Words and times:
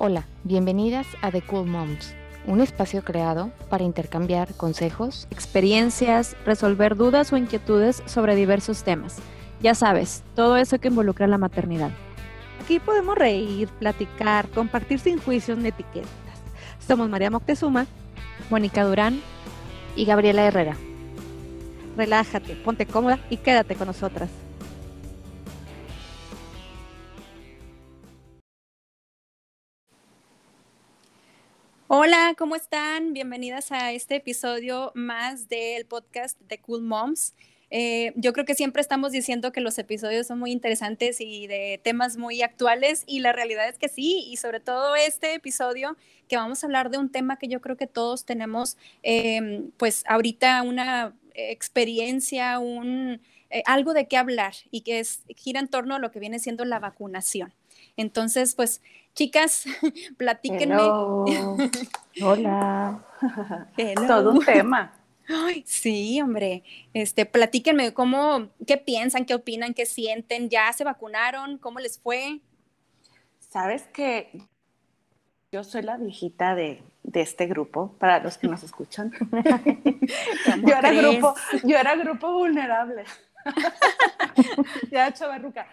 Hola, 0.00 0.22
bienvenidas 0.44 1.08
a 1.22 1.32
The 1.32 1.42
Cool 1.42 1.66
Moms, 1.66 2.14
un 2.46 2.60
espacio 2.60 3.02
creado 3.02 3.50
para 3.68 3.82
intercambiar 3.82 4.54
consejos, 4.54 5.26
experiencias, 5.32 6.36
resolver 6.46 6.94
dudas 6.94 7.32
o 7.32 7.36
inquietudes 7.36 8.04
sobre 8.06 8.36
diversos 8.36 8.84
temas. 8.84 9.16
Ya 9.60 9.74
sabes, 9.74 10.22
todo 10.36 10.56
eso 10.56 10.78
que 10.78 10.86
involucra 10.86 11.26
la 11.26 11.36
maternidad. 11.36 11.90
Aquí 12.62 12.78
podemos 12.78 13.18
reír, 13.18 13.68
platicar, 13.80 14.48
compartir 14.50 15.00
sin 15.00 15.18
juicios 15.18 15.58
ni 15.58 15.70
etiquetas. 15.70 16.08
Somos 16.78 17.08
María 17.08 17.32
Moctezuma, 17.32 17.88
Mónica 18.50 18.84
Durán 18.84 19.20
y 19.96 20.04
Gabriela 20.04 20.44
Herrera. 20.44 20.76
Relájate, 21.96 22.54
ponte 22.54 22.86
cómoda 22.86 23.18
y 23.30 23.38
quédate 23.38 23.74
con 23.74 23.88
nosotras. 23.88 24.30
¿Cómo 32.36 32.56
están? 32.56 33.14
Bienvenidas 33.14 33.72
a 33.72 33.92
este 33.92 34.16
episodio 34.16 34.92
más 34.94 35.48
del 35.48 35.86
podcast 35.86 36.38
de 36.42 36.58
Cool 36.58 36.82
Moms. 36.82 37.32
Eh, 37.70 38.12
yo 38.16 38.34
creo 38.34 38.44
que 38.44 38.54
siempre 38.54 38.82
estamos 38.82 39.12
diciendo 39.12 39.50
que 39.50 39.62
los 39.62 39.78
episodios 39.78 40.26
son 40.26 40.38
muy 40.38 40.50
interesantes 40.52 41.22
y 41.22 41.46
de 41.46 41.80
temas 41.82 42.18
muy 42.18 42.42
actuales 42.42 43.04
y 43.06 43.20
la 43.20 43.32
realidad 43.32 43.66
es 43.66 43.78
que 43.78 43.88
sí, 43.88 44.26
y 44.28 44.36
sobre 44.36 44.60
todo 44.60 44.94
este 44.94 45.34
episodio 45.34 45.96
que 46.28 46.36
vamos 46.36 46.62
a 46.62 46.66
hablar 46.66 46.90
de 46.90 46.98
un 46.98 47.10
tema 47.10 47.38
que 47.38 47.48
yo 47.48 47.62
creo 47.62 47.78
que 47.78 47.86
todos 47.86 48.26
tenemos, 48.26 48.76
em, 49.02 49.70
pues 49.78 50.04
ahorita 50.06 50.62
una 50.62 51.14
experiencia, 51.34 52.58
un, 52.58 53.22
eh, 53.48 53.62
algo 53.64 53.94
de 53.94 54.06
qué 54.06 54.18
hablar 54.18 54.52
y 54.70 54.82
que 54.82 54.98
es, 54.98 55.22
gira 55.34 55.60
en 55.60 55.68
torno 55.68 55.94
a 55.94 55.98
lo 55.98 56.10
que 56.10 56.20
viene 56.20 56.40
siendo 56.40 56.66
la 56.66 56.78
vacunación. 56.78 57.54
Entonces, 57.96 58.54
pues 58.54 58.82
Chicas, 59.18 59.64
platíquenme. 60.16 60.76
Hola. 62.22 63.04
Todo 64.06 64.30
un 64.30 64.44
tema. 64.44 64.92
Ay, 65.28 65.64
sí, 65.66 66.20
hombre. 66.20 66.62
Este, 66.94 67.26
platíquenme 67.26 67.92
cómo, 67.92 68.50
qué 68.64 68.76
piensan, 68.76 69.24
qué 69.24 69.34
opinan, 69.34 69.74
qué 69.74 69.86
sienten. 69.86 70.48
¿Ya 70.50 70.72
se 70.72 70.84
vacunaron? 70.84 71.58
¿Cómo 71.58 71.80
les 71.80 71.98
fue? 71.98 72.38
Sabes 73.40 73.88
que 73.88 74.30
yo 75.50 75.64
soy 75.64 75.82
la 75.82 75.96
viejita 75.96 76.54
de, 76.54 76.84
este 77.12 77.46
grupo, 77.46 77.96
para 77.98 78.20
los 78.20 78.38
que 78.38 78.46
nos 78.46 78.62
escuchan. 78.62 79.12
yo, 80.64 80.76
era 80.76 80.92
grupo, 80.92 81.34
yo 81.64 81.76
era 81.76 81.96
grupo 81.96 82.34
vulnerable. 82.34 83.02
ya, 84.92 85.12
chavarruca. 85.12 85.66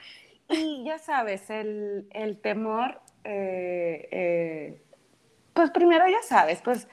Y 0.50 0.84
ya 0.84 0.98
sabes, 0.98 1.48
el, 1.52 2.08
el 2.12 2.42
temor 2.42 3.05
eh, 3.26 4.08
eh, 4.12 4.82
pues 5.54 5.72
primero 5.72 6.08
ya 6.08 6.22
sabes, 6.22 6.62
pues 6.62 6.88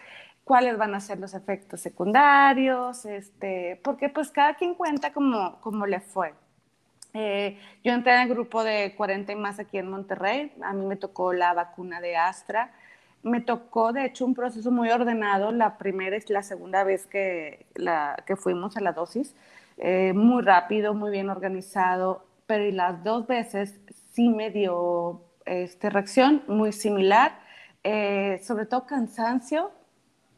cuáles 0.45 0.79
van 0.79 0.95
a 0.95 1.01
ser 1.01 1.19
los 1.19 1.35
efectos 1.35 1.81
secundarios, 1.81 3.05
este, 3.05 3.81
porque 3.85 4.09
pues 4.09 4.31
cada 4.31 4.55
quien 4.55 4.75
cuenta 4.75 5.13
como, 5.13 5.61
como 5.61 5.87
le 5.87 6.01
fue. 6.01 6.35
Eh, 7.15 7.59
yo 7.85 7.93
entré 7.93 8.15
en 8.15 8.21
el 8.23 8.29
grupo 8.31 8.65
de 8.65 8.95
40 8.97 9.33
y 9.33 9.37
más 9.37 9.59
aquí 9.59 9.77
en 9.77 9.91
Monterrey, 9.91 10.53
a 10.63 10.73
mí 10.73 10.87
me 10.87 10.97
tocó 10.97 11.35
la 11.35 11.53
vacuna 11.53 12.01
de 12.01 12.17
Astra, 12.17 12.73
me 13.23 13.41
tocó 13.41 13.93
de 13.93 14.07
hecho 14.07 14.25
un 14.25 14.35
proceso 14.35 14.71
muy 14.71 14.91
ordenado, 14.91 15.53
la 15.53 15.77
primera 15.77 16.17
y 16.17 16.33
la 16.33 16.43
segunda 16.43 16.83
vez 16.85 17.07
que, 17.07 17.67
la, 17.75 18.17
que 18.27 18.37
fuimos 18.37 18.77
a 18.77 18.81
la 18.81 18.93
dosis, 18.93 19.37
muy 20.15 20.43
rápido, 20.43 20.95
muy 20.95 21.11
bien 21.11 21.29
organizado, 21.29 22.25
pero 22.47 22.65
y 22.65 22.73
las 22.73 23.05
dos 23.05 23.27
veces 23.27 23.81
sí 24.13 24.29
me 24.29 24.51
dio 24.51 25.23
este, 25.47 25.91
reacción 25.91 26.43
muy 26.47 26.73
similar, 26.73 27.39
eh, 27.85 28.41
sobre 28.43 28.67
todo 28.67 28.87
cansancio, 28.87 29.71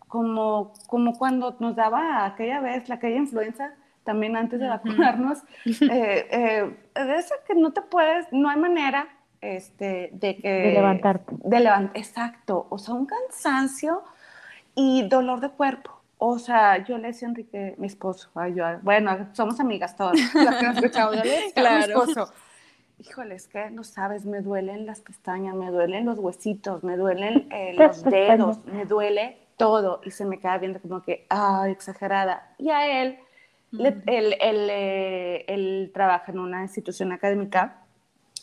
como, 0.08 0.72
como 0.86 1.18
cuando 1.18 1.56
nos 1.58 1.74
daba 1.74 2.24
aquella 2.24 2.60
vez, 2.60 2.88
la 2.88 2.96
aquella 2.96 3.16
influenza, 3.16 3.74
también 4.04 4.36
antes 4.36 4.60
de 4.60 4.68
vacunarnos, 4.68 5.38
eh, 5.66 6.28
eh, 6.30 7.24
que 7.46 7.54
no 7.54 7.72
te 7.72 7.82
puedes, 7.82 8.26
no 8.32 8.48
hay 8.48 8.58
manera 8.58 9.08
este, 9.40 10.10
de 10.12 10.36
que... 10.36 10.48
De 10.48 10.72
levantarte. 10.72 11.34
De 11.38 11.60
levantar, 11.60 11.96
exacto, 11.96 12.66
o 12.70 12.78
sea, 12.78 12.94
un 12.94 13.06
cansancio 13.06 14.02
y 14.74 15.06
dolor 15.08 15.40
de 15.40 15.50
cuerpo. 15.50 16.00
O 16.18 16.38
sea, 16.38 16.82
yo 16.84 16.96
le 16.96 17.08
decía 17.08 17.28
a 17.28 17.30
Enrique, 17.30 17.74
mi 17.76 17.86
esposo, 17.86 18.30
bueno, 18.82 19.28
somos 19.32 19.60
amigas 19.60 19.96
todas, 19.96 20.18
las 20.34 20.56
que 20.56 20.66
nos 20.66 20.76
escuchamos, 20.76 21.16
yo 21.16 21.24
le 21.24 21.30
decía 21.30 21.70
a 21.70 21.78
mi 21.78 21.84
esposo, 21.92 22.32
híjole, 22.98 23.34
es 23.34 23.48
que 23.48 23.70
no 23.70 23.84
sabes, 23.84 24.24
me 24.24 24.40
duelen 24.40 24.86
las 24.86 25.00
pestañas, 25.00 25.54
me 25.54 25.70
duelen 25.70 26.06
los 26.06 26.18
huesitos, 26.18 26.84
me 26.84 26.96
duelen 26.96 27.48
eh, 27.52 27.74
los 27.78 28.02
dedos, 28.04 28.64
me 28.66 28.84
duele 28.84 29.38
todo. 29.56 30.00
Y 30.04 30.10
se 30.10 30.24
me 30.24 30.38
queda 30.38 30.58
viendo 30.58 30.80
como 30.80 31.02
que, 31.02 31.26
ah, 31.30 31.66
exagerada. 31.68 32.54
Y 32.58 32.70
a 32.70 33.02
él, 33.02 33.18
él, 33.72 34.36
eh, 34.40 35.44
él, 35.48 35.90
trabaja 35.92 36.32
en 36.32 36.38
una 36.38 36.62
institución 36.62 37.12
académica 37.12 37.82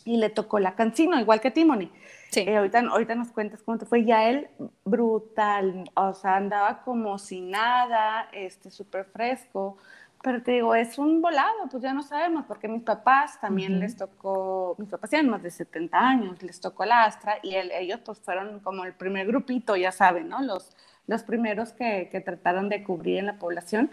y 0.03 0.17
le 0.17 0.29
tocó 0.29 0.59
la 0.59 0.75
cancino, 0.75 1.19
igual 1.19 1.41
que 1.41 1.51
Timony. 1.51 1.89
Sí. 2.31 2.41
Eh, 2.41 2.57
ahorita, 2.57 2.79
ahorita 2.79 3.15
nos 3.15 3.31
cuentas 3.31 3.61
cómo 3.61 3.77
te 3.77 3.85
fue. 3.85 3.99
Y 3.99 4.11
a 4.11 4.29
él, 4.29 4.49
brutal, 4.85 5.89
o 5.95 6.13
sea, 6.13 6.37
andaba 6.37 6.81
como 6.83 7.17
si 7.17 7.41
nada, 7.41 8.29
este, 8.31 8.71
súper 8.71 9.05
fresco. 9.05 9.77
Pero 10.23 10.43
te 10.43 10.51
digo, 10.51 10.75
es 10.75 10.97
un 10.99 11.21
volado, 11.21 11.67
pues 11.69 11.81
ya 11.81 11.93
no 11.93 12.03
sabemos, 12.03 12.45
porque 12.47 12.67
mis 12.67 12.83
papás 12.83 13.39
también 13.41 13.79
les 13.79 13.97
tocó, 13.97 14.75
mis 14.77 14.87
papás 14.87 15.09
tienen 15.09 15.31
más 15.31 15.41
de 15.41 15.49
70 15.49 15.97
años, 15.97 16.43
les 16.43 16.61
tocó 16.61 16.85
la 16.85 17.05
Astra 17.05 17.37
y 17.41 17.55
ellos 17.55 18.01
pues 18.05 18.19
fueron 18.19 18.59
como 18.59 18.85
el 18.85 18.93
primer 18.93 19.25
grupito, 19.25 19.75
ya 19.75 19.91
saben, 19.91 20.29
¿no? 20.29 20.41
Los, 20.41 20.75
los 21.07 21.23
primeros 21.23 21.73
que, 21.73 22.09
que 22.11 22.21
trataron 22.21 22.69
de 22.69 22.83
cubrir 22.83 23.17
en 23.17 23.25
la 23.25 23.39
población 23.39 23.89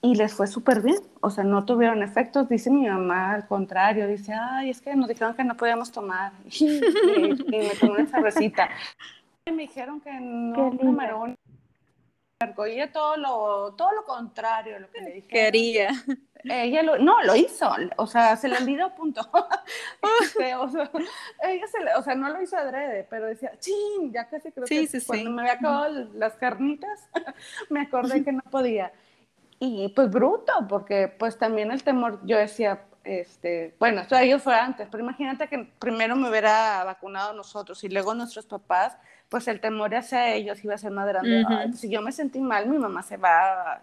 y 0.00 0.14
les 0.14 0.32
fue 0.32 0.46
súper 0.46 0.80
bien, 0.80 0.98
o 1.20 1.30
sea, 1.30 1.42
no 1.42 1.64
tuvieron 1.64 2.02
efectos, 2.02 2.48
dice 2.48 2.70
mi 2.70 2.86
mamá, 2.86 3.32
al 3.32 3.46
contrario, 3.46 4.06
dice, 4.06 4.32
ay, 4.32 4.70
es 4.70 4.80
que 4.80 4.94
nos 4.94 5.08
dijeron 5.08 5.34
que 5.34 5.42
no 5.42 5.56
podíamos 5.56 5.90
tomar, 5.90 6.32
y, 6.60 6.80
me 7.48 7.70
tomé 7.80 7.92
una 7.92 8.06
cervecita. 8.06 8.68
Y 9.44 9.50
me 9.50 9.62
dijeron 9.62 10.00
que 10.00 10.12
no 10.20 10.70
tomaron 10.76 11.36
ella 12.40 12.92
todo 12.92 13.16
lo, 13.16 13.74
todo 13.74 13.92
lo 13.92 14.04
contrario 14.04 14.78
lo 14.78 14.90
que 14.90 15.00
le 15.00 15.12
dije. 15.12 15.28
Quería. 15.28 15.90
Ella 16.44 16.84
lo, 16.84 16.98
no, 16.98 17.20
lo 17.24 17.34
hizo, 17.34 17.68
o 17.96 18.06
sea, 18.06 18.36
se 18.36 18.46
le 18.48 18.56
olvidó, 18.56 18.94
punto. 18.94 19.28
Este, 20.22 20.54
o, 20.54 20.68
sea, 20.68 20.90
ella 21.42 21.66
se 21.66 21.80
le, 21.80 21.94
o 21.96 22.02
sea, 22.02 22.14
no 22.14 22.28
lo 22.28 22.40
hizo 22.40 22.56
adrede, 22.56 23.06
pero 23.10 23.26
decía, 23.26 23.52
ching, 23.58 24.12
ya 24.12 24.28
casi 24.28 24.52
creo 24.52 24.66
que 24.66 24.88
cuando 25.06 25.30
me 25.30 25.42
había 25.42 25.54
acabado 25.54 26.08
las 26.14 26.34
carnitas, 26.34 27.08
me 27.70 27.80
acordé 27.80 28.24
que 28.24 28.32
no 28.32 28.42
podía. 28.50 28.92
Y 29.58 29.88
pues 29.88 30.10
bruto, 30.10 30.52
porque 30.68 31.08
pues 31.08 31.36
también 31.38 31.72
el 31.72 31.82
temor, 31.82 32.20
yo 32.24 32.38
decía, 32.38 32.84
este, 33.04 33.74
bueno, 33.78 34.02
esto 34.02 34.16
ellos 34.16 34.42
fue 34.42 34.54
antes, 34.54 34.88
pero 34.90 35.02
imagínate 35.02 35.48
que 35.48 35.70
primero 35.78 36.14
me 36.14 36.28
hubiera 36.30 36.84
vacunado 36.84 37.32
nosotros 37.32 37.82
y 37.84 37.88
luego 37.88 38.14
nuestros 38.14 38.46
papás, 38.46 38.96
pues 39.28 39.46
el 39.48 39.60
temor 39.60 39.94
hacia 39.94 40.34
ellos 40.34 40.62
iba 40.64 40.74
a 40.74 40.78
ser 40.78 40.90
más 40.90 41.06
grande. 41.06 41.44
si 41.74 41.90
yo 41.90 42.00
me 42.00 42.12
sentí 42.12 42.40
mal, 42.40 42.68
mi 42.68 42.78
mamá 42.78 43.02
se 43.02 43.16
va 43.16 43.82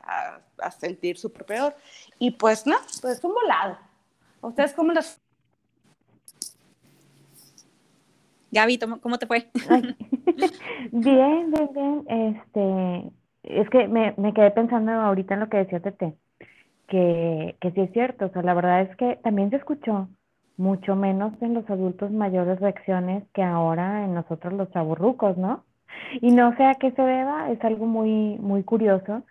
a, 0.59 0.71
sentir 0.71 1.17
súper 1.17 1.45
peor. 1.45 1.75
Y 2.17 2.31
pues 2.31 2.65
no, 2.65 2.75
pues 3.01 3.23
un 3.23 3.33
volado. 3.33 3.77
¿Ustedes 4.41 4.73
cómo 4.73 4.91
los...? 4.91 5.19
Gaby, 8.51 8.79
¿cómo 9.01 9.19
te 9.19 9.27
fue? 9.27 9.49
bien, 10.91 11.51
bien, 11.51 11.69
bien. 11.73 12.05
Este, 12.07 13.11
es 13.43 13.69
que 13.69 13.87
me, 13.87 14.13
me 14.17 14.33
quedé 14.33 14.51
pensando 14.51 14.91
ahorita 14.93 15.33
en 15.33 15.39
lo 15.41 15.49
que 15.49 15.57
decía 15.57 15.81
Tete, 15.81 16.15
que, 16.87 17.57
que 17.59 17.71
sí 17.71 17.81
es 17.81 17.91
cierto. 17.91 18.25
O 18.25 18.29
sea, 18.29 18.41
la 18.43 18.53
verdad 18.53 18.81
es 18.81 18.95
que 18.95 19.19
también 19.23 19.49
se 19.49 19.57
escuchó 19.57 20.07
mucho 20.57 20.95
menos 20.95 21.33
en 21.41 21.53
los 21.53 21.69
adultos 21.69 22.11
mayores 22.11 22.59
reacciones 22.59 23.23
que 23.33 23.43
ahora 23.43 24.05
en 24.05 24.13
nosotros 24.13 24.53
los 24.53 24.71
chaburrucos, 24.71 25.37
¿no? 25.37 25.63
Y 26.21 26.31
no 26.31 26.55
sé 26.55 26.63
a 26.65 26.75
qué 26.75 26.91
se 26.91 27.01
deba, 27.01 27.51
es 27.51 27.63
algo 27.63 27.85
muy, 27.85 28.37
muy 28.39 28.63
curioso. 28.63 29.23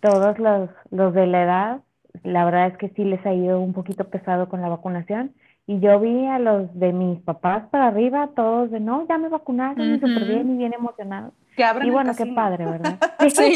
Todos 0.00 0.38
los, 0.38 0.70
los 0.90 1.14
de 1.14 1.26
la 1.26 1.42
edad, 1.42 1.80
la 2.22 2.44
verdad 2.44 2.68
es 2.68 2.76
que 2.78 2.90
sí 2.90 3.04
les 3.04 3.24
ha 3.24 3.32
ido 3.32 3.60
un 3.60 3.72
poquito 3.72 4.04
pesado 4.04 4.48
con 4.48 4.60
la 4.60 4.68
vacunación. 4.68 5.32
Y 5.66 5.80
yo 5.80 6.00
vi 6.00 6.26
a 6.26 6.38
los 6.38 6.72
de 6.78 6.92
mis 6.92 7.20
papás 7.20 7.64
para 7.70 7.88
arriba, 7.88 8.30
todos 8.34 8.70
de 8.70 8.80
no, 8.80 9.06
ya 9.06 9.18
me 9.18 9.28
vacunaron, 9.28 10.00
súper 10.00 10.24
bien 10.24 10.50
y 10.50 10.56
bien 10.56 10.72
emocionados. 10.72 11.34
y 11.82 11.90
bueno, 11.90 12.12
qué 12.16 12.24
padre, 12.26 12.64
¿verdad? 12.64 12.98
sí, 13.28 13.52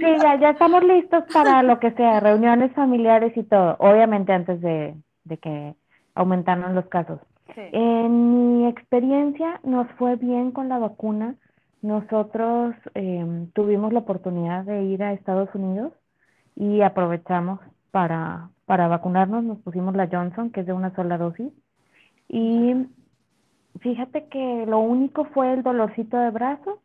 sí 0.00 0.06
ya, 0.22 0.40
ya 0.40 0.50
estamos 0.50 0.82
listos 0.84 1.24
para 1.32 1.62
lo 1.62 1.78
que 1.78 1.90
sea, 1.92 2.20
reuniones 2.20 2.72
familiares 2.72 3.36
y 3.36 3.42
todo. 3.42 3.76
Obviamente 3.78 4.32
antes 4.32 4.60
de, 4.62 4.94
de 5.24 5.36
que 5.36 5.74
aumentaron 6.14 6.74
los 6.74 6.86
casos. 6.86 7.20
En 7.56 8.58
mi 8.58 8.66
experiencia 8.68 9.60
nos 9.64 9.90
fue 9.92 10.16
bien 10.16 10.52
con 10.52 10.68
la 10.68 10.78
vacuna. 10.78 11.34
Nosotros 11.82 12.74
em, 12.94 13.50
tuvimos 13.52 13.92
la 13.92 14.00
oportunidad 14.00 14.64
de 14.64 14.84
ir 14.84 15.02
a 15.02 15.12
Estados 15.12 15.48
Unidos 15.54 15.92
y 16.54 16.82
aprovechamos 16.82 17.58
para, 17.90 18.50
para 18.66 18.88
vacunarnos. 18.88 19.42
Nos 19.42 19.58
pusimos 19.58 19.96
la 19.96 20.08
Johnson, 20.10 20.50
que 20.50 20.60
es 20.60 20.66
de 20.66 20.72
una 20.72 20.94
sola 20.94 21.18
dosis. 21.18 21.52
Y 22.28 22.86
fíjate 23.80 24.26
que 24.28 24.66
lo 24.66 24.78
único 24.78 25.24
fue 25.26 25.52
el 25.52 25.62
dolorcito 25.62 26.16
de 26.16 26.30
brazo, 26.30 26.80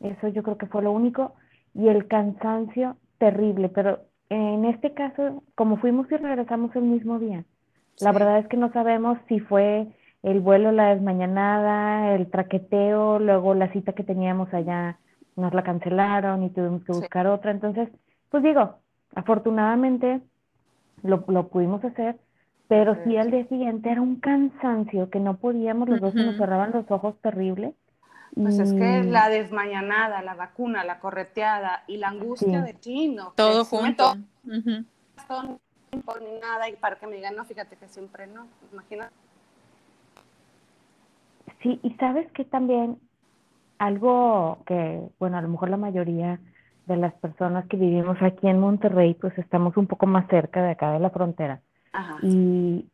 eso 0.00 0.28
yo 0.28 0.42
creo 0.42 0.56
que 0.56 0.66
fue 0.66 0.82
lo 0.82 0.92
único, 0.92 1.34
y 1.74 1.88
el 1.88 2.08
cansancio 2.08 2.96
terrible, 3.18 3.68
pero 3.68 4.00
en 4.30 4.64
este 4.64 4.94
caso, 4.94 5.42
como 5.54 5.76
fuimos 5.78 6.10
y 6.10 6.16
regresamos 6.16 6.74
el 6.76 6.82
mismo 6.82 7.18
día, 7.18 7.44
la 8.00 8.12
verdad 8.12 8.38
es 8.38 8.46
que 8.48 8.56
no 8.56 8.72
sabemos 8.72 9.18
si 9.28 9.40
fue 9.40 9.88
el 10.22 10.40
vuelo, 10.40 10.72
la 10.72 10.94
desmañanada, 10.94 12.14
el 12.14 12.30
traqueteo, 12.30 13.18
luego 13.18 13.54
la 13.54 13.72
cita 13.72 13.92
que 13.92 14.04
teníamos 14.04 14.52
allá 14.52 14.98
nos 15.36 15.54
la 15.54 15.62
cancelaron 15.62 16.42
y 16.42 16.50
tuvimos 16.50 16.82
que 16.84 16.92
buscar 16.92 17.26
otra. 17.28 17.52
Entonces, 17.52 17.88
pues 18.28 18.42
digo, 18.42 18.76
afortunadamente 19.14 20.20
lo, 21.02 21.24
lo 21.28 21.48
pudimos 21.48 21.84
hacer, 21.84 22.16
pero 22.66 22.96
sí 23.04 23.16
al 23.16 23.30
día 23.30 23.46
siguiente 23.46 23.90
era 23.90 24.02
un 24.02 24.16
cansancio 24.16 25.10
que 25.10 25.20
no 25.20 25.36
podíamos, 25.36 25.88
los 25.88 26.00
dos 26.00 26.14
nos 26.14 26.36
cerraban 26.36 26.72
los 26.72 26.90
ojos 26.90 27.14
terrible. 27.22 27.74
Pues 28.34 28.58
es 28.58 28.72
que 28.72 29.04
la 29.04 29.28
desmañanada, 29.30 30.22
la 30.22 30.34
vacuna, 30.34 30.84
la 30.84 31.00
correteada 31.00 31.84
y 31.86 31.96
la 31.96 32.08
angustia 32.08 32.60
de 32.62 32.78
chino. 32.78 33.32
Todo 33.36 33.64
junto. 33.64 34.16
Todo, 35.26 35.60
ni 35.92 36.40
nada 36.40 36.68
y 36.68 36.76
para 36.76 36.96
que 36.96 37.06
me 37.06 37.16
digan, 37.16 37.36
no, 37.36 37.44
fíjate 37.44 37.76
que 37.76 37.88
siempre 37.88 38.26
no, 38.26 38.46
imagínate. 38.72 39.14
Sí, 41.62 41.80
y 41.82 41.90
sabes 41.94 42.30
que 42.32 42.44
también 42.44 42.98
algo 43.78 44.58
que, 44.66 45.08
bueno, 45.18 45.38
a 45.38 45.42
lo 45.42 45.48
mejor 45.48 45.70
la 45.70 45.76
mayoría 45.76 46.40
de 46.86 46.96
las 46.96 47.14
personas 47.14 47.66
que 47.66 47.76
vivimos 47.76 48.16
aquí 48.22 48.48
en 48.48 48.58
Monterrey, 48.58 49.14
pues 49.14 49.36
estamos 49.38 49.76
un 49.76 49.86
poco 49.86 50.06
más 50.06 50.26
cerca 50.28 50.62
de 50.62 50.70
acá 50.70 50.92
de 50.92 51.00
la 51.00 51.10
frontera. 51.10 51.60
Y 52.22 52.88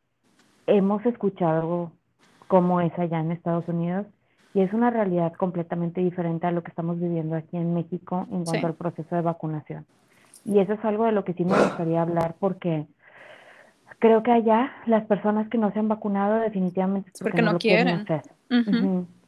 hemos 0.67 1.05
escuchado 1.07 1.93
cómo 2.49 2.81
es 2.81 2.97
allá 2.99 3.21
en 3.21 3.33
Estados 3.33 3.69
Unidos 3.69 4.07
y 4.55 4.61
es 4.61 4.73
una 4.73 4.91
realidad 4.91 5.33
completamente 5.35 6.01
diferente 6.01 6.47
a 6.47 6.53
lo 6.53 6.63
que 6.63 6.71
estamos 6.71 6.99
viviendo 6.99 7.37
aquí 7.37 7.57
en 7.57 7.75
México 7.75 8.27
en 8.31 8.45
cuanto 8.45 8.67
al 8.67 8.75
proceso 8.75 9.15
de 9.15 9.23
vacunación. 9.23 9.87
Y 10.45 10.59
eso 10.59 10.75
es 10.75 10.85
algo 10.85 11.05
de 11.07 11.13
lo 11.13 11.25
que 11.25 11.35
sí 11.35 11.45
me 11.45 11.57
gustaría 11.57 12.03
hablar 12.03 12.37
porque 12.39 12.87
creo 13.99 14.23
que 14.23 14.33
allá 14.33 14.71
las 14.87 15.05
personas 15.07 15.49
que 15.49 15.59
no 15.59 15.73
se 15.73 15.79
han 15.79 15.89
vacunado 15.89 16.35
definitivamente 16.35 17.11
porque, 17.21 17.43
no, 17.43 17.59
quieren. 17.59 17.89
hacer. 17.89 18.23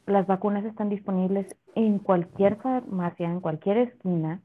Las 0.05 0.25
vacunas 0.25 0.63
están 0.63 0.89
disponibles 0.89 1.47
en 1.75 1.99
cualquier 1.99 2.55
farmacia, 2.57 3.27
en 3.27 3.41
cualquier 3.41 3.77
esquina. 3.77 4.39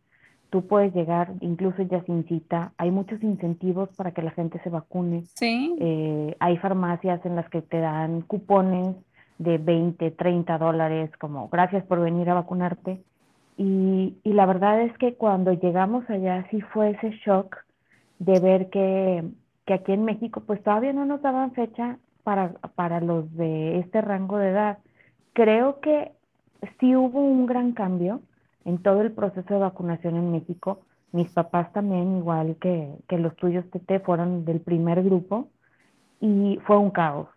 Tú 0.50 0.66
puedes 0.66 0.92
llegar, 0.94 1.32
incluso 1.40 1.82
ya 1.82 2.02
sin 2.04 2.24
cita. 2.24 2.72
Hay 2.78 2.90
muchos 2.90 3.22
incentivos 3.22 3.90
para 3.96 4.10
que 4.10 4.22
la 4.22 4.32
gente 4.32 4.60
se 4.64 4.70
vacune. 4.70 5.24
Sí. 5.34 5.76
Eh, 5.78 6.36
hay 6.40 6.56
farmacias 6.58 7.24
en 7.24 7.36
las 7.36 7.48
que 7.48 7.62
te 7.62 7.78
dan 7.78 8.22
cupones 8.22 8.96
de 9.38 9.58
20, 9.58 10.10
30 10.10 10.58
dólares, 10.58 11.10
como 11.18 11.48
gracias 11.48 11.84
por 11.84 12.00
venir 12.00 12.28
a 12.30 12.34
vacunarte. 12.34 13.02
Y, 13.56 14.16
y 14.22 14.32
la 14.32 14.46
verdad 14.46 14.80
es 14.82 14.96
que 14.98 15.14
cuando 15.14 15.52
llegamos 15.52 16.08
allá 16.08 16.46
sí 16.50 16.60
fue 16.72 16.90
ese 16.90 17.10
shock 17.24 17.56
de 18.18 18.40
ver 18.40 18.70
que, 18.70 19.24
que 19.66 19.74
aquí 19.74 19.92
en 19.92 20.04
México 20.04 20.42
pues 20.46 20.62
todavía 20.62 20.92
no 20.92 21.04
nos 21.04 21.22
daban 21.22 21.52
fecha 21.52 21.98
para, 22.24 22.52
para 22.74 23.00
los 23.00 23.34
de 23.36 23.78
este 23.80 24.00
rango 24.00 24.38
de 24.38 24.50
edad. 24.50 24.78
Creo 25.32 25.80
que 25.80 26.12
sí 26.78 26.94
hubo 26.96 27.20
un 27.20 27.46
gran 27.46 27.72
cambio 27.72 28.20
en 28.64 28.78
todo 28.78 29.02
el 29.02 29.12
proceso 29.12 29.54
de 29.54 29.60
vacunación 29.60 30.16
en 30.16 30.32
México. 30.32 30.80
Mis 31.12 31.30
papás 31.30 31.72
también, 31.72 32.16
igual 32.16 32.56
que, 32.60 32.94
que 33.08 33.18
los 33.18 33.34
tuyos, 33.36 33.68
Tete, 33.70 34.00
fueron 34.00 34.44
del 34.44 34.60
primer 34.60 35.02
grupo 35.02 35.48
y 36.20 36.58
fue 36.64 36.78
un 36.78 36.90
caos, 36.90 37.28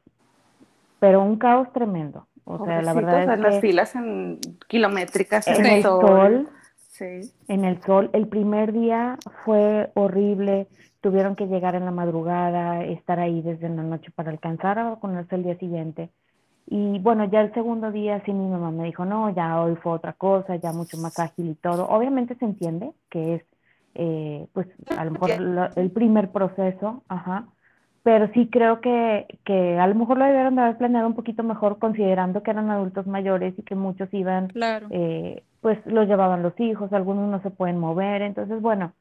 pero 1.00 1.24
un 1.24 1.38
caos 1.38 1.72
tremendo. 1.74 2.28
O 2.46 2.64
sea, 2.64 2.82
la 2.82 2.94
verdad 2.94 3.24
es 3.24 3.30
en 3.30 3.42
las 3.42 3.60
filas 3.60 3.96
en 3.96 4.40
kilométricas 4.68 5.48
en, 5.48 5.66
el 5.66 5.84
sol. 5.84 6.50
sí. 6.92 7.32
En 7.48 7.66
el 7.66 7.82
sol. 7.82 8.10
El 8.14 8.28
primer 8.28 8.72
día 8.72 9.18
fue 9.44 9.92
horrible 9.96 10.68
tuvieron 11.06 11.36
que 11.36 11.46
llegar 11.46 11.76
en 11.76 11.86
la 11.86 11.92
madrugada, 11.92 12.84
estar 12.84 13.20
ahí 13.20 13.40
desde 13.44 13.70
la 13.70 13.84
noche 13.84 14.10
para 14.10 14.32
alcanzar 14.32 14.80
a 14.80 14.90
vacunarse 14.90 15.36
el 15.36 15.44
día 15.44 15.56
siguiente. 15.60 16.10
Y 16.66 16.98
bueno, 16.98 17.26
ya 17.26 17.42
el 17.42 17.54
segundo 17.54 17.92
día 17.92 18.24
sí 18.26 18.34
mi 18.34 18.48
mamá 18.48 18.72
me 18.72 18.86
dijo, 18.86 19.06
no, 19.06 19.30
ya 19.30 19.62
hoy 19.62 19.76
fue 19.76 19.92
otra 19.92 20.14
cosa, 20.14 20.56
ya 20.56 20.74
mucho 20.74 20.98
más 20.98 21.20
ágil 21.20 21.52
y 21.52 21.54
todo. 21.54 21.88
Obviamente 21.90 22.34
se 22.34 22.46
entiende 22.46 22.92
que 23.12 23.36
es, 23.36 23.44
eh, 23.94 24.48
pues, 24.52 24.66
a 24.98 25.06
lo 25.06 25.12
mejor 25.12 25.30
el 25.76 25.92
primer 25.92 26.32
proceso, 26.32 27.04
ajá, 27.08 27.50
pero 28.06 28.30
sí 28.36 28.48
creo 28.52 28.82
que, 28.82 29.26
que 29.46 29.80
a 29.80 29.88
lo 29.88 29.96
mejor 29.96 30.20
lo 30.20 30.26
debieron 30.26 30.54
de 30.54 30.62
haber 30.62 30.78
planeado 30.78 31.08
un 31.08 31.16
poquito 31.16 31.42
mejor 31.42 31.80
considerando 31.80 32.44
que 32.44 32.52
eran 32.52 32.70
adultos 32.70 33.08
mayores 33.08 33.56
y 33.58 33.64
que 33.64 33.74
muchos 33.74 34.14
iban, 34.14 34.54
eh, 34.92 35.42
pues 35.60 35.84
los 35.88 36.08
llevaban 36.08 36.44
los 36.44 36.54
hijos, 36.60 36.94
algunos 36.94 37.28
no 37.32 37.42
se 37.42 37.50
pueden 37.50 37.80
mover, 37.80 38.22
entonces 38.22 38.62
bueno, 38.62 38.94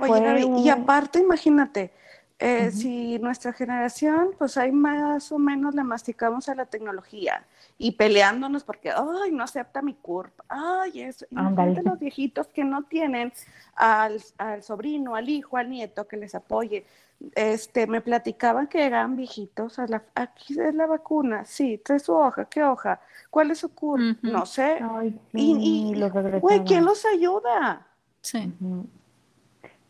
Oye, 0.00 0.50
y 0.56 0.68
aparte, 0.70 1.20
imagínate, 1.20 1.92
eh, 2.40 2.70
si 2.70 3.18
nuestra 3.18 3.52
generación, 3.52 4.30
pues 4.38 4.56
ahí 4.56 4.70
más 4.70 5.32
o 5.32 5.38
menos 5.40 5.74
le 5.74 5.82
masticamos 5.82 6.48
a 6.48 6.54
la 6.54 6.66
tecnología 6.66 7.44
y 7.76 7.92
peleándonos 7.92 8.62
porque, 8.62 8.90
ay, 8.90 9.32
no 9.32 9.42
acepta 9.42 9.82
mi 9.82 9.94
cuerpo, 9.94 10.44
ay, 10.48 11.00
eso. 11.02 11.26
Imagínate 11.32 11.82
los 11.82 11.98
viejitos 11.98 12.46
que 12.46 12.62
no 12.62 12.84
tienen 12.84 13.32
al, 13.74 14.22
al, 14.38 14.62
sobrino, 14.62 15.16
al 15.16 15.28
hijo, 15.28 15.56
al 15.56 15.68
nieto 15.68 16.06
que 16.06 16.16
les 16.16 16.36
apoye. 16.36 16.86
Este, 17.34 17.88
me 17.88 18.00
platicaban 18.00 18.68
que 18.68 18.86
eran 18.86 19.16
viejitos, 19.16 19.80
a 19.80 19.88
la, 19.88 20.04
aquí 20.14 20.60
es 20.60 20.74
la 20.76 20.86
vacuna, 20.86 21.44
sí, 21.44 21.80
trae 21.84 21.98
su 21.98 22.14
hoja, 22.14 22.44
¿qué 22.44 22.62
hoja? 22.62 23.00
¿Cuál 23.30 23.50
es 23.50 23.58
su 23.58 23.74
CURP? 23.74 24.22
No 24.22 24.46
sé. 24.46 24.78
y, 25.32 26.00
güey, 26.40 26.64
¿quién 26.64 26.84
los 26.84 27.04
ayuda? 27.04 27.84
Sí. 28.20 28.52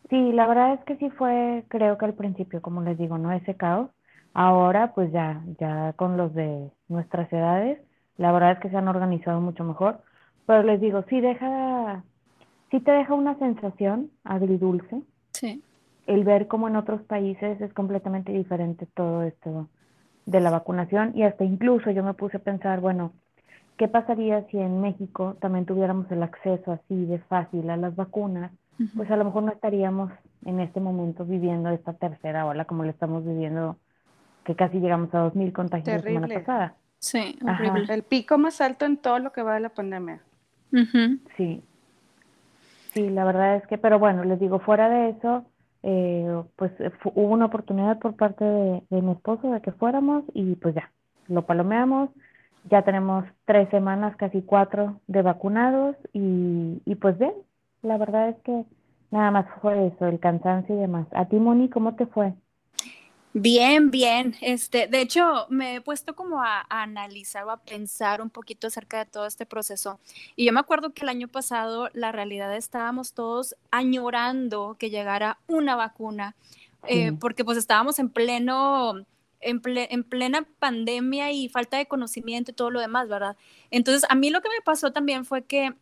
Sí, 0.09 0.31
la 0.31 0.47
verdad 0.47 0.73
es 0.73 0.79
que 0.85 0.97
sí 0.97 1.09
fue, 1.11 1.63
creo 1.67 1.97
que 1.97 2.05
al 2.05 2.15
principio, 2.15 2.61
como 2.61 2.81
les 2.81 2.97
digo, 2.97 3.17
no 3.17 3.31
ese 3.31 3.55
caos. 3.55 3.91
Ahora, 4.33 4.93
pues 4.93 5.11
ya, 5.11 5.43
ya 5.59 5.93
con 5.93 6.17
los 6.17 6.33
de 6.33 6.71
nuestras 6.87 7.31
edades, 7.31 7.79
la 8.17 8.31
verdad 8.31 8.53
es 8.53 8.59
que 8.59 8.69
se 8.69 8.77
han 8.77 8.87
organizado 8.87 9.39
mucho 9.39 9.63
mejor. 9.63 10.01
Pero 10.45 10.63
les 10.63 10.81
digo, 10.81 11.03
sí 11.09 11.21
deja, 11.21 12.03
sí 12.71 12.79
te 12.79 12.91
deja 12.91 13.13
una 13.13 13.37
sensación 13.37 14.09
agridulce. 14.23 15.03
Sí. 15.33 15.63
El 16.07 16.23
ver 16.23 16.47
cómo 16.47 16.67
en 16.67 16.75
otros 16.75 17.01
países 17.03 17.61
es 17.61 17.71
completamente 17.73 18.31
diferente 18.31 18.87
todo 18.95 19.21
esto 19.23 19.69
de 20.25 20.39
la 20.39 20.49
vacunación 20.49 21.11
y 21.15 21.23
hasta 21.23 21.43
incluso 21.43 21.91
yo 21.91 22.03
me 22.03 22.13
puse 22.15 22.37
a 22.37 22.41
pensar, 22.41 22.81
bueno, 22.81 23.13
¿qué 23.77 23.87
pasaría 23.87 24.43
si 24.47 24.57
en 24.57 24.81
México 24.81 25.37
también 25.39 25.65
tuviéramos 25.65 26.11
el 26.11 26.23
acceso 26.23 26.71
así 26.71 27.05
de 27.05 27.19
fácil 27.19 27.69
a 27.69 27.77
las 27.77 27.95
vacunas? 27.95 28.51
Pues 28.95 29.11
a 29.11 29.17
lo 29.17 29.25
mejor 29.25 29.43
no 29.43 29.51
estaríamos 29.51 30.11
en 30.45 30.59
este 30.59 30.79
momento 30.79 31.25
viviendo 31.25 31.69
esta 31.69 31.93
tercera 31.93 32.45
ola 32.45 32.65
como 32.65 32.83
lo 32.83 32.89
estamos 32.89 33.25
viviendo, 33.25 33.77
que 34.43 34.55
casi 34.55 34.79
llegamos 34.79 35.13
a 35.13 35.25
2.000 35.25 35.51
contagios 35.51 35.87
la 35.87 36.01
semana 36.01 36.27
pasada. 36.27 36.75
Sí, 36.99 37.37
horrible. 37.45 37.93
El 37.93 38.03
pico 38.03 38.37
más 38.37 38.61
alto 38.61 38.85
en 38.85 38.97
todo 38.97 39.19
lo 39.19 39.31
que 39.31 39.41
va 39.41 39.55
de 39.55 39.61
la 39.61 39.69
pandemia. 39.69 40.21
Sí. 41.37 41.63
Sí, 42.93 43.09
la 43.09 43.23
verdad 43.23 43.55
es 43.57 43.67
que, 43.67 43.77
pero 43.77 43.99
bueno, 43.99 44.23
les 44.23 44.39
digo, 44.39 44.59
fuera 44.59 44.89
de 44.89 45.09
eso, 45.09 45.45
eh, 45.83 46.43
pues 46.55 46.71
hubo 47.13 47.33
una 47.33 47.45
oportunidad 47.45 47.99
por 47.99 48.15
parte 48.15 48.43
de, 48.43 48.83
de, 48.89 49.01
mi 49.01 49.11
esposo 49.11 49.51
de 49.51 49.61
que 49.61 49.71
fuéramos 49.71 50.23
y 50.33 50.55
pues 50.55 50.75
ya, 50.75 50.91
lo 51.27 51.45
palomeamos. 51.45 52.09
Ya 52.69 52.81
tenemos 52.81 53.25
tres 53.45 53.69
semanas, 53.69 54.15
casi 54.17 54.41
cuatro 54.41 54.99
de 55.07 55.21
vacunados 55.21 55.95
y, 56.11 56.81
y 56.85 56.95
pues 56.95 57.17
bien, 57.17 57.33
la 57.81 57.97
verdad 57.97 58.29
es 58.29 58.37
que 58.43 58.65
nada 59.11 59.31
más 59.31 59.45
fue 59.61 59.87
eso, 59.87 60.07
el 60.07 60.19
cansancio 60.19 60.75
y 60.75 60.79
demás. 60.79 61.07
A 61.11 61.25
ti, 61.25 61.37
Moni, 61.37 61.69
¿cómo 61.69 61.95
te 61.95 62.05
fue? 62.05 62.33
Bien, 63.33 63.91
bien. 63.91 64.35
Este, 64.41 64.87
de 64.87 65.01
hecho, 65.01 65.45
me 65.49 65.75
he 65.75 65.81
puesto 65.81 66.15
como 66.15 66.41
a, 66.41 66.65
analizar 66.69 67.43
o 67.45 67.51
a 67.51 67.57
pensar 67.57 68.21
un 68.21 68.29
poquito 68.31 68.67
acerca 68.67 68.97
de 68.99 69.05
todo 69.05 69.27
este 69.27 69.45
proceso. 69.45 69.99
Y 70.35 70.45
yo 70.45 70.53
me 70.53 70.59
acuerdo 70.59 70.93
que 70.93 71.03
el 71.03 71.09
año 71.09 71.27
pasado 71.27 71.89
la 71.93 72.11
realidad 72.11 72.55
estábamos 72.55 73.13
todos 73.13 73.55
añorando 73.69 74.75
que 74.79 74.89
llegara 74.89 75.37
una 75.47 75.75
vacuna, 75.75 76.35
eh, 76.87 77.11
porque 77.19 77.45
pues 77.45 77.57
estábamos 77.57 77.99
en 77.99 78.09
pleno, 78.09 79.05
en, 79.41 79.61
en, 79.63 80.03
plena 80.03 80.47
pandemia 80.57 81.31
y 81.31 81.49
falta 81.49 81.77
de 81.77 81.87
conocimiento 81.87 82.49
y 82.49 82.55
todo 82.55 82.71
lo 82.71 82.79
demás, 82.79 83.09
¿verdad? 83.09 83.37
Entonces, 83.69 84.09
a 84.09 84.15
mí 84.15 84.31
lo 84.31 84.41
que 84.41 84.49
me 84.49 84.61
pasó 84.63 84.91
también 84.91 85.23
fue 85.23 85.43
que, 85.43 85.75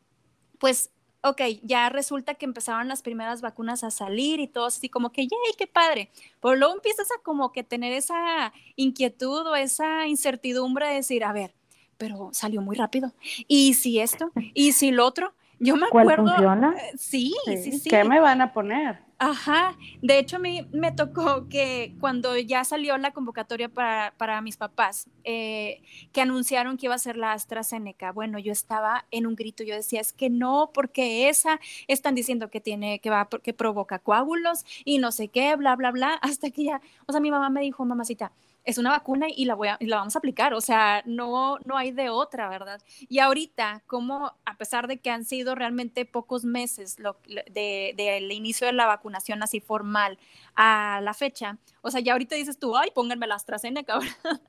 pues, 0.59 0.91
ok, 1.29 1.41
ya 1.63 1.89
resulta 1.89 2.35
que 2.35 2.45
empezaron 2.45 2.87
las 2.87 3.01
primeras 3.01 3.41
vacunas 3.41 3.83
a 3.83 3.91
salir 3.91 4.39
y 4.39 4.47
todo 4.47 4.65
así 4.65 4.89
como 4.89 5.11
que, 5.11 5.23
¡yay, 5.23 5.53
qué 5.57 5.67
padre! 5.67 6.09
Pero 6.41 6.55
luego 6.55 6.73
empiezas 6.73 7.09
a 7.11 7.21
como 7.23 7.51
que 7.51 7.63
tener 7.63 7.93
esa 7.93 8.53
inquietud 8.75 9.47
o 9.47 9.55
esa 9.55 10.07
incertidumbre 10.07 10.87
de 10.87 10.95
decir, 10.95 11.23
a 11.23 11.33
ver, 11.33 11.53
pero 11.97 12.29
salió 12.31 12.61
muy 12.61 12.75
rápido. 12.75 13.11
¿Y 13.47 13.73
si 13.73 13.99
esto? 13.99 14.31
¿Y 14.53 14.73
si 14.73 14.91
lo 14.91 15.05
otro? 15.05 15.33
Yo 15.59 15.75
me 15.75 15.87
acuerdo. 15.87 16.27
funciona? 16.27 16.75
Eh, 16.77 16.97
sí, 16.97 17.33
sí, 17.45 17.79
sí, 17.79 17.89
¿Qué 17.89 18.03
me 18.03 18.19
van 18.19 18.41
a 18.41 18.53
poner? 18.53 19.06
Ajá, 19.19 19.75
de 20.03 20.19
hecho 20.19 20.35
a 20.35 20.39
mí 20.39 20.67
me 20.71 20.91
tocó 20.91 21.49
que 21.49 21.95
cuando 21.99 22.37
ya 22.37 22.63
salió 22.63 22.95
la 22.99 23.13
convocatoria 23.13 23.67
para, 23.67 24.13
para 24.15 24.41
mis 24.41 24.57
papás, 24.57 25.09
eh, 25.23 25.81
que 26.11 26.21
anunciaron 26.21 26.77
que 26.77 26.85
iba 26.85 26.93
a 26.93 26.99
ser 26.99 27.17
la 27.17 27.31
AstraZeneca, 27.33 28.11
bueno, 28.11 28.37
yo 28.37 28.51
estaba 28.51 29.05
en 29.09 29.25
un 29.25 29.35
grito, 29.35 29.63
yo 29.63 29.73
decía, 29.73 30.01
es 30.01 30.13
que 30.13 30.29
no, 30.29 30.69
porque 30.71 31.29
esa, 31.29 31.59
están 31.87 32.13
diciendo 32.13 32.51
que 32.51 32.61
tiene, 32.61 32.99
que 32.99 33.09
va, 33.09 33.27
que 33.27 33.53
provoca 33.55 33.97
coágulos 33.97 34.63
y 34.85 34.99
no 34.99 35.11
sé 35.11 35.29
qué, 35.29 35.55
bla, 35.55 35.75
bla, 35.75 35.89
bla, 35.89 36.13
hasta 36.21 36.51
que 36.51 36.65
ya, 36.65 36.81
o 37.07 37.11
sea, 37.11 37.19
mi 37.19 37.31
mamá 37.31 37.49
me 37.49 37.61
dijo, 37.61 37.83
mamacita, 37.85 38.31
es 38.67 38.77
una 38.77 38.91
vacuna 38.91 39.27
y 39.33 39.45
la, 39.45 39.55
voy 39.55 39.69
a, 39.69 39.77
la 39.79 39.95
vamos 39.95 40.15
a 40.15 40.19
aplicar, 40.19 40.53
o 40.53 40.59
sea, 40.59 41.01
no, 41.05 41.57
no 41.63 41.77
hay 41.77 41.91
de 41.91 42.09
otra, 42.09 42.49
¿verdad? 42.49 42.81
Y 43.07 43.19
ahorita, 43.19 43.81
como 43.87 44.33
a 44.45 44.57
pesar 44.57 44.87
de 44.87 44.97
que 44.97 45.09
han 45.09 45.23
sido 45.23 45.55
realmente 45.55 46.03
pocos 46.03 46.43
meses 46.43 46.97
del 46.97 47.15
de, 47.53 48.27
inicio 48.33 48.67
de 48.67 48.73
la 48.73 48.85
vacunación 48.85 49.41
así 49.41 49.61
formal 49.61 50.19
a 50.53 50.99
la 51.01 51.13
fecha, 51.13 51.57
o 51.81 51.91
sea, 51.91 52.01
ya 52.01 52.11
ahorita 52.11 52.35
dices 52.35 52.59
tú, 52.59 52.75
ay, 52.75 52.91
pónganme 52.93 53.25
la 53.25 53.35
AstraZeneca, 53.35 53.99
¿verdad? 53.99 54.41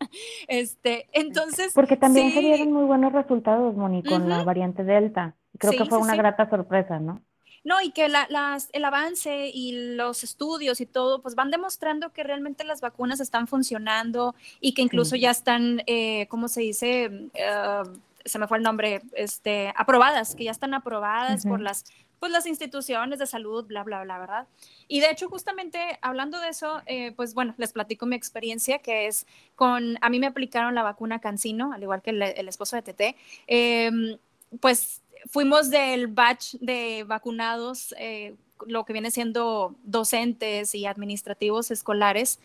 Este, 0.49 1.09
entonces... 1.13 1.73
Porque 1.73 1.97
también 1.97 2.33
se 2.33 2.41
dieron 2.41 2.73
muy 2.73 2.87
buenos 2.87 3.13
resultados, 3.13 3.77
Moni, 3.77 4.03
con 4.03 4.29
la 4.29 4.43
variante 4.43 4.83
Delta. 4.83 5.37
Creo 5.59 5.73
que 5.73 5.85
fue 5.85 5.99
una 5.99 6.17
grata 6.17 6.51
sorpresa, 6.51 6.99
¿no? 6.99 7.23
No, 7.69 7.83
y 7.83 7.91
que 7.91 8.09
las, 8.09 8.71
el 8.73 8.83
avance 8.83 9.51
y 9.53 9.95
los 9.95 10.25
estudios 10.25 10.81
y 10.81 10.87
todo, 10.87 11.21
pues 11.21 11.35
van 11.35 11.51
demostrando 11.51 12.15
que 12.15 12.23
realmente 12.23 12.65
las 12.65 12.81
vacunas 12.81 13.21
están 13.21 13.47
funcionando 13.47 14.35
y 14.59 14.73
que 14.73 14.81
incluso 14.81 15.17
ya 15.17 15.31
están, 15.31 15.83
eh, 15.87 16.29
¿cómo 16.31 16.49
se 16.49 16.63
dice? 16.63 17.29
Eh, 17.35 17.83
se 18.25 18.39
me 18.39 18.49
fue 18.49 18.57
el 18.57 18.63
nombre, 18.63 19.03
este, 19.13 19.71
aprobadas, 19.77 20.35
que 20.35 20.45
ya 20.45 20.51
están 20.51 20.73
aprobadas 20.73 21.45
por 21.45 21.61
las, 21.61 21.85
pues, 22.19 22.33
las 22.33 22.47
instituciones 22.47 23.19
de 23.19 23.27
salud, 23.27 23.67
bla, 23.67 23.83
bla, 23.85 24.03
bla, 24.03 24.19
¿verdad? 24.19 24.47
Y 24.87 25.01
de 25.01 25.11
hecho, 25.11 25.29
justamente 25.29 25.99
hablando 26.01 26.41
de 26.41 26.49
eso, 26.49 26.81
eh, 26.87 27.13
pues 27.17 27.35
bueno, 27.35 27.55
les 27.59 27.75
platico 27.75 28.07
mi 28.07 28.17
experiencia, 28.17 28.79
que 28.79 29.09
es 29.09 29.27
con, 29.57 29.99
a 30.01 30.09
mí 30.09 30.19
me 30.19 30.27
aplicaron 30.27 30.75
la 30.75 30.85
vacuna 30.85 31.21
Cancino, 31.21 31.75
al 31.75 31.83
igual 31.83 32.01
que 32.01 32.13
el, 32.13 32.23
el 32.23 32.49
esposo 32.49 32.77
de 32.77 32.83
Tete, 32.83 33.17
em, 33.47 34.17
pues 34.59 35.03
fuimos 35.31 35.71
del 35.71 36.07
batch 36.09 36.55
de 36.61 37.05
vacunados, 37.07 37.95
eh, 37.99 38.35
lo 38.67 38.85
que 38.85 38.93
viene 38.93 39.11
siendo 39.11 39.75
docentes 39.85 40.75
y 40.75 40.87
administrativos 40.87 41.71
escolares. 41.71 42.41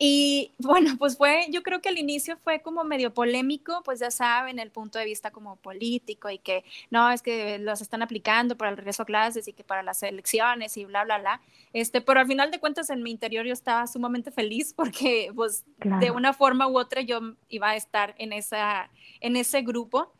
Y 0.00 0.52
bueno, 0.58 0.94
pues 0.96 1.16
fue, 1.16 1.46
yo 1.50 1.64
creo 1.64 1.80
que 1.80 1.88
al 1.88 1.98
inicio 1.98 2.36
fue 2.44 2.62
como 2.62 2.84
medio 2.84 3.12
polémico, 3.12 3.82
pues 3.84 3.98
ya 3.98 4.12
saben, 4.12 4.60
el 4.60 4.70
punto 4.70 4.96
de 4.98 5.04
vista 5.04 5.32
como 5.32 5.56
político 5.56 6.30
y 6.30 6.38
que 6.38 6.64
no, 6.90 7.10
es 7.10 7.20
que 7.20 7.58
los 7.58 7.80
están 7.80 8.02
aplicando 8.02 8.56
para 8.56 8.70
el 8.70 8.76
regreso 8.76 9.02
a 9.02 9.06
clases 9.06 9.48
y 9.48 9.52
que 9.52 9.64
para 9.64 9.82
las 9.82 10.00
elecciones 10.04 10.76
y 10.76 10.84
bla, 10.84 11.02
bla, 11.04 11.18
bla. 11.18 11.40
Este, 11.72 12.00
pero 12.00 12.20
al 12.20 12.28
final 12.28 12.52
de 12.52 12.60
cuentas 12.60 12.90
en 12.90 13.02
mi 13.02 13.10
interior 13.10 13.44
yo 13.44 13.52
estaba 13.52 13.88
sumamente 13.88 14.30
feliz 14.30 14.72
porque 14.72 15.32
pues 15.34 15.64
de 15.78 16.12
una 16.12 16.32
forma 16.32 16.68
u 16.68 16.78
otra 16.78 17.00
yo 17.02 17.20
iba 17.48 17.70
a 17.70 17.76
estar 17.76 18.14
en, 18.18 18.32
esa, 18.32 18.90
en 19.20 19.34
ese 19.34 19.62
grupo. 19.62 20.12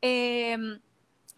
Eh, 0.00 0.56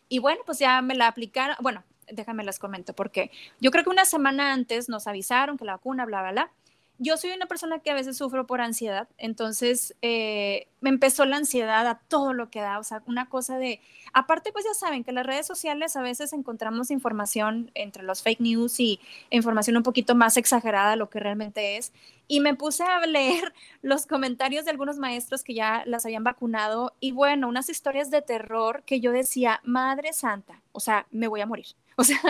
y 0.08 0.18
bueno, 0.18 0.40
pues 0.46 0.58
ya 0.58 0.80
me 0.82 0.94
la 0.94 1.08
aplicaron, 1.08 1.56
bueno, 1.60 1.84
déjame 2.10 2.44
les 2.44 2.58
comento, 2.58 2.94
porque 2.94 3.30
yo 3.60 3.70
creo 3.70 3.84
que 3.84 3.90
una 3.90 4.04
semana 4.04 4.52
antes 4.52 4.88
nos 4.88 5.06
avisaron 5.06 5.56
que 5.56 5.66
la 5.66 5.74
vacuna, 5.74 6.04
bla, 6.06 6.22
bla, 6.22 6.32
bla. 6.32 6.52
Yo 7.00 7.16
soy 7.16 7.30
una 7.30 7.46
persona 7.46 7.78
que 7.78 7.92
a 7.92 7.94
veces 7.94 8.16
sufro 8.16 8.46
por 8.46 8.60
ansiedad, 8.60 9.08
entonces 9.18 9.94
eh, 10.02 10.66
me 10.80 10.90
empezó 10.90 11.24
la 11.24 11.36
ansiedad 11.36 11.86
a 11.86 12.00
todo 12.08 12.32
lo 12.32 12.50
que 12.50 12.60
da, 12.60 12.80
o 12.80 12.82
sea, 12.82 13.02
una 13.06 13.28
cosa 13.28 13.56
de, 13.56 13.80
aparte 14.12 14.50
pues 14.50 14.64
ya 14.64 14.74
saben 14.74 15.04
que 15.04 15.12
las 15.12 15.24
redes 15.24 15.46
sociales 15.46 15.94
a 15.94 16.02
veces 16.02 16.32
encontramos 16.32 16.90
información 16.90 17.70
entre 17.74 18.02
los 18.02 18.22
fake 18.22 18.40
news 18.40 18.80
y 18.80 18.98
información 19.30 19.76
un 19.76 19.84
poquito 19.84 20.16
más 20.16 20.36
exagerada 20.36 20.90
de 20.90 20.96
lo 20.96 21.08
que 21.08 21.20
realmente 21.20 21.76
es, 21.76 21.92
y 22.26 22.40
me 22.40 22.54
puse 22.54 22.82
a 22.82 23.06
leer 23.06 23.52
los 23.82 24.06
comentarios 24.06 24.64
de 24.64 24.72
algunos 24.72 24.98
maestros 24.98 25.44
que 25.44 25.54
ya 25.54 25.84
las 25.86 26.04
habían 26.04 26.24
vacunado 26.24 26.94
y 26.98 27.12
bueno, 27.12 27.46
unas 27.48 27.68
historias 27.68 28.10
de 28.10 28.22
terror 28.22 28.82
que 28.84 28.98
yo 28.98 29.12
decía, 29.12 29.60
Madre 29.62 30.12
Santa, 30.12 30.62
o 30.72 30.80
sea, 30.80 31.06
me 31.12 31.28
voy 31.28 31.40
a 31.40 31.46
morir. 31.46 31.66
O 32.00 32.04
sea, 32.04 32.20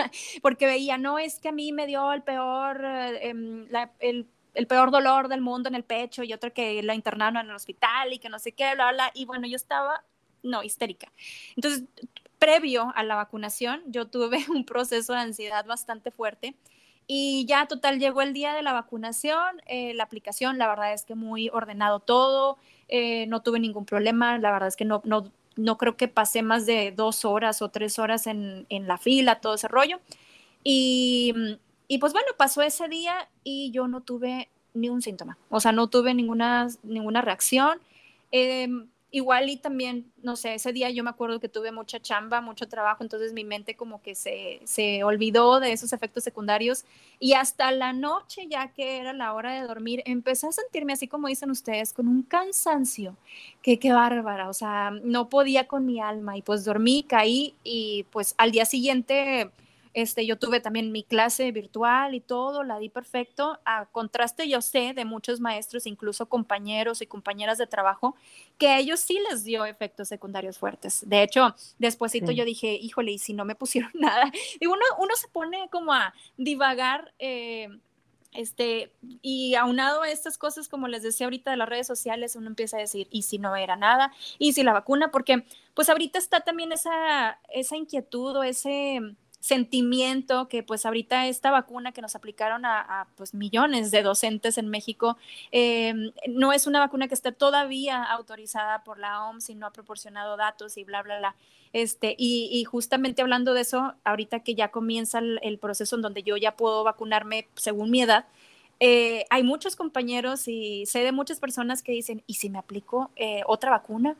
porque 0.41 0.65
veía, 0.65 0.97
no 0.97 1.19
es 1.19 1.39
que 1.39 1.49
a 1.49 1.51
mí 1.51 1.71
me 1.71 1.85
dio 1.85 2.11
el 2.11 2.23
peor, 2.23 2.83
eh, 2.83 3.29
em, 3.29 3.67
el, 3.99 4.25
el, 4.53 4.67
peor 4.67 4.91
dolor 4.91 5.27
del 5.27 5.41
mundo 5.41 5.69
en 5.69 5.75
el 5.75 5.83
pecho 5.83 6.23
y 6.23 6.33
otro 6.33 6.53
que 6.53 6.81
la 6.83 6.95
internaron 6.95 7.37
en 7.37 7.49
el 7.49 7.55
hospital 7.55 8.13
y 8.13 8.19
que 8.19 8.29
no 8.29 8.39
sé 8.39 8.51
qué, 8.51 8.73
bla, 8.75 8.91
bla. 8.91 9.11
Y 9.13 9.25
bueno, 9.25 9.47
yo 9.47 9.55
estaba, 9.55 10.03
no, 10.43 10.63
histérica. 10.63 11.11
Entonces, 11.55 11.83
previo 12.39 12.91
a 12.95 13.03
la 13.03 13.15
vacunación, 13.15 13.81
yo 13.87 14.07
tuve 14.07 14.39
un 14.49 14.65
proceso 14.65 15.13
de 15.13 15.19
ansiedad 15.19 15.65
bastante 15.65 16.11
fuerte 16.11 16.55
y 17.11 17.45
ya 17.47 17.67
total 17.67 17.99
llegó 17.99 18.21
el 18.21 18.33
día 18.33 18.53
de 18.53 18.61
la 18.61 18.71
vacunación, 18.71 19.61
eh, 19.65 19.95
la 19.95 20.03
aplicación, 20.03 20.59
la 20.59 20.67
verdad 20.67 20.93
es 20.93 21.05
que 21.05 21.15
muy 21.15 21.49
ordenado 21.49 21.99
todo, 21.99 22.59
eh, 22.87 23.25
no 23.25 23.41
tuve 23.41 23.59
ningún 23.59 23.85
problema, 23.85 24.37
la 24.37 24.51
verdad 24.51 24.67
es 24.67 24.75
que 24.75 24.85
no, 24.85 25.01
no, 25.05 25.31
no 25.55 25.77
creo 25.79 25.97
que 25.97 26.07
pasé 26.07 26.43
más 26.43 26.67
de 26.67 26.91
dos 26.91 27.25
horas 27.25 27.63
o 27.63 27.69
tres 27.69 27.97
horas 27.97 28.27
en, 28.27 28.67
en 28.69 28.87
la 28.87 28.99
fila, 28.99 29.41
todo 29.41 29.55
ese 29.55 29.67
rollo. 29.67 29.99
Y, 30.63 31.33
y, 31.89 31.97
pues 31.97 32.13
bueno, 32.13 32.27
pasó 32.37 32.61
ese 32.61 32.87
día 32.87 33.27
y 33.43 33.71
yo 33.71 33.89
no 33.89 33.99
tuve 33.99 34.47
ni 34.73 34.87
un 34.87 35.01
síntoma, 35.01 35.37
o 35.49 35.59
sea, 35.59 35.73
no 35.73 35.89
tuve 35.89 36.13
ninguna, 36.13 36.69
ninguna 36.83 37.21
reacción. 37.21 37.79
Eh, 38.31 38.69
igual 39.11 39.49
y 39.49 39.57
también, 39.57 40.11
no 40.21 40.35
sé, 40.35 40.53
ese 40.53 40.71
día 40.71 40.89
yo 40.91 41.03
me 41.03 41.09
acuerdo 41.09 41.39
que 41.39 41.49
tuve 41.49 41.71
mucha 41.71 41.99
chamba, 41.99 42.41
mucho 42.41 42.67
trabajo, 42.67 43.03
entonces 43.03 43.33
mi 43.33 43.43
mente 43.43 43.75
como 43.75 44.01
que 44.01 44.13
se, 44.13 44.59
se, 44.65 45.03
olvidó 45.03 45.59
de 45.59 45.71
esos 45.71 45.93
efectos 45.93 46.23
secundarios 46.23 46.85
y 47.19 47.33
hasta 47.33 47.71
la 47.71 47.91
noche, 47.91 48.45
ya 48.47 48.67
que 48.67 48.97
era 48.97 49.13
la 49.13 49.33
hora 49.33 49.59
de 49.59 49.67
dormir, 49.67 50.03
empecé 50.05 50.47
a 50.47 50.51
sentirme 50.51 50.93
así 50.93 51.07
como 51.07 51.27
dicen 51.27 51.49
ustedes, 51.49 51.91
con 51.91 52.07
un 52.07 52.21
cansancio, 52.21 53.17
que 53.63 53.79
qué 53.79 53.91
bárbara, 53.93 54.47
o 54.47 54.53
sea, 54.53 54.91
no 54.91 55.29
podía 55.29 55.67
con 55.67 55.85
mi 55.85 55.99
alma 55.99 56.37
y 56.37 56.43
pues 56.43 56.63
dormí, 56.63 57.03
caí 57.03 57.55
y 57.63 58.05
pues 58.11 58.35
al 58.37 58.51
día 58.51 58.65
siguiente 58.65 59.49
este, 59.93 60.25
yo 60.25 60.37
tuve 60.37 60.59
también 60.59 60.91
mi 60.91 61.03
clase 61.03 61.51
virtual 61.51 62.13
y 62.13 62.21
todo, 62.21 62.63
la 62.63 62.79
di 62.79 62.89
perfecto. 62.89 63.59
A 63.65 63.85
contraste, 63.87 64.47
yo 64.47 64.61
sé 64.61 64.93
de 64.93 65.05
muchos 65.05 65.39
maestros, 65.39 65.87
incluso 65.87 66.27
compañeros 66.27 67.01
y 67.01 67.07
compañeras 67.07 67.57
de 67.57 67.67
trabajo, 67.67 68.15
que 68.57 68.67
a 68.69 68.79
ellos 68.79 68.99
sí 68.99 69.17
les 69.29 69.43
dio 69.43 69.65
efectos 69.65 70.07
secundarios 70.07 70.57
fuertes. 70.57 71.07
De 71.07 71.23
hecho, 71.23 71.55
despuésito 71.79 72.31
yo 72.31 72.45
dije, 72.45 72.73
híjole, 72.73 73.11
y 73.11 73.17
si 73.17 73.33
no 73.33 73.45
me 73.45 73.55
pusieron 73.55 73.91
nada. 73.95 74.31
Y 74.59 74.67
uno, 74.67 74.83
uno 74.99 75.15
se 75.15 75.27
pone 75.27 75.69
como 75.71 75.93
a 75.93 76.13
divagar. 76.37 77.13
Eh, 77.19 77.69
este, 78.31 78.93
y 79.01 79.55
aunado 79.55 80.03
a 80.03 80.09
estas 80.09 80.37
cosas, 80.37 80.69
como 80.69 80.87
les 80.87 81.01
decía 81.01 81.25
ahorita 81.25 81.49
de 81.49 81.57
las 81.57 81.67
redes 81.67 81.87
sociales, 81.87 82.35
uno 82.35 82.47
empieza 82.47 82.77
a 82.77 82.81
decir, 82.81 83.07
¿y 83.09 83.23
si 83.23 83.39
no 83.39 83.55
era 83.55 83.75
nada? 83.75 84.13
¿Y 84.37 84.53
si 84.53 84.61
la 84.63 84.73
vacuna? 84.73 85.09
Porque 85.09 85.45
pues 85.73 85.89
ahorita 85.89 86.19
está 86.19 86.41
también 86.41 86.71
esa, 86.71 87.39
esa 87.51 87.75
inquietud 87.75 88.37
o 88.37 88.43
ese, 88.43 89.01
sentimiento 89.39 90.47
que 90.49 90.63
pues 90.63 90.85
ahorita 90.85 91.27
esta 91.27 91.49
vacuna 91.51 91.91
que 91.91 92.01
nos 92.01 92.15
aplicaron 92.15 92.65
a, 92.65 93.07
pues 93.15 93.33
millones 93.33 93.91
de 93.91 94.03
docentes 94.03 94.57
en 94.57 94.67
México 94.67 95.17
eh, 95.51 95.93
no 96.27 96.51
es 96.51 96.67
una 96.67 96.79
vacuna 96.79 97.07
que 97.07 97.13
esté 97.13 97.31
todavía 97.31 98.03
autorizada 98.03 98.83
por 98.83 98.99
la 98.99 99.23
OMS 99.25 99.49
y 99.49 99.55
no 99.55 99.67
ha 99.67 99.71
proporcionado 99.71 100.35
datos 100.37 100.77
y 100.77 100.83
bla, 100.83 101.01
bla, 101.03 101.19
bla. 101.19 101.35
Este, 101.71 102.15
y, 102.17 102.63
justamente 102.63 103.21
hablando 103.21 103.53
de 103.53 103.61
eso, 103.61 103.93
ahorita 104.03 104.39
que 104.39 104.55
ya 104.55 104.69
comienza 104.69 105.19
el, 105.19 105.59
proceso 105.59 105.95
en 105.95 106.01
donde 106.01 106.23
yo 106.23 106.35
ya 106.35 106.55
puedo 106.55 106.83
vacunarme 106.83 107.47
según 107.55 107.91
mi 107.91 108.01
edad, 108.01 108.25
eh, 108.79 109.25
hay 109.29 109.43
muchos 109.43 109.75
compañeros 109.75 110.47
y 110.47 110.85
sé 110.85 110.99
de 110.99 111.11
muchas 111.11 111.39
personas 111.39 111.83
que 111.83 111.91
dicen, 111.91 112.23
¿y 112.27 112.35
si 112.35 112.49
me 112.49 112.59
aplico 112.59 113.11
eh, 113.17 113.41
otra 113.45 113.71
vacuna? 113.71 114.15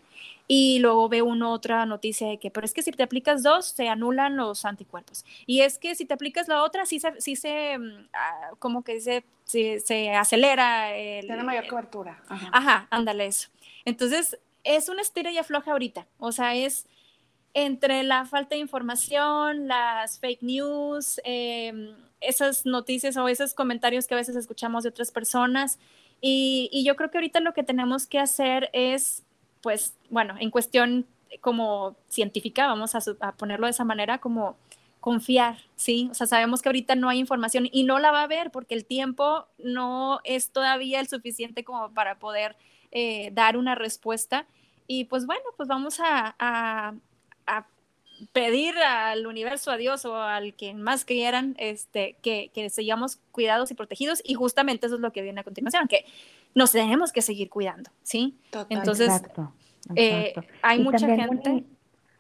Y 0.48 0.80
luego 0.80 1.08
ve 1.08 1.22
uno 1.22 1.54
otra 1.54 1.86
noticia 1.86 2.28
de 2.28 2.40
que, 2.40 2.52
pero 2.52 2.66
es 2.66 2.74
que 2.74 2.82
si 2.82 2.92
te 2.92 3.04
aplicas 3.04 3.42
dos, 3.44 3.68
se 3.68 3.88
anulan 3.88 4.36
los 4.36 4.66
anticuerpos. 4.66 5.24
Y 5.46 5.62
es 5.62 5.78
que 5.78 5.96
si 5.96 6.06
te 6.06 6.14
aplicas 6.14 6.48
la 6.48 6.64
otra, 6.64 6.86
sí 6.86 7.00
se, 7.00 7.22
sí 7.22 7.36
se 7.36 7.78
mm, 7.78 8.08
ah, 8.14 8.50
como 8.60 8.84
que 8.84 9.00
se, 9.00 9.24
se, 9.46 10.12
acelera. 10.12 10.96
El, 10.96 11.26
Tiene 11.26 11.44
mayor 11.44 11.68
cobertura. 11.68 12.22
Ajá. 12.28 12.50
Ajá, 12.52 12.88
ándale 12.90 13.28
eso. 13.28 13.48
Entonces, 13.86 14.40
es 14.66 14.90
una 14.90 15.02
estira 15.02 15.32
y 15.32 15.38
afloja 15.38 15.72
ahorita. 15.72 16.06
O 16.18 16.32
sea, 16.34 16.56
es 16.56 16.86
entre 17.54 18.04
la 18.04 18.26
falta 18.26 18.56
de 18.56 18.62
información, 18.62 19.68
las 19.68 20.20
fake 20.20 20.44
news, 20.44 21.20
em, 21.24 21.96
esas 22.22 22.66
noticias 22.66 23.18
o 23.18 23.28
esos 23.28 23.54
comentarios 23.54 24.08
que 24.08 24.14
a 24.14 24.18
veces 24.18 24.36
escuchamos 24.36 24.84
de 24.84 24.90
otras 24.90 25.12
personas. 25.12 25.80
Y, 26.22 26.84
yo 26.86 26.96
creo 26.96 27.12
que 27.12 27.18
ahorita 27.18 27.40
lo 27.40 27.54
que 27.54 27.64
tenemos 27.64 28.06
que 28.08 28.20
hacer 28.20 28.70
es 28.74 29.24
pues 29.62 29.94
bueno, 30.10 30.36
en 30.40 30.52
cuestión 30.52 31.06
como 31.42 31.96
científica, 32.08 32.68
vamos 32.68 32.96
a, 32.96 33.32
ponerlo 33.34 33.68
de 33.68 33.72
esa 33.72 33.84
manera, 33.84 34.18
como 34.20 34.58
confiar, 35.00 35.58
¿sí? 35.76 36.10
O 36.12 36.14
sea, 36.14 36.28
sabemos 36.28 36.62
que 36.62 36.70
ahorita 36.70 36.96
no 36.96 37.08
hay 37.10 37.20
información 37.20 37.68
y 37.72 37.84
no 37.84 38.00
la 38.00 38.12
va 38.12 38.22
a 38.22 38.24
haber 38.24 38.52
porque 38.52 38.76
el 38.76 38.86
tiempo 38.86 39.46
no 39.58 40.20
es 40.24 40.52
todavía 40.52 41.00
el 41.00 41.08
suficiente 41.08 41.64
como 41.64 41.94
para 41.94 42.20
poder 42.20 42.58
eh, 42.92 43.30
dar 43.34 43.58
una 43.58 43.76
respuesta. 43.76 44.46
Y 44.88 45.06
pues 45.06 45.26
bueno, 45.26 45.44
pues 45.56 45.70
vamos 45.70 46.00
a, 46.04 46.96
pedir 48.34 48.76
al 48.78 49.28
universo, 49.28 49.72
a 49.72 49.78
Dios 49.78 50.06
o 50.06 50.16
al 50.16 50.54
quien 50.54 50.82
más 50.82 51.06
quieran, 51.06 51.56
este, 51.58 52.18
que, 52.22 52.52
que 52.54 52.70
sigamos 52.70 53.18
cuidados 53.32 53.72
y 53.72 53.76
protegidos 53.76 54.22
y 54.24 54.34
justamente 54.34 54.88
eso 54.88 54.96
es 54.96 55.02
lo 55.02 55.12
que 55.12 55.22
viene 55.22 55.42
a 55.42 55.44
continuación, 55.44 55.88
que 55.88 56.06
nos 56.56 56.72
tenemos 56.72 57.12
que 57.12 57.22
seguir 57.22 57.50
cuidando, 57.50 57.90
¿sí? 58.04 58.38
Entonces, 58.70 59.24
eh, 59.96 60.34
hay 60.62 60.84
mucha 60.84 61.08
gente... 61.08 61.64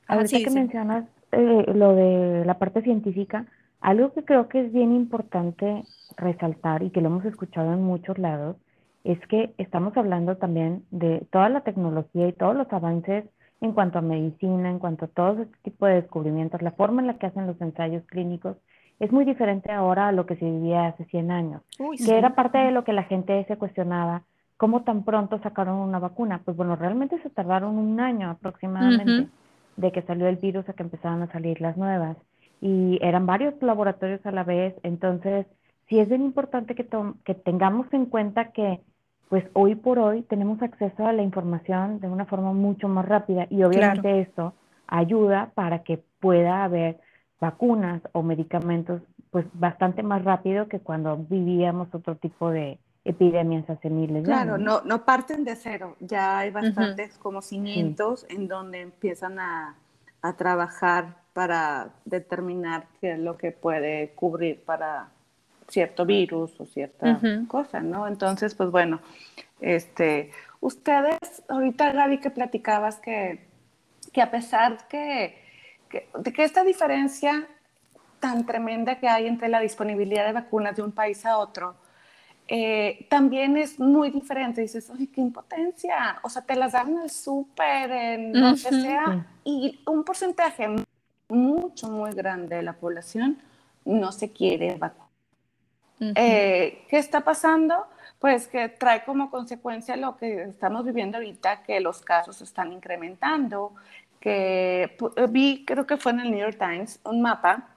ahorita 0.07 0.37
que 0.39 0.49
mencionas 0.49 1.05
eh, 1.31 1.65
lo 1.73 1.95
de 1.95 2.45
la 2.45 2.57
parte 2.57 2.81
científica, 2.81 3.45
algo 3.81 4.13
que 4.13 4.23
creo 4.23 4.49
que 4.49 4.61
es 4.61 4.73
bien 4.73 4.93
importante 4.93 5.83
resaltar 6.17 6.83
y 6.83 6.89
que 6.89 7.01
lo 7.01 7.07
hemos 7.07 7.25
escuchado 7.25 7.73
en 7.73 7.83
muchos 7.83 8.17
lados, 8.17 8.57
es 9.03 9.19
que 9.27 9.53
estamos 9.57 9.95
hablando 9.95 10.37
también 10.37 10.83
de 10.91 11.25
toda 11.31 11.49
la 11.49 11.61
tecnología 11.61 12.27
y 12.27 12.33
todos 12.33 12.55
los 12.55 12.71
avances 12.73 13.25
en 13.61 13.73
cuanto 13.73 13.99
a 13.99 14.01
medicina, 14.01 14.69
en 14.69 14.79
cuanto 14.79 15.05
a 15.05 15.07
todo 15.09 15.41
este 15.43 15.57
tipo 15.63 15.85
de 15.85 15.95
descubrimientos, 15.95 16.61
la 16.61 16.71
forma 16.71 17.01
en 17.01 17.07
la 17.07 17.17
que 17.17 17.27
hacen 17.27 17.47
los 17.47 17.59
ensayos 17.61 18.03
clínicos 18.05 18.57
es 18.99 19.11
muy 19.11 19.25
diferente 19.25 19.71
ahora 19.71 20.09
a 20.09 20.11
lo 20.11 20.25
que 20.25 20.35
se 20.35 20.45
vivía 20.45 20.87
hace 20.87 21.05
100 21.05 21.31
años, 21.31 21.61
que 21.77 22.17
era 22.17 22.35
parte 22.35 22.57
de 22.57 22.71
lo 22.71 22.83
que 22.83 22.93
la 22.93 23.03
gente 23.03 23.45
se 23.45 23.57
cuestionaba, 23.57 24.23
¿cómo 24.57 24.83
tan 24.83 25.03
pronto 25.03 25.39
sacaron 25.39 25.77
una 25.77 25.99
vacuna? 25.99 26.41
Pues 26.43 26.57
bueno, 26.57 26.75
realmente 26.75 27.21
se 27.21 27.29
tardaron 27.29 27.77
un 27.77 27.99
año 27.99 28.29
aproximadamente 28.29 29.29
de 29.77 29.91
que 29.91 30.01
salió 30.01 30.27
el 30.27 30.35
virus 30.35 30.67
a 30.67 30.73
que 30.73 30.83
empezaron 30.83 31.21
a 31.21 31.31
salir 31.31 31.61
las 31.61 31.77
nuevas 31.77 32.17
y 32.61 32.99
eran 33.01 33.25
varios 33.25 33.53
laboratorios 33.61 34.25
a 34.25 34.31
la 34.31 34.43
vez, 34.43 34.75
entonces 34.83 35.45
sí 35.87 35.99
es 35.99 36.09
bien 36.09 36.21
importante 36.21 36.75
que, 36.75 36.85
que 37.23 37.35
tengamos 37.35 37.87
en 37.93 38.05
cuenta 38.05 38.51
que 38.51 38.81
pues 39.29 39.45
hoy 39.53 39.75
por 39.75 39.99
hoy 39.99 40.23
tenemos 40.23 40.61
acceso 40.61 41.05
a 41.05 41.13
la 41.13 41.21
información 41.21 41.99
de 41.99 42.07
una 42.07 42.25
forma 42.25 42.51
mucho 42.51 42.87
más 42.87 43.07
rápida 43.07 43.45
y 43.49 43.63
obviamente 43.63 44.21
esto 44.21 44.53
ayuda 44.87 45.51
para 45.53 45.83
que 45.83 46.03
pueda 46.19 46.63
haber 46.63 46.99
vacunas 47.39 48.01
o 48.11 48.23
medicamentos 48.23 49.01
pues 49.29 49.45
bastante 49.53 50.01
más 50.01 50.23
rápido 50.23 50.67
que 50.67 50.79
cuando 50.79 51.15
vivíamos 51.15 51.93
otro 51.93 52.15
tipo 52.15 52.49
de 52.49 52.79
epidemias 53.05 53.69
hace 53.69 53.91
miles 53.91 54.23
de 54.23 54.33
años. 54.33 54.45
Claro, 54.45 54.57
no, 54.57 54.81
no 54.81 55.05
parten 55.05 55.43
de 55.43 55.55
cero, 55.55 55.95
ya 55.99 56.39
hay 56.39 56.49
bastantes 56.49 57.17
como 57.19 57.43
cimientos 57.43 58.25
en 58.29 58.47
donde 58.47 58.81
empiezan 58.81 59.39
a, 59.39 59.75
a, 60.23 60.33
trabajar 60.33 61.17
para 61.33 61.91
determinar 62.05 62.87
qué 62.99 63.13
es 63.13 63.19
lo 63.19 63.37
que 63.37 63.51
puede 63.51 64.09
cubrir 64.15 64.63
para 64.63 65.09
cierto 65.69 66.05
virus 66.05 66.59
o 66.59 66.65
cierta 66.65 67.19
cosa, 67.47 67.79
¿no? 67.79 68.07
Entonces, 68.07 68.55
pues 68.55 68.71
bueno, 68.71 68.99
este, 69.61 70.31
ustedes, 70.59 71.43
ahorita 71.47 71.91
Gaby 71.91 72.19
que 72.19 72.29
platicabas 72.29 72.99
que, 72.99 73.47
que 74.11 74.21
a 74.21 74.31
pesar 74.31 74.87
que, 74.87 75.37
de 76.17 76.33
que 76.33 76.43
esta 76.43 76.63
diferencia 76.63 77.47
tan 78.19 78.45
tremenda 78.45 78.99
que 78.99 79.07
hay 79.07 79.27
entre 79.27 79.47
la 79.47 79.59
disponibilidad 79.59 80.25
de 80.25 80.33
vacunas 80.33 80.75
de 80.75 80.83
un 80.83 80.91
país 80.91 81.25
a 81.25 81.37
otro, 81.37 81.75
eh, 82.47 83.05
también 83.09 83.57
es 83.57 83.79
muy 83.79 84.09
diferente. 84.09 84.61
Dices, 84.61 84.89
oye, 84.89 85.07
qué 85.07 85.21
impotencia. 85.21 86.19
O 86.23 86.29
sea, 86.29 86.41
te 86.41 86.55
las 86.55 86.71
dan 86.71 86.89
en 86.89 87.01
el 87.03 87.09
súper, 87.09 87.91
en 87.91 88.33
lo 88.33 88.51
que 88.51 88.57
sea, 88.57 89.25
y 89.43 89.79
un 89.85 90.03
porcentaje 90.03 90.67
mucho, 91.29 91.89
muy 91.89 92.11
grande 92.11 92.55
de 92.55 92.63
la 92.63 92.73
población 92.73 93.37
no 93.85 94.11
se 94.11 94.31
quiere 94.31 94.75
vacunar. 94.75 95.08
Eh, 95.99 96.85
¿Qué 96.89 96.97
está 96.97 97.21
pasando? 97.21 97.87
Pues 98.19 98.47
que 98.47 98.69
trae 98.69 99.03
como 99.03 99.29
consecuencia 99.29 99.95
lo 99.95 100.17
que 100.17 100.43
estamos 100.43 100.85
viviendo 100.85 101.17
ahorita, 101.17 101.63
que 101.63 101.79
los 101.79 102.01
casos 102.01 102.41
están 102.41 102.71
incrementando, 102.71 103.73
que 104.19 104.97
eh, 105.15 105.27
vi, 105.29 105.65
creo 105.65 105.85
que 105.85 105.97
fue 105.97 106.11
en 106.11 106.21
el 106.21 106.31
New 106.31 106.39
York 106.39 106.57
Times, 106.57 106.99
un 107.03 107.21
mapa 107.21 107.75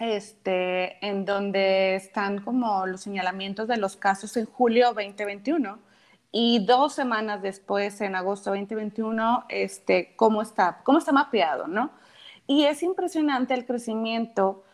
este, 0.00 1.04
en 1.06 1.24
donde 1.24 1.94
están 1.94 2.40
como 2.40 2.86
los 2.86 3.02
señalamientos 3.02 3.68
de 3.68 3.76
los 3.76 3.96
casos 3.96 4.36
en 4.36 4.46
julio 4.46 4.94
2021 4.94 5.78
y 6.32 6.64
dos 6.64 6.94
semanas 6.94 7.42
después, 7.42 8.00
en 8.00 8.14
agosto 8.14 8.50
2021, 8.50 9.44
este, 9.48 10.14
cómo, 10.16 10.42
está, 10.42 10.80
cómo 10.84 10.98
está 10.98 11.12
mapeado, 11.12 11.66
¿no? 11.66 11.90
Y 12.46 12.64
es 12.64 12.82
impresionante 12.82 13.52
el 13.54 13.66
crecimiento 13.66 14.64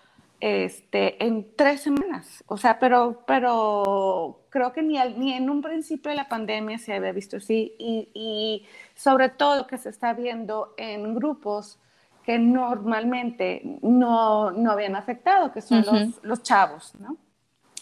este, 0.40 1.24
en 1.24 1.54
tres 1.56 1.82
semanas. 1.82 2.44
O 2.46 2.56
sea, 2.56 2.78
pero, 2.78 3.22
pero 3.26 4.44
creo 4.50 4.72
que 4.72 4.82
ni, 4.82 4.98
ni 5.16 5.32
en 5.32 5.48
un 5.50 5.62
principio 5.62 6.10
de 6.10 6.16
la 6.16 6.28
pandemia 6.28 6.78
se 6.78 6.94
había 6.94 7.12
visto 7.12 7.38
así 7.38 7.74
y, 7.78 8.08
y, 8.14 8.66
sobre 8.94 9.28
todo 9.28 9.66
que 9.66 9.78
se 9.78 9.90
está 9.90 10.12
viendo 10.12 10.74
en 10.76 11.14
grupos 11.14 11.78
que 12.24 12.38
normalmente 12.38 13.62
no, 13.82 14.50
no 14.50 14.72
habían 14.72 14.96
afectado, 14.96 15.52
que 15.52 15.60
son 15.60 15.84
los, 15.86 16.24
los, 16.24 16.42
chavos, 16.42 16.92
¿no? 16.98 17.16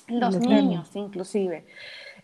Los, 0.09 0.39
niños 0.39 0.95
inclusive. 0.95 1.65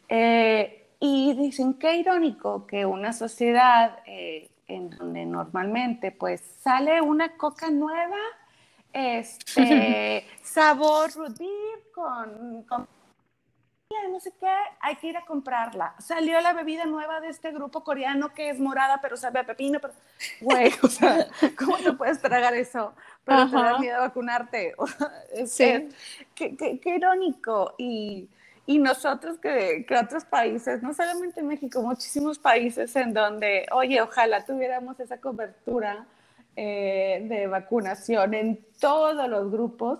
Eh, 0.09 0.88
y 1.01 1.33
dicen, 1.33 1.75
qué 1.75 1.97
irónico 1.97 2.66
que 2.66 2.85
una 2.85 3.14
sociedad 3.14 4.01
eh, 4.07 4.51
en 4.69 4.90
donde 4.90 5.25
normalmente 5.25 6.12
pues 6.12 6.43
sale 6.61 7.01
una 7.01 7.37
coca 7.37 7.71
nueva, 7.71 8.19
este, 8.92 10.26
sabor 10.42 11.11
root 11.14 11.40
con, 11.94 12.64
con 12.64 12.88
no 14.09 14.20
sé 14.20 14.33
qué, 14.38 14.46
hay 14.81 14.96
que 14.96 15.09
ir 15.09 15.16
a 15.16 15.24
comprarla. 15.24 15.94
Salió 15.98 16.40
la 16.40 16.53
bebida 16.53 16.85
nueva 16.87 17.20
de 17.20 17.29
este 17.29 17.50
grupo 17.50 17.83
coreano 17.83 18.33
que 18.33 18.48
es 18.48 18.61
morada, 18.61 19.00
pero 19.03 19.16
sabe 19.16 19.40
a 19.40 19.44
pepino, 19.44 19.81
pero, 19.81 19.94
güey, 20.40 20.72
o 20.83 20.87
sea, 20.87 21.26
¿cómo 21.59 21.76
te 21.79 21.92
puedes 21.94 22.20
tragar 22.20 22.55
eso? 22.55 22.94
Pero 23.24 23.50
te 23.50 23.57
da 23.57 23.79
miedo 23.79 23.96
a 23.96 24.00
vacunarte. 24.00 24.74
sí. 25.46 25.88
qué, 26.35 26.57
qué, 26.57 26.79
qué, 26.79 26.94
irónico. 26.96 27.74
Y, 27.79 28.29
y 28.66 28.79
nosotros 28.79 29.38
que, 29.38 29.85
que, 29.87 29.96
otros 29.96 30.24
países, 30.24 30.83
no 30.83 30.94
solamente 30.94 31.42
México, 31.42 31.83
muchísimos 31.83 32.38
países 32.38 32.94
en 32.94 33.12
donde, 33.12 33.66
oye, 33.72 34.00
ojalá 34.00 34.44
tuviéramos 34.44 35.00
esa 35.00 35.20
cobertura 35.20 36.07
eh, 36.62 37.23
de 37.27 37.46
vacunación 37.46 38.35
en 38.35 38.61
todos 38.79 39.27
los 39.31 39.51
grupos 39.51 39.99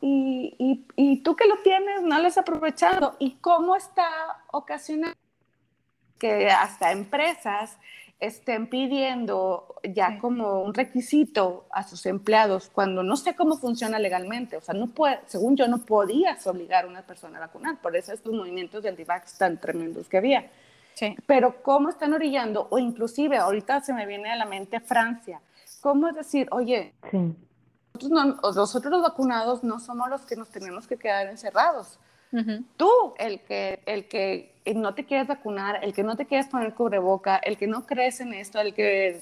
y, 0.00 0.56
y, 0.58 0.84
y, 0.96 1.22
tú 1.22 1.36
que 1.36 1.46
lo 1.46 1.58
tienes 1.58 2.02
no 2.02 2.18
lo 2.18 2.26
has 2.26 2.36
aprovechado. 2.36 3.14
¿Y 3.20 3.36
cómo 3.36 3.76
está 3.76 4.08
ocasionando 4.50 5.16
que 6.18 6.50
hasta 6.50 6.90
empresas 6.90 7.78
estén 8.18 8.66
pidiendo 8.66 9.76
ya 9.84 10.18
como 10.18 10.62
un 10.62 10.74
requisito 10.74 11.66
a 11.70 11.84
sus 11.84 12.04
empleados 12.06 12.70
cuando 12.70 13.04
no 13.04 13.16
sé 13.16 13.36
cómo 13.36 13.56
funciona 13.56 14.00
legalmente? 14.00 14.56
O 14.56 14.60
sea, 14.62 14.74
no 14.74 14.88
puede, 14.88 15.20
según 15.26 15.56
yo, 15.56 15.68
no 15.68 15.78
podías 15.78 16.44
obligar 16.48 16.86
a 16.86 16.88
una 16.88 17.02
persona 17.02 17.38
a 17.38 17.42
vacunar. 17.42 17.80
Por 17.80 17.94
eso 17.94 18.12
estos 18.12 18.34
movimientos 18.34 18.82
de 18.82 18.88
antivax 18.88 19.38
tan 19.38 19.60
tremendos 19.60 20.08
que 20.08 20.16
había. 20.16 20.50
Sí. 20.94 21.16
Pero 21.26 21.62
cómo 21.62 21.88
están 21.88 22.12
orillando, 22.12 22.68
o 22.70 22.78
inclusive 22.78 23.36
ahorita 23.38 23.80
se 23.80 23.92
me 23.92 24.06
viene 24.06 24.30
a 24.30 24.36
la 24.36 24.44
mente 24.44 24.80
Francia, 24.80 25.40
¿Cómo 25.80 26.08
es 26.08 26.14
decir, 26.14 26.46
oye, 26.50 26.92
nosotros, 28.10 28.92
los 28.92 29.02
vacunados 29.02 29.64
no 29.64 29.80
somos 29.80 30.08
los 30.10 30.22
que 30.22 30.36
nos 30.36 30.50
tenemos 30.50 30.86
que 30.86 30.96
quedar 30.96 31.26
encerrados? 31.26 31.98
Tú, 32.76 33.14
el 33.18 33.40
que, 33.40 33.82
el 33.86 34.06
que 34.06 34.54
no 34.76 34.94
te 34.94 35.04
quieres 35.04 35.26
vacunar, 35.26 35.82
el 35.82 35.92
que 35.92 36.04
no 36.04 36.16
te 36.16 36.26
quieres 36.26 36.46
poner 36.46 36.74
cubreboca, 36.74 37.38
el 37.38 37.56
que 37.56 37.66
no 37.66 37.86
crees 37.86 38.20
en 38.20 38.34
esto, 38.34 38.60
el 38.60 38.72
que 38.72 39.20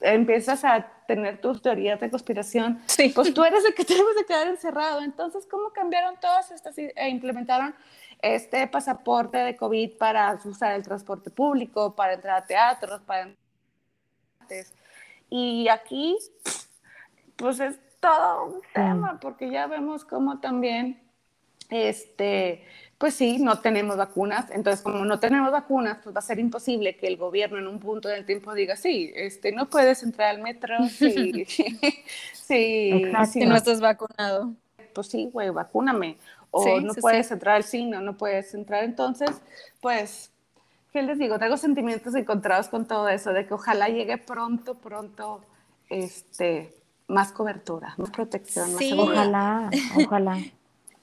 empiezas 0.00 0.64
a 0.64 0.86
tener 1.08 1.40
tus 1.40 1.62
teorías 1.62 1.98
de 1.98 2.10
conspiración, 2.10 2.80
pues 3.14 3.34
tú 3.34 3.42
eres 3.42 3.64
el 3.64 3.74
que 3.74 3.84
tenemos 3.84 4.12
que 4.18 4.26
quedar 4.26 4.46
encerrado. 4.46 5.02
Entonces, 5.02 5.46
¿cómo 5.50 5.70
cambiaron 5.70 6.14
todas 6.20 6.50
estas 6.50 6.76
e 6.78 7.08
implementaron 7.08 7.74
este 8.24 8.66
pasaporte 8.66 9.38
de 9.38 9.56
COVID 9.56 9.98
para 9.98 10.38
usar 10.44 10.72
el 10.72 10.82
transporte 10.82 11.30
público, 11.30 11.94
para 11.94 12.14
entrar 12.14 12.42
a 12.42 12.46
teatros, 12.46 13.00
para 13.02 13.30
y 15.30 15.68
aquí, 15.68 16.16
pues 17.36 17.60
es 17.60 17.78
todo 18.00 18.44
un 18.44 18.60
tema, 18.72 19.18
porque 19.20 19.50
ya 19.50 19.66
vemos 19.66 20.04
cómo 20.04 20.38
también, 20.38 21.00
este, 21.70 22.64
pues 22.98 23.14
sí, 23.14 23.38
no 23.38 23.60
tenemos 23.60 23.96
vacunas. 23.96 24.50
Entonces, 24.50 24.82
como 24.82 25.04
no 25.04 25.18
tenemos 25.18 25.50
vacunas, 25.50 25.98
pues 26.04 26.14
va 26.14 26.20
a 26.20 26.22
ser 26.22 26.38
imposible 26.38 26.96
que 26.96 27.06
el 27.06 27.16
gobierno 27.16 27.58
en 27.58 27.66
un 27.66 27.80
punto 27.80 28.08
del 28.08 28.26
tiempo 28.26 28.54
diga, 28.54 28.76
sí, 28.76 29.10
este, 29.14 29.52
no 29.52 29.68
puedes 29.68 30.02
entrar 30.02 30.30
al 30.30 30.42
metro 30.42 30.76
si, 30.88 31.44
si, 32.32 33.04
si 33.32 33.46
no 33.46 33.56
estás 33.56 33.80
vacunado. 33.80 34.52
Pues 34.94 35.08
sí, 35.08 35.28
güey, 35.32 35.50
vacúname. 35.50 36.18
O 36.56 36.80
no 36.80 36.94
puedes 36.94 37.30
entrar 37.30 37.56
al 37.56 37.64
cine, 37.64 38.00
no 38.00 38.16
puedes 38.16 38.54
entrar. 38.54 38.84
Entonces, 38.84 39.30
pues 39.80 40.30
¿qué 40.94 41.02
les 41.02 41.18
digo? 41.18 41.40
Tengo 41.40 41.56
sentimientos 41.56 42.14
encontrados 42.14 42.68
con 42.68 42.86
todo 42.86 43.08
eso, 43.08 43.32
de 43.32 43.46
que 43.46 43.54
ojalá 43.54 43.88
llegue 43.88 44.16
pronto, 44.16 44.76
pronto, 44.76 45.40
este, 45.90 46.72
más 47.08 47.32
cobertura, 47.32 47.94
más 47.98 48.10
protección, 48.10 48.72
más 48.72 48.82
Ojalá, 48.96 49.70
ojalá. 49.96 50.38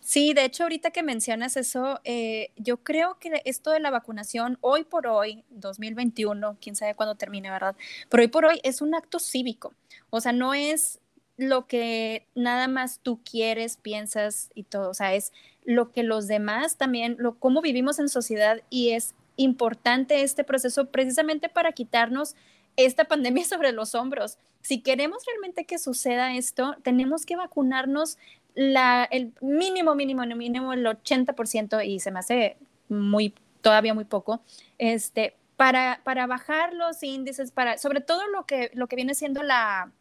Sí, 0.04 0.34
de 0.34 0.46
hecho, 0.46 0.64
ahorita 0.64 0.90
que 0.90 1.04
mencionas 1.04 1.56
eso, 1.58 2.00
eh, 2.04 2.50
yo 2.58 2.78
creo 2.78 3.20
que 3.20 3.40
esto 3.46 3.70
de 3.70 3.80
la 3.80 3.92
vacunación, 3.92 4.58
hoy 4.62 4.84
por 4.84 5.06
hoy, 5.06 5.44
2021, 5.52 6.58
quién 6.60 6.76
sabe 6.76 6.96
cuándo 6.96 7.14
termine, 7.14 7.52
¿verdad? 7.52 7.76
Pero 8.10 8.24
hoy 8.24 8.28
por 8.28 8.46
hoy 8.46 8.60
es 8.64 8.82
un 8.82 8.96
acto 8.96 9.20
cívico. 9.20 9.76
O 10.10 10.20
sea, 10.20 10.32
no 10.32 10.56
es 10.56 11.00
lo 11.42 11.66
que 11.66 12.28
nada 12.36 12.68
más 12.68 13.00
tú 13.02 13.20
quieres, 13.24 13.76
piensas 13.76 14.52
y 14.54 14.64
todo, 14.64 14.92
o 14.92 14.94
sea, 14.94 15.16
es 15.16 15.34
lo 15.66 15.92
que 15.92 16.04
los 16.04 16.28
demás 16.28 16.78
también, 16.78 17.16
lo, 17.18 17.40
cómo 17.40 17.62
vivimos 17.62 17.98
en 17.98 18.10
sociedad 18.10 18.62
y 18.70 18.92
es 18.92 19.16
importante 19.38 20.22
este 20.22 20.44
proceso 20.44 20.92
precisamente 20.92 21.50
para 21.50 21.72
quitarnos 21.72 22.36
esta 22.78 23.06
pandemia 23.06 23.44
sobre 23.46 23.72
los 23.72 23.96
hombros. 23.96 24.38
Si 24.62 24.82
queremos 24.82 25.26
realmente 25.26 25.66
que 25.66 25.80
suceda 25.80 26.36
esto, 26.36 26.76
tenemos 26.84 27.26
que 27.26 27.36
vacunarnos 27.36 28.20
la, 28.54 29.08
el 29.10 29.34
mínimo, 29.42 29.96
mínimo, 29.96 30.24
mínimo, 30.24 30.74
el 30.74 30.86
80% 30.86 31.84
y 31.84 32.00
se 32.00 32.12
me 32.12 32.20
hace 32.20 32.58
muy, 32.88 33.34
todavía 33.62 33.96
muy 33.96 34.06
poco, 34.06 34.42
este, 34.78 35.36
para, 35.58 36.02
para 36.04 36.28
bajar 36.28 36.74
los 36.76 37.02
índices, 37.02 37.52
para, 37.52 37.80
sobre 37.80 38.02
todo 38.02 38.28
lo 38.28 38.46
que, 38.46 38.70
lo 38.76 38.86
que 38.86 38.96
viene 38.96 39.16
siendo 39.16 39.42
la, 39.42 39.92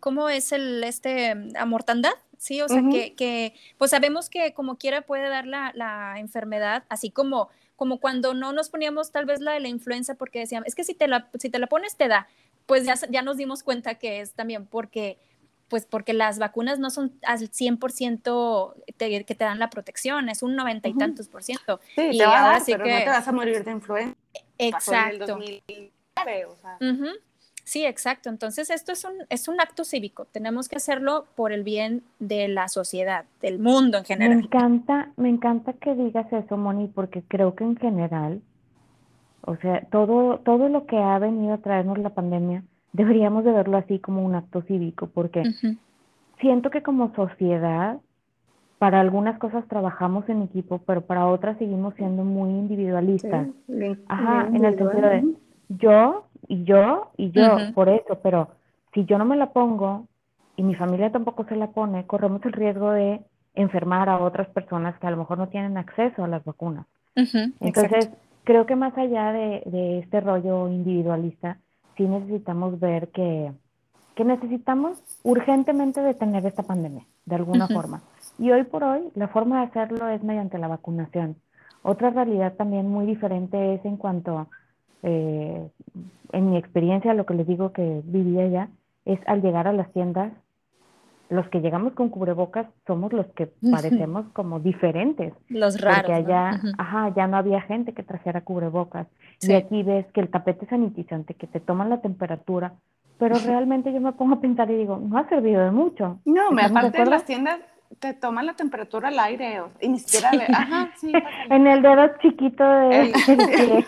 ¿cómo 0.00 0.28
es 0.28 0.52
el, 0.52 0.82
este, 0.84 1.34
amortandad? 1.56 2.12
Sí, 2.38 2.60
o 2.62 2.68
sea, 2.68 2.82
que, 2.90 3.14
que, 3.14 3.54
pues 3.76 3.90
sabemos 3.90 4.30
que 4.30 4.54
como 4.54 4.78
quiera 4.78 5.02
puede 5.02 5.28
dar 5.28 5.46
la, 5.46 5.72
la 5.74 6.18
enfermedad, 6.18 6.84
así 6.88 7.10
como 7.10 7.50
como 7.80 7.98
cuando 7.98 8.34
no 8.34 8.52
nos 8.52 8.68
poníamos 8.68 9.10
tal 9.10 9.24
vez 9.24 9.40
la 9.40 9.52
de 9.52 9.60
la 9.60 9.68
influenza 9.68 10.14
porque 10.14 10.40
decían, 10.40 10.64
es 10.66 10.74
que 10.74 10.84
si 10.84 10.92
te 10.92 11.08
la, 11.08 11.30
si 11.38 11.48
te 11.48 11.58
la 11.58 11.66
pones 11.66 11.96
te 11.96 12.08
da, 12.08 12.28
pues 12.66 12.84
ya, 12.84 12.94
ya 13.08 13.22
nos 13.22 13.38
dimos 13.38 13.62
cuenta 13.62 13.94
que 13.94 14.20
es 14.20 14.34
también 14.34 14.66
porque 14.66 15.18
pues 15.68 15.86
porque 15.86 16.12
las 16.12 16.38
vacunas 16.38 16.78
no 16.78 16.90
son 16.90 17.18
al 17.22 17.38
100% 17.50 18.74
que 18.98 19.24
te 19.34 19.44
dan 19.44 19.58
la 19.58 19.70
protección, 19.70 20.28
es 20.28 20.42
un 20.42 20.56
noventa 20.56 20.90
y 20.90 20.94
tantos 20.94 21.28
por 21.28 21.42
ciento. 21.42 21.80
Sí, 21.94 22.10
y 22.12 22.18
te 22.18 22.26
va 22.26 22.44
a 22.44 22.52
dar, 22.52 22.62
pero 22.66 22.84
no 22.84 22.98
te 22.98 23.06
vas 23.06 23.28
a 23.28 23.32
morir 23.32 23.64
de 23.64 23.70
influenza. 23.70 24.14
Exacto. 24.58 25.38
Sí, 27.64 27.84
exacto. 27.84 28.28
Entonces, 28.28 28.70
esto 28.70 28.92
es 28.92 29.04
un, 29.04 29.12
es 29.28 29.48
un 29.48 29.60
acto 29.60 29.84
cívico. 29.84 30.26
Tenemos 30.26 30.68
que 30.68 30.76
hacerlo 30.76 31.26
por 31.34 31.52
el 31.52 31.62
bien 31.62 32.02
de 32.18 32.48
la 32.48 32.68
sociedad, 32.68 33.24
del 33.40 33.58
mundo 33.58 33.98
en 33.98 34.04
general. 34.04 34.36
Me 34.36 34.42
encanta, 34.42 35.12
me 35.16 35.28
encanta 35.28 35.72
que 35.74 35.94
digas 35.94 36.32
eso, 36.32 36.56
Moni, 36.56 36.88
porque 36.88 37.22
creo 37.26 37.54
que 37.54 37.64
en 37.64 37.76
general, 37.76 38.42
o 39.42 39.56
sea, 39.56 39.82
todo, 39.90 40.38
todo 40.38 40.68
lo 40.68 40.86
que 40.86 40.96
ha 40.96 41.18
venido 41.18 41.54
a 41.54 41.58
traernos 41.58 41.98
la 41.98 42.10
pandemia, 42.10 42.64
deberíamos 42.92 43.44
de 43.44 43.52
verlo 43.52 43.76
así 43.76 43.98
como 43.98 44.24
un 44.24 44.34
acto 44.34 44.62
cívico, 44.62 45.08
porque 45.08 45.42
siento 46.40 46.70
que 46.70 46.82
como 46.82 47.14
sociedad, 47.14 47.98
para 48.78 49.00
algunas 49.00 49.38
cosas 49.38 49.66
trabajamos 49.68 50.28
en 50.28 50.42
equipo, 50.42 50.78
pero 50.86 51.02
para 51.02 51.26
otras 51.26 51.58
seguimos 51.58 51.94
siendo 51.96 52.24
muy 52.24 52.50
individualistas. 52.50 53.48
Ajá, 54.08 54.48
en 54.48 54.64
el 54.64 54.76
sentido 54.76 55.08
de 55.08 55.34
yo 55.68 56.29
y 56.50 56.64
yo 56.64 57.12
y 57.16 57.30
yo, 57.30 57.58
por 57.74 57.88
eso, 57.88 58.18
pero 58.24 58.48
si 58.92 59.04
yo 59.04 59.18
no 59.18 59.24
me 59.24 59.36
la 59.36 59.52
pongo 59.52 60.08
y 60.56 60.64
mi 60.64 60.74
familia 60.74 61.12
tampoco 61.12 61.44
se 61.44 61.54
la 61.54 61.68
pone, 61.68 62.06
corremos 62.06 62.44
el 62.44 62.52
riesgo 62.52 62.90
de 62.90 63.20
enfermar 63.54 64.08
a 64.08 64.18
otras 64.18 64.48
personas 64.48 64.98
que 64.98 65.06
a 65.06 65.12
lo 65.12 65.16
mejor 65.16 65.38
no 65.38 65.48
tienen 65.48 65.76
acceso 65.76 66.24
a 66.24 66.28
las 66.28 66.44
vacunas. 66.44 66.86
Entonces, 67.14 68.10
creo 68.42 68.66
que 68.66 68.74
más 68.74 68.98
allá 68.98 69.32
de, 69.32 69.62
de, 69.66 70.00
este 70.00 70.20
rollo 70.20 70.68
individualista, 70.68 71.58
sí 71.96 72.02
necesitamos 72.02 72.80
ver 72.80 73.08
que, 73.08 73.52
que 74.16 74.24
necesitamos 74.24 74.98
urgentemente 75.22 76.00
detener 76.00 76.44
esta 76.46 76.64
pandemia, 76.64 77.06
de 77.26 77.36
alguna 77.36 77.68
forma. 77.68 78.02
Y 78.40 78.50
hoy 78.50 78.64
por 78.64 78.82
hoy, 78.82 79.02
la 79.14 79.28
forma 79.28 79.60
de 79.60 79.66
hacerlo 79.66 80.08
es 80.08 80.24
mediante 80.24 80.58
la 80.58 80.66
vacunación. 80.66 81.36
Otra 81.82 82.10
realidad 82.10 82.54
también 82.54 82.88
muy 82.88 83.06
diferente 83.06 83.74
es 83.74 83.84
en 83.84 83.96
cuanto 83.96 84.48
eh, 85.02 85.68
en 86.32 86.50
mi 86.50 86.56
experiencia, 86.56 87.14
lo 87.14 87.26
que 87.26 87.34
les 87.34 87.46
digo 87.46 87.72
que 87.72 88.02
vivía 88.04 88.46
ya, 88.48 88.68
es 89.04 89.18
al 89.26 89.42
llegar 89.42 89.66
a 89.66 89.72
las 89.72 89.92
tiendas, 89.92 90.32
los 91.28 91.48
que 91.48 91.60
llegamos 91.60 91.92
con 91.94 92.08
cubrebocas 92.08 92.66
somos 92.86 93.12
los 93.12 93.26
que 93.28 93.52
parecemos 93.70 94.26
como 94.32 94.58
diferentes. 94.58 95.32
Los 95.48 95.80
raros. 95.80 95.98
Porque 96.00 96.14
allá, 96.14 96.60
ajá, 96.76 97.14
ya 97.14 97.28
no 97.28 97.36
había 97.36 97.60
gente 97.62 97.92
que 97.92 98.02
trajera 98.02 98.40
cubrebocas. 98.40 99.06
Y 99.40 99.52
aquí 99.52 99.84
ves 99.84 100.06
que 100.12 100.20
el 100.20 100.28
tapete 100.28 100.66
sanitizante, 100.66 101.34
que 101.34 101.46
te 101.46 101.60
toman 101.60 101.88
la 101.88 102.00
temperatura, 102.00 102.74
pero 103.18 103.36
realmente 103.38 103.92
yo 103.92 104.00
me 104.00 104.12
pongo 104.12 104.34
a 104.34 104.40
pensar 104.40 104.70
y 104.70 104.76
digo, 104.76 104.98
no 104.98 105.18
ha 105.18 105.28
servido 105.28 105.62
de 105.62 105.70
mucho. 105.70 106.18
No, 106.24 106.50
me 106.50 106.62
aparte 106.62 106.98
de 106.98 107.06
las 107.06 107.24
tiendas 107.24 107.60
te 107.98 108.14
toman 108.14 108.46
la 108.46 108.54
temperatura 108.54 109.08
al 109.08 109.18
aire 109.18 109.62
y 109.80 109.88
ni 109.88 109.98
siquiera 109.98 110.30
ajá, 110.54 110.90
sí, 110.96 111.12
en 111.50 111.66
el 111.66 111.82
dedo 111.82 112.06
chiquito 112.22 112.64
de, 112.64 113.12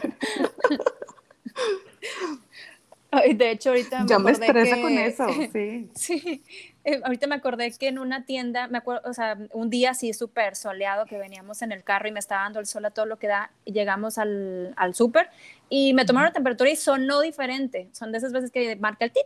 De 3.35 3.51
hecho, 3.51 3.71
ahorita 3.71 4.03
me 4.03 4.09
Ya 4.09 4.19
me 4.19 4.31
estresa 4.33 4.81
con 4.81 4.93
eso, 4.99 5.27
sí. 5.53 5.89
sí, 5.95 6.43
eh, 6.85 7.01
ahorita 7.05 7.27
me 7.27 7.35
acordé 7.35 7.71
que 7.73 7.89
en 7.89 7.99
una 7.99 8.25
tienda, 8.25 8.69
me 8.69 8.79
acuerdo, 8.79 9.09
o 9.09 9.15
sea, 9.15 9.39
un 9.53 9.71
día 9.71 9.91
así 9.91 10.13
súper 10.13 10.57
soleado 10.57 11.07
que 11.07 11.19
veníamos 11.19 11.63
en 11.63 11.73
el 11.73 11.85
carro 11.85 12.09
y 12.09 12.13
me 12.13 12.21
estaba 12.21 12.43
dando 12.43 12.61
el 12.61 12.67
sol 12.67 12.85
a 12.85 12.91
todo 12.91 13.07
lo 13.07 13.19
que 13.19 13.29
da, 13.29 13.51
llegamos 13.65 14.19
al, 14.19 14.75
al 14.77 14.95
súper 14.95 15.29
y 15.69 15.95
me 15.95 16.05
tomaron 16.05 16.29
la 16.29 16.33
temperatura 16.33 16.71
y 16.71 16.77
sonó 16.77 17.21
diferente. 17.21 17.89
Son 17.93 18.13
de 18.13 18.19
esas 18.19 18.33
veces 18.33 18.51
que 18.51 18.77
marca 18.77 19.05
el 19.05 19.13
tit, 19.13 19.25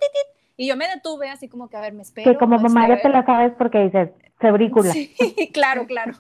y 0.57 0.69
yo 0.69 0.77
me 0.77 0.89
detuve 0.89 1.29
así 1.29 1.49
como 1.49 1.69
que, 1.69 1.77
a 1.77 1.81
ver, 1.81 1.93
me 1.93 2.03
espero. 2.03 2.31
Que 2.31 2.39
como 2.39 2.59
mamá 2.59 2.89
ya 2.89 3.01
te 3.01 3.09
la 3.11 3.25
sabes 3.27 3.53
porque 3.59 3.79
dices, 3.85 4.11
febrícula. 4.39 4.91
Sí, 4.91 5.15
claro, 5.53 5.87
claro. 5.87 6.13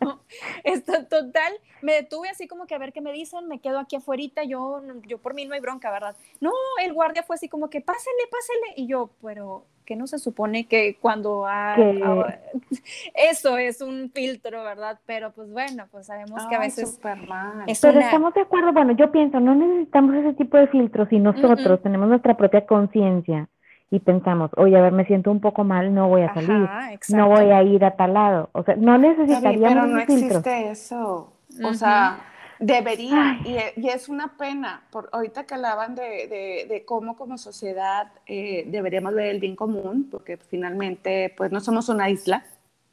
Esto, 0.62 1.04
total, 1.06 1.52
me 1.80 1.94
detuve 1.94 2.28
así 2.28 2.46
como 2.46 2.66
que 2.66 2.74
a 2.74 2.78
ver 2.78 2.92
qué 2.92 3.00
me 3.00 3.12
dicen, 3.12 3.48
me 3.48 3.60
quedo 3.60 3.78
aquí 3.78 3.96
afuera, 3.96 4.44
yo, 4.46 4.82
yo 5.06 5.18
por 5.18 5.34
mí 5.34 5.46
no 5.46 5.54
hay 5.54 5.60
bronca, 5.60 5.90
¿verdad? 5.90 6.16
No, 6.40 6.52
el 6.82 6.92
guardia 6.92 7.22
fue 7.22 7.36
así 7.36 7.48
como 7.48 7.70
que, 7.70 7.80
pásele, 7.80 8.28
pásele. 8.30 8.74
Y 8.76 8.86
yo, 8.86 9.10
pero, 9.22 9.64
¿qué 9.86 9.96
no 9.96 10.06
se 10.06 10.18
supone 10.18 10.66
que 10.66 10.98
cuando 11.00 11.46
eso 13.14 13.56
es 13.56 13.80
un 13.80 14.10
filtro, 14.14 14.64
¿verdad? 14.64 14.98
Pero 15.06 15.32
pues 15.32 15.50
bueno, 15.50 15.86
pues 15.90 16.06
sabemos 16.06 16.46
que 16.46 16.56
a 16.56 16.60
veces... 16.60 16.98
Pero 17.02 18.00
estamos 18.00 18.34
de 18.34 18.42
acuerdo, 18.42 18.72
bueno, 18.72 18.92
yo 18.96 19.10
pienso, 19.10 19.40
no 19.40 19.54
necesitamos 19.54 20.14
ese 20.16 20.34
tipo 20.34 20.58
de 20.58 20.66
filtros 20.66 21.08
si 21.08 21.18
nosotros 21.18 21.82
tenemos 21.82 22.08
nuestra 22.08 22.36
propia 22.36 22.66
conciencia 22.66 23.48
y 23.90 24.00
pensamos, 24.00 24.50
oye, 24.56 24.76
a 24.76 24.82
ver, 24.82 24.92
me 24.92 25.06
siento 25.06 25.30
un 25.30 25.40
poco 25.40 25.62
mal, 25.62 25.94
no 25.94 26.08
voy 26.08 26.22
a 26.22 26.34
salir, 26.34 26.68
no 27.10 27.28
voy 27.28 27.50
a 27.50 27.62
ir 27.62 27.84
a 27.84 27.96
tal 27.96 28.14
lado. 28.14 28.50
O 28.52 28.64
sea, 28.64 28.74
no 28.76 28.98
necesitaríamos 28.98 29.84
pero 29.84 29.86
no 29.86 30.00
existe 30.00 30.70
eso. 30.70 31.32
O 31.62 31.72
sea, 31.72 32.18
debería, 32.58 33.38
y, 33.44 33.80
y, 33.80 33.88
es 33.88 34.08
una 34.08 34.36
pena, 34.36 34.82
por, 34.90 35.08
ahorita 35.12 35.44
que 35.44 35.54
hablaban 35.54 35.94
de, 35.94 36.66
de, 36.68 36.84
cómo 36.84 37.16
como 37.16 37.38
sociedad 37.38 38.10
eh, 38.26 38.64
deberíamos 38.66 39.14
ver 39.14 39.26
el 39.26 39.40
bien 39.40 39.54
común, 39.54 40.08
porque 40.10 40.36
finalmente, 40.36 41.32
pues 41.36 41.52
no 41.52 41.60
somos 41.60 41.88
una 41.88 42.10
isla, 42.10 42.44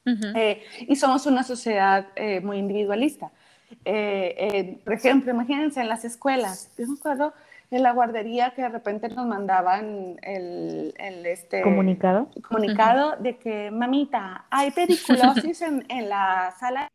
eh, 0.06 0.62
y 0.82 0.96
somos 0.98 1.26
una 1.26 1.44
sociedad 1.44 2.08
eh, 2.16 2.42
muy 2.42 2.58
individualista. 2.58 3.32
por 3.84 4.94
ejemplo, 4.94 5.32
imagínense 5.32 5.82
en 5.82 5.90
las 5.90 6.06
escuelas, 6.06 6.72
yo 6.78 6.88
me 6.88 6.94
acuerdo 7.00 7.34
en 7.74 7.82
la 7.82 7.92
guardería 7.92 8.52
que 8.52 8.62
de 8.62 8.70
repente 8.70 9.10
nos 9.10 9.26
mandaban 9.26 10.18
el, 10.22 10.94
el 10.96 11.26
este 11.26 11.64
comunicado, 11.64 12.30
comunicado 12.48 13.16
de 13.18 13.38
que, 13.38 13.72
mamita, 13.72 14.46
hay 14.52 14.70
pediculosis 14.70 15.62
en, 15.64 15.84
en 15.90 16.08
la 16.08 16.54
sala. 16.60 16.92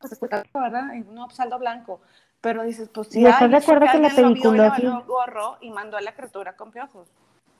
Pues 0.00 0.20
¿verdad? 0.52 0.94
En 0.94 1.16
un 1.16 1.30
saldo 1.30 1.58
blanco. 1.60 2.00
Pero 2.40 2.64
dices, 2.64 2.90
pues 2.92 3.08
si 3.08 3.24
hay, 3.24 3.32
¿estás 3.32 3.50
de 3.50 3.88
que 3.90 3.98
la 4.00 4.10
pediculosis... 4.10 4.84
Lo 4.84 5.04
gorro 5.04 5.56
y 5.60 5.70
mandó 5.70 5.96
a 5.96 6.00
la 6.00 6.12
criatura 6.12 6.56
con 6.56 6.72
piojos. 6.72 7.08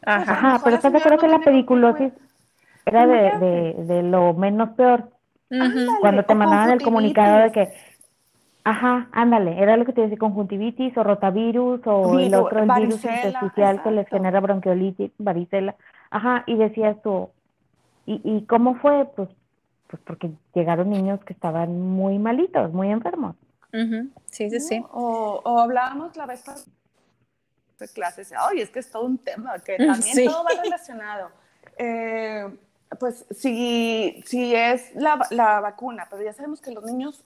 Ajá, 0.05 0.33
Ajá 0.33 0.61
pero 0.63 0.77
¿estás 0.77 0.93
de 0.93 0.99
acuerdo 0.99 1.19
que 1.19 1.29
la 1.29 1.39
pediculosis 1.39 2.13
era 2.85 3.07
de, 3.07 3.39
de, 3.39 3.85
de, 3.85 4.03
lo 4.03 4.35
menos 4.35 4.71
peor? 4.71 5.09
Cuando 6.01 6.25
te 6.25 6.35
mandaban 6.35 6.71
el 6.71 6.83
comunicado 6.83 7.45
de 7.45 7.53
que 7.53 7.94
Ajá, 8.67 9.09
ándale, 9.13 9.63
era 9.63 9.77
lo 9.77 9.85
que 9.85 9.93
te 9.93 10.01
decía, 10.01 10.17
conjuntivitis 10.17 10.97
o 10.97 11.05
rotavirus 11.05 11.83
o 11.85 12.19
el 12.19 12.35
otro 12.35 12.61
el 12.61 12.71
virus 12.81 13.05
intersticial 13.05 13.83
que 13.83 13.91
les 13.91 14.09
genera 14.09 14.41
bronquiolitis, 14.41 15.13
varicela. 15.19 15.77
Ajá, 16.11 16.45
y 16.47 16.57
decías 16.57 16.97
tú, 17.03 17.29
¿y, 18.07 18.23
¿y 18.25 18.47
cómo 18.47 18.77
fue? 18.77 19.07
Pues, 19.15 19.29
pues 19.89 20.03
porque 20.07 20.31
llegaron 20.55 20.89
niños 20.89 21.23
que 21.25 21.35
estaban 21.35 21.79
muy 21.79 22.19
malitos, 22.19 22.73
muy 22.73 22.91
enfermos. 22.91 23.37
Sí, 24.31 24.51
sí, 24.51 24.61
sí. 24.61 24.85
O, 24.93 25.43
o 25.45 25.59
hablábamos 25.59 26.17
la 26.17 26.25
vez 26.25 26.41
pasada 26.43 26.65
de 27.79 27.89
clases, 27.89 28.33
ay, 28.39 28.61
es 28.61 28.71
que 28.71 28.79
es 28.79 28.91
todo 28.91 29.05
un 29.05 29.19
tema, 29.19 29.59
que 29.59 29.77
también 29.77 30.27
todo 30.27 30.45
va 30.45 30.63
relacionado. 30.63 31.31
Eh, 31.77 32.49
pues 32.99 33.27
si, 33.31 34.23
si 34.25 34.55
es 34.55 34.95
la, 34.95 35.27
la 35.31 35.61
vacuna, 35.61 36.07
pero 36.09 36.23
ya 36.23 36.33
sabemos 36.33 36.61
que 36.61 36.71
los 36.71 36.85
niños 36.85 37.25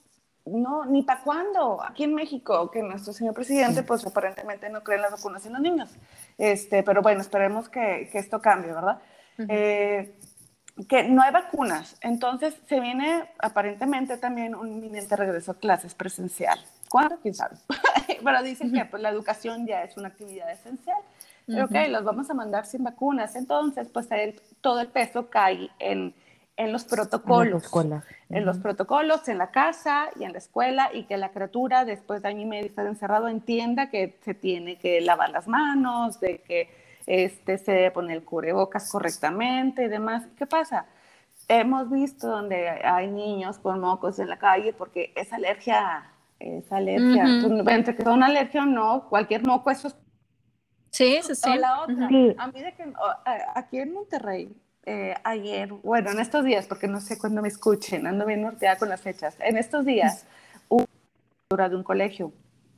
no, 0.52 0.84
ni 0.84 1.02
para 1.02 1.22
cuándo. 1.22 1.82
Aquí 1.82 2.04
en 2.04 2.14
México, 2.14 2.70
que 2.70 2.82
nuestro 2.82 3.12
señor 3.12 3.34
presidente, 3.34 3.82
pues 3.82 4.06
aparentemente 4.06 4.68
no 4.70 4.82
cree 4.82 4.96
en 4.96 5.02
las 5.02 5.12
vacunas 5.12 5.44
en 5.46 5.52
los 5.52 5.62
niños. 5.62 5.90
Este, 6.36 6.82
pero 6.82 7.02
bueno, 7.02 7.20
esperemos 7.20 7.68
que, 7.68 8.08
que 8.10 8.18
esto 8.18 8.40
cambie, 8.40 8.72
¿verdad? 8.72 9.00
Eh, 9.48 10.14
que 10.88 11.04
no 11.04 11.22
hay 11.22 11.32
vacunas. 11.32 11.96
Entonces 12.00 12.56
se 12.68 12.80
viene 12.80 13.24
aparentemente 13.38 14.16
también 14.16 14.54
un 14.54 14.68
inminente 14.68 15.16
regreso 15.16 15.52
a 15.52 15.58
clases 15.58 15.94
presencial. 15.94 16.58
¿Cuándo? 16.88 17.18
¿Quién 17.20 17.34
sabe? 17.34 17.56
pero 18.24 18.42
dicen 18.42 18.72
que 18.72 18.84
pues, 18.84 19.02
la 19.02 19.10
educación 19.10 19.66
ya 19.66 19.82
es 19.82 19.96
una 19.96 20.08
actividad 20.08 20.50
esencial. 20.50 20.98
ok, 21.48 21.88
los 21.88 22.04
vamos 22.04 22.30
a 22.30 22.34
mandar 22.34 22.66
sin 22.66 22.84
vacunas. 22.84 23.36
Entonces, 23.36 23.88
pues 23.88 24.08
todo 24.60 24.80
el 24.80 24.88
peso 24.88 25.28
cae 25.28 25.70
en, 25.78 26.14
en 26.58 26.72
los 26.72 26.84
protocolos. 26.84 27.70
En, 27.74 28.02
en 28.36 28.44
los 28.44 28.58
protocolos, 28.58 29.26
en 29.28 29.38
la 29.38 29.50
casa 29.50 30.10
y 30.18 30.24
en 30.24 30.32
la 30.32 30.38
escuela, 30.38 30.90
y 30.92 31.04
que 31.04 31.16
la 31.16 31.30
criatura, 31.30 31.84
después 31.84 32.20
de 32.20 32.28
año 32.28 32.42
y 32.42 32.46
medio 32.46 32.66
estar 32.66 32.86
encerrado, 32.86 33.28
entienda 33.28 33.88
que 33.88 34.18
se 34.24 34.34
tiene 34.34 34.76
que 34.76 35.00
lavar 35.00 35.30
las 35.30 35.48
manos, 35.48 36.20
de 36.20 36.38
que 36.42 36.68
este, 37.06 37.56
se 37.56 37.72
debe 37.72 37.90
poner 37.92 38.18
el 38.18 38.24
cubrebocas 38.24 38.90
correctamente 38.90 39.84
y 39.84 39.88
demás. 39.88 40.26
¿Qué 40.36 40.46
pasa? 40.46 40.84
Hemos 41.46 41.90
visto 41.90 42.26
donde 42.26 42.68
hay 42.68 43.06
niños 43.06 43.58
con 43.58 43.80
mocos 43.80 44.18
en 44.18 44.28
la 44.28 44.38
calle 44.38 44.74
porque 44.74 45.12
es 45.16 45.32
alergia, 45.32 46.10
es 46.40 46.70
alergia. 46.72 47.24
Entre 47.68 47.94
que 47.94 48.02
son 48.02 48.22
alergia 48.22 48.64
o 48.64 48.66
no, 48.66 49.08
cualquier 49.08 49.46
moco 49.46 49.70
eso 49.70 49.88
es 49.88 49.96
Sí, 50.90 51.20
sí, 51.22 51.34
sí. 51.34 51.56
la 51.58 51.82
otra, 51.82 52.06
a 52.06 52.46
mí 52.48 52.62
de 52.62 52.74
que 52.74 52.92
aquí 53.54 53.78
en 53.78 53.92
Monterrey, 53.92 54.50
eh, 54.84 55.14
ayer, 55.24 55.72
bueno, 55.72 56.10
en 56.10 56.20
estos 56.20 56.44
días, 56.44 56.66
porque 56.66 56.88
no 56.88 57.00
sé 57.00 57.18
cuándo 57.18 57.42
me 57.42 57.48
escuchen, 57.48 58.06
ando 58.06 58.24
bien 58.26 58.42
norteada 58.42 58.76
con 58.76 58.88
las 58.88 59.00
fechas, 59.00 59.36
en 59.40 59.56
estos 59.56 59.84
días 59.84 60.26
hubo 60.68 60.86
una 61.52 61.68
de 61.68 61.76
un 61.76 61.82
colegio. 61.82 62.32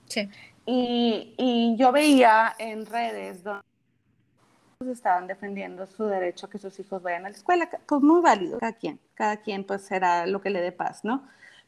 Sí. 0.06 0.28
Y, 0.66 1.34
y 1.36 1.76
yo 1.76 1.92
veía 1.92 2.54
en 2.58 2.86
redes 2.86 3.42
donde 3.42 3.62
estaban 4.92 5.26
defendiendo 5.26 5.86
su 5.86 6.04
derecho 6.06 6.46
a 6.46 6.50
que 6.50 6.58
sus 6.58 6.78
hijos 6.80 7.02
vayan 7.02 7.26
a 7.26 7.30
la 7.30 7.36
escuela, 7.36 7.68
pues 7.86 8.02
muy 8.02 8.20
válido, 8.20 8.58
cada 8.58 8.72
quien, 8.72 8.98
cada 9.14 9.36
quien 9.36 9.64
pues 9.64 9.82
será 9.82 10.26
lo 10.26 10.40
que 10.40 10.50
le 10.50 10.60
dé 10.60 10.72
paz, 10.72 11.04
¿no? 11.04 11.22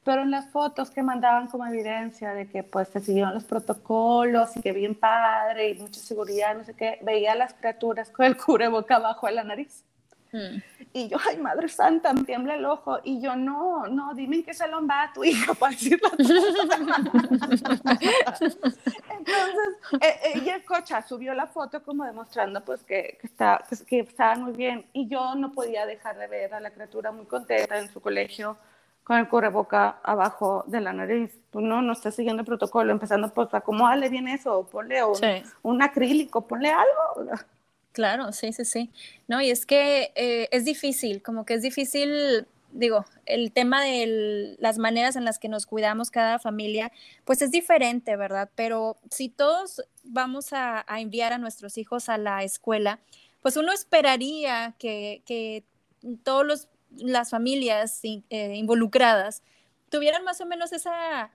pero 0.04 0.22
en 0.22 0.30
las 0.30 0.48
fotos 0.48 0.90
que 0.90 1.02
mandaban 1.02 1.46
como 1.46 1.66
evidencia 1.66 2.34
de 2.34 2.48
que 2.48 2.62
pues 2.64 2.88
se 2.88 3.00
siguieron 3.00 3.34
los 3.34 3.44
protocolos 3.44 4.56
y 4.56 4.60
que 4.60 4.72
bien 4.72 4.94
padre 4.94 5.70
y 5.70 5.78
mucha 5.78 6.00
seguridad, 6.00 6.56
no 6.56 6.64
sé 6.64 6.74
qué, 6.74 6.98
veía 7.02 7.32
a 7.32 7.36
las 7.36 7.54
criaturas 7.54 8.10
con 8.10 8.26
el 8.26 8.36
cubreboca 8.36 8.96
abajo 8.96 9.26
de 9.26 9.34
la 9.34 9.44
nariz. 9.44 9.84
Mm. 10.32 10.62
Y 10.94 11.08
yo, 11.08 11.16
ay, 11.28 11.36
Madre 11.38 11.68
Santa, 11.68 12.12
me 12.12 12.24
tiembla 12.24 12.54
el 12.54 12.64
ojo. 12.64 12.98
Y 13.04 13.20
yo, 13.20 13.36
no, 13.36 13.86
no, 13.86 14.14
dime 14.14 14.36
en 14.36 14.44
qué 14.44 14.54
salón 14.54 14.88
va 14.88 15.10
tu 15.14 15.24
hija 15.24 15.54
para 15.58 15.72
decirlo. 15.72 16.10
Entonces, 16.18 16.48
eh, 20.00 20.32
ella, 20.34 20.62
cocha, 20.64 21.02
subió 21.02 21.34
la 21.34 21.46
foto 21.46 21.82
como 21.82 22.04
demostrando 22.04 22.64
pues 22.64 22.82
que, 22.82 23.18
que, 23.20 23.26
está, 23.26 23.64
que 23.86 24.00
estaban 24.00 24.42
muy 24.42 24.52
bien. 24.52 24.86
Y 24.92 25.08
yo 25.08 25.34
no 25.34 25.52
podía 25.52 25.86
dejar 25.86 26.18
de 26.18 26.26
ver 26.26 26.54
a 26.54 26.60
la 26.60 26.70
criatura 26.70 27.12
muy 27.12 27.26
contenta 27.26 27.78
en 27.78 27.90
su 27.90 28.00
colegio 28.00 28.56
con 29.04 29.18
el 29.18 29.28
cubreboca 29.28 29.98
abajo 30.02 30.64
de 30.66 30.80
la 30.80 30.92
nariz. 30.92 31.30
Pues 31.50 31.64
no, 31.64 31.82
no 31.82 31.92
está 31.92 32.10
siguiendo 32.10 32.40
el 32.40 32.46
protocolo, 32.46 32.92
empezando 32.92 33.28
pues 33.32 33.52
acomódale 33.52 34.08
bien 34.08 34.28
eso, 34.28 34.66
ponle 34.70 35.04
un, 35.04 35.18
un 35.62 35.82
acrílico, 35.82 36.46
ponle 36.46 36.70
algo. 36.70 37.30
Claro, 37.92 38.32
sí, 38.32 38.52
sí, 38.52 38.64
sí. 38.64 38.90
No, 39.28 39.40
y 39.40 39.50
es 39.50 39.66
que 39.66 40.12
eh, 40.14 40.48
es 40.50 40.64
difícil, 40.64 41.22
como 41.22 41.44
que 41.44 41.54
es 41.54 41.62
difícil, 41.62 42.46
digo, 42.72 43.04
el 43.26 43.52
tema 43.52 43.82
de 43.82 44.56
las 44.58 44.78
maneras 44.78 45.16
en 45.16 45.24
las 45.24 45.38
que 45.38 45.48
nos 45.48 45.66
cuidamos 45.66 46.10
cada 46.10 46.38
familia, 46.38 46.90
pues 47.24 47.42
es 47.42 47.50
diferente, 47.50 48.16
¿verdad? 48.16 48.50
Pero 48.54 48.96
si 49.10 49.28
todos 49.28 49.82
vamos 50.04 50.52
a, 50.52 50.84
enviar 50.98 51.32
a 51.32 51.38
nuestros 51.38 51.76
hijos 51.78 52.08
a 52.08 52.18
la 52.18 52.42
escuela, 52.44 53.00
pues 53.42 53.56
uno 53.56 53.72
esperaría 53.72 54.74
que, 54.78 55.22
que 55.26 55.64
todos 56.24 56.46
los 56.46 56.68
las 56.96 57.30
familias 57.30 58.00
eh, 58.04 58.54
involucradas 58.54 59.42
tuvieran 59.88 60.24
más 60.24 60.40
o 60.40 60.46
menos 60.46 60.72
esa, 60.72 61.30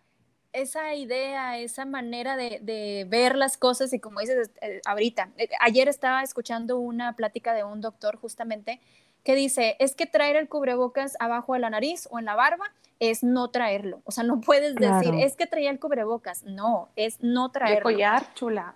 esa 0.54 0.96
idea, 0.96 1.58
esa 1.58 1.86
manera 1.86 2.36
de, 2.36 3.06
ver 3.10 3.36
las 3.36 3.58
cosas 3.58 3.94
y 3.94 4.00
como 4.00 4.20
dices 4.20 4.52
eh, 4.62 4.82
ahorita, 4.86 5.30
eh, 5.38 5.50
ayer 5.60 5.88
estaba 5.88 6.24
escuchando 6.24 6.80
una 6.80 7.16
plática 7.16 7.54
de 7.54 7.64
un 7.64 7.82
doctor 7.82 8.18
justamente 8.18 8.80
que 9.24 9.36
dice, 9.36 9.76
es 9.80 9.94
que 9.96 10.06
traer 10.06 10.38
el 10.38 10.48
cubrebocas 10.48 11.18
abajo 11.20 11.54
de 11.54 11.60
la 11.60 11.70
nariz 11.70 12.08
o 12.12 12.20
en 12.20 12.26
la 12.26 12.36
barba 12.36 12.66
es 13.00 13.24
no 13.24 13.50
traerlo. 13.50 14.00
O 14.06 14.12
sea, 14.12 14.24
no 14.24 14.40
puedes 14.40 14.76
decir, 14.76 15.14
es 15.16 15.36
que 15.36 15.46
traía 15.46 15.70
el 15.70 15.80
cubrebocas. 15.80 16.44
No, 16.44 16.88
es 16.96 17.22
no 17.22 17.50
traerlo. 17.50 17.90
De 17.90 17.96
collar, 17.96 18.34
chula. 18.34 18.74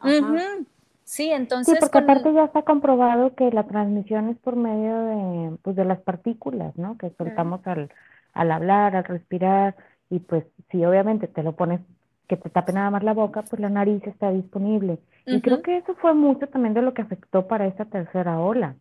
Sí, 1.04 1.32
entonces. 1.32 1.74
Sí, 1.74 1.80
porque 1.80 1.98
aparte 1.98 2.34
ya 2.34 2.46
está 2.46 2.62
comprobado 2.62 3.36
que 3.36 3.52
la 3.52 3.64
transmisión 3.66 4.30
es 4.30 4.38
por 4.38 4.56
medio 4.56 5.06
de, 5.06 5.58
pues, 5.62 5.76
de 5.76 5.86
las 5.86 6.00
partículas, 6.00 6.78
¿no? 6.78 6.98
Que 6.98 7.12
soltamos 7.18 7.66
al, 7.66 7.90
al 8.34 8.52
hablar, 8.52 8.96
al 8.96 9.04
respirar, 9.04 9.76
y 10.12 10.20
pues 10.20 10.44
si 10.70 10.86
obviamente 10.86 11.28
te 11.28 11.42
lo 11.42 11.54
pones 11.54 11.80
que 12.28 12.38
te 12.38 12.50
tape 12.50 12.74
nada 12.74 12.92
más 12.92 13.04
la 13.04 13.14
boca, 13.14 13.44
pues 13.50 13.60
la 13.60 13.70
nariz 13.70 14.06
está 14.06 14.32
disponible. 14.32 15.00
Y 15.26 15.42
creo 15.42 15.62
que 15.62 15.78
eso 15.78 15.96
fue 15.96 16.14
mucho 16.14 16.48
también 16.48 16.74
de 16.74 16.82
lo 16.82 16.94
que 16.94 17.02
afectó 17.02 17.48
para 17.48 17.66
esta 17.66 17.86
tercera 17.86 18.40
ola. 18.40 18.76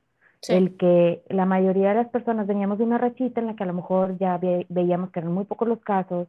El 0.48 0.76
que 0.76 1.22
la 1.28 1.46
mayoría 1.46 1.90
de 1.90 1.96
las 1.96 2.08
personas 2.08 2.46
veníamos 2.46 2.78
de 2.78 2.84
una 2.84 2.98
rachita 2.98 3.40
en 3.40 3.46
la 3.46 3.56
que 3.56 3.62
a 3.62 3.66
lo 3.66 3.74
mejor 3.74 4.18
ya 4.18 4.38
veíamos 4.68 5.10
que 5.10 5.20
eran 5.20 5.32
muy 5.32 5.44
pocos 5.44 5.68
los 5.68 5.80
casos, 5.80 6.28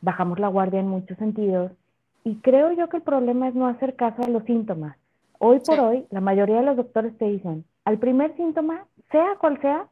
bajamos 0.00 0.38
la 0.38 0.48
guardia 0.48 0.80
en 0.80 0.88
muchos 0.88 1.16
sentidos. 1.18 1.72
Y 2.24 2.36
creo 2.36 2.72
yo 2.72 2.88
que 2.88 2.98
el 2.98 3.02
problema 3.02 3.48
es 3.48 3.54
no 3.54 3.66
hacer 3.66 3.94
caso 3.96 4.22
a 4.22 4.28
los 4.28 4.44
síntomas. 4.44 4.96
Hoy 5.38 5.60
por 5.60 5.80
hoy, 5.80 6.06
la 6.10 6.20
mayoría 6.20 6.56
de 6.56 6.66
los 6.66 6.76
doctores 6.76 7.16
te 7.18 7.26
dicen, 7.26 7.64
al 7.84 7.98
primer 7.98 8.36
síntoma, 8.36 8.86
sea 9.10 9.36
cual 9.40 9.60
sea, 9.60 9.86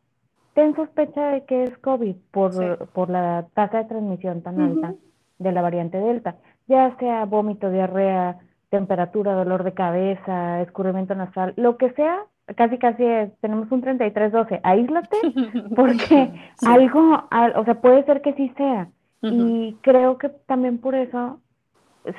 ten 0.61 0.77
sospecha 0.77 1.31
de 1.31 1.45
que 1.47 1.65
es 1.65 1.79
COVID 1.79 2.17
por, 2.31 2.89
por 2.89 3.09
la 3.09 3.47
tasa 3.55 3.79
de 3.79 3.85
transmisión 3.87 4.43
tan 4.43 4.61
alta 4.61 4.93
de 5.39 5.53
la 5.53 5.63
variante 5.63 5.99
Delta, 5.99 6.37
ya 6.69 6.95
sea 6.99 7.25
vómito, 7.25 7.71
diarrea, 7.71 8.37
temperatura, 8.69 9.33
dolor 9.33 9.65
de 9.65 9.73
cabeza, 9.73 10.61
escurrimiento 10.61 11.15
nasal, 11.15 11.55
lo 11.57 11.79
que 11.79 11.93
sea, 11.93 12.27
casi 12.57 12.77
casi 12.77 13.05
tenemos 13.41 13.73
un 13.73 13.81
33-12, 13.81 14.61
aíslate 14.63 15.17
porque 15.77 16.31
algo, 16.67 17.25
o 17.57 17.65
sea, 17.65 17.81
puede 17.81 18.05
ser 18.05 18.21
que 18.21 18.35
sí 18.35 18.53
sea. 18.59 18.91
Y 19.23 19.79
creo 19.81 20.19
que 20.19 20.29
también 20.29 20.77
por 20.77 20.95
eso 20.95 21.41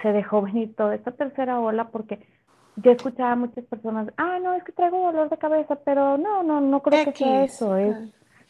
se 0.01 0.11
dejó 0.13 0.41
venir 0.41 0.75
toda 0.75 0.95
esta 0.95 1.11
tercera 1.11 1.59
ola 1.59 1.89
porque 1.89 2.25
yo 2.77 2.91
escuchaba 2.91 3.33
a 3.33 3.35
muchas 3.35 3.65
personas, 3.65 4.11
ah, 4.17 4.39
no, 4.41 4.53
es 4.53 4.63
que 4.63 4.71
traigo 4.71 4.97
dolor 4.97 5.29
de 5.29 5.37
cabeza, 5.37 5.77
pero 5.85 6.17
no, 6.17 6.41
no, 6.41 6.59
no 6.59 6.81
creo 6.81 7.05
que 7.05 7.13
sea 7.13 7.43
eso, 7.43 7.75
es, 7.75 7.95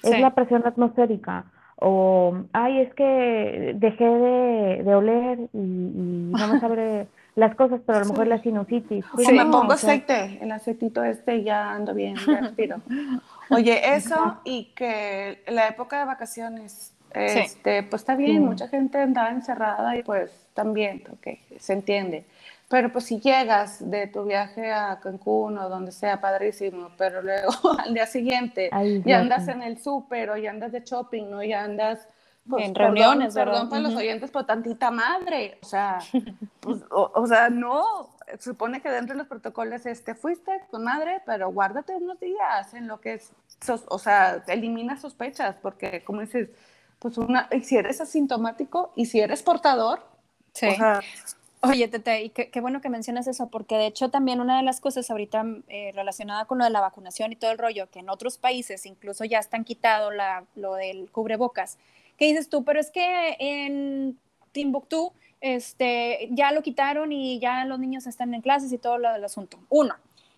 es 0.04 0.20
la 0.20 0.34
presión 0.34 0.66
atmosférica. 0.66 1.46
O, 1.84 2.36
ay, 2.54 2.82
es 2.82 2.94
que 2.94 3.74
dejé 3.76 4.06
de, 4.06 4.84
de 4.84 4.96
oler 4.96 5.40
y, 5.52 5.58
no 5.58 6.48
me 6.48 6.60
sabe 6.60 7.08
las 7.36 7.56
cosas, 7.56 7.82
pero 7.86 8.00
a 8.00 8.02
lo 8.02 8.08
mejor 8.08 8.28
la 8.28 8.42
sinusitis. 8.42 9.04
Sí, 9.18 9.34
me 9.34 9.46
pongo 9.46 9.74
aceite, 9.74 10.38
el 10.42 10.52
aceitito 10.52 11.04
este 11.04 11.44
ya 11.44 11.72
ando 11.72 11.94
bien, 11.94 12.16
respiro. 12.28 12.82
Oye, 13.50 13.96
eso 13.96 14.38
y 14.44 14.66
que 14.76 15.44
la 15.48 15.68
época 15.68 16.00
de 16.00 16.06
vacaciones, 16.06 16.94
este, 17.14 17.84
pues 17.84 18.02
está 18.02 18.16
bien, 18.16 18.44
mucha 18.44 18.68
gente 18.68 18.98
andaba 18.98 19.30
encerrada 19.30 19.98
y 19.98 20.04
pues 20.04 20.32
también, 20.54 21.04
ok, 21.12 21.38
se 21.60 21.74
entiende. 21.74 22.26
Pero 22.72 22.90
pues 22.90 23.04
si 23.04 23.20
llegas 23.20 23.90
de 23.92 24.08
tu 24.08 24.24
viaje 24.24 24.72
a 24.72 24.98
Cancún 25.02 25.58
o 25.58 25.68
donde 25.68 25.92
sea, 25.92 26.22
padrísimo, 26.22 26.92
pero 26.98 27.22
luego 27.22 27.52
al 27.86 27.94
día 27.94 28.06
siguiente 28.06 28.70
ya 29.06 29.20
andas 29.20 29.50
en 29.50 29.62
el 29.62 29.78
súper 29.78 30.30
o 30.30 30.38
ya 30.38 30.52
andas 30.52 30.72
de 30.72 30.80
shopping, 30.80 31.30
¿no? 31.30 31.44
Ya 31.44 31.64
andas... 31.64 32.08
Pues, 32.50 32.66
en 32.66 32.74
reuniones, 32.74 33.36
perdón, 33.36 33.70
para 33.70 33.84
los 33.84 33.94
oyentes, 33.94 34.32
pero 34.32 34.46
tantita 34.46 34.90
madre, 34.90 35.60
o 35.62 35.66
sea, 35.66 36.00
pues, 36.60 36.82
o, 36.90 37.28
sea, 37.28 37.50
no, 37.50 38.10
supone 38.40 38.82
que 38.82 38.90
dentro 38.90 39.14
de 39.14 39.20
los 39.20 39.28
protocolos 39.28 39.86
es, 39.86 40.04
te 40.04 40.16
fuiste 40.16 40.52
con 40.72 40.84
madre, 40.84 41.22
pero 41.24 41.52
guárdate 41.52 41.94
unos 41.94 42.20
días 42.20 42.74
en 42.74 42.88
lo 42.88 43.00
que 43.00 43.14
es, 43.14 43.32
o 43.88 44.00
sea, 44.00 44.44
elimina 44.48 44.98
sospechas, 44.98 45.56
porque 45.62 46.04
como 46.04 46.22
dices, 46.22 46.50
pues 47.02 47.18
una, 47.18 47.50
si 47.64 47.78
eres 47.78 48.00
asintomático 48.00 48.94
y 48.96 49.08
si 49.08 49.20
eres 49.20 49.42
portador, 49.42 50.06
sí. 50.54 50.68
o 50.68 50.76
sea, 50.76 51.02
Oye, 51.64 51.88
Tete, 51.88 52.24
y 52.24 52.30
qué, 52.30 52.60
bueno 52.60 52.82
que 52.82 52.90
mencionas 52.90 53.28
eso, 53.28 53.50
porque 53.50 53.76
de 53.76 53.86
hecho 53.86 54.10
también 54.10 54.42
una 54.42 54.58
de 54.58 54.64
las 54.64 54.82
cosas 54.82 55.12
ahorita 55.12 55.46
eh, 55.68 55.92
relacionada 55.94 56.46
con 56.46 56.58
lo 56.58 56.64
de 56.64 56.72
la 56.72 56.82
vacunación 56.82 57.32
y 57.32 57.36
todo 57.36 57.52
el 57.52 57.60
rollo, 57.60 57.88
que 57.92 58.00
en 58.00 58.10
otros 58.10 58.40
países 58.40 58.88
incluso 58.88 59.26
ya 59.26 59.38
están 59.38 59.64
quitado 59.64 60.10
la, 60.10 60.44
lo 60.56 60.74
del 60.74 61.12
cubrebocas, 61.12 61.78
¿qué 62.18 62.26
dices 62.26 62.50
tú? 62.50 62.64
Pero 62.64 62.80
es 62.80 62.90
que 62.90 63.36
en 63.38 64.18
Timbuktu 64.54 65.14
este, 65.40 66.30
ya 66.32 66.52
lo 66.52 66.64
quitaron 66.64 67.12
y 67.12 67.40
ya 67.40 67.64
los 67.66 67.78
niños 67.78 68.08
están 68.08 68.34
en 68.34 68.42
clases 68.42 68.74
y 68.74 68.80
todo 68.80 68.98
lo 68.98 69.14
del 69.14 69.24
asunto. 69.24 69.60
Uno, 69.70 69.94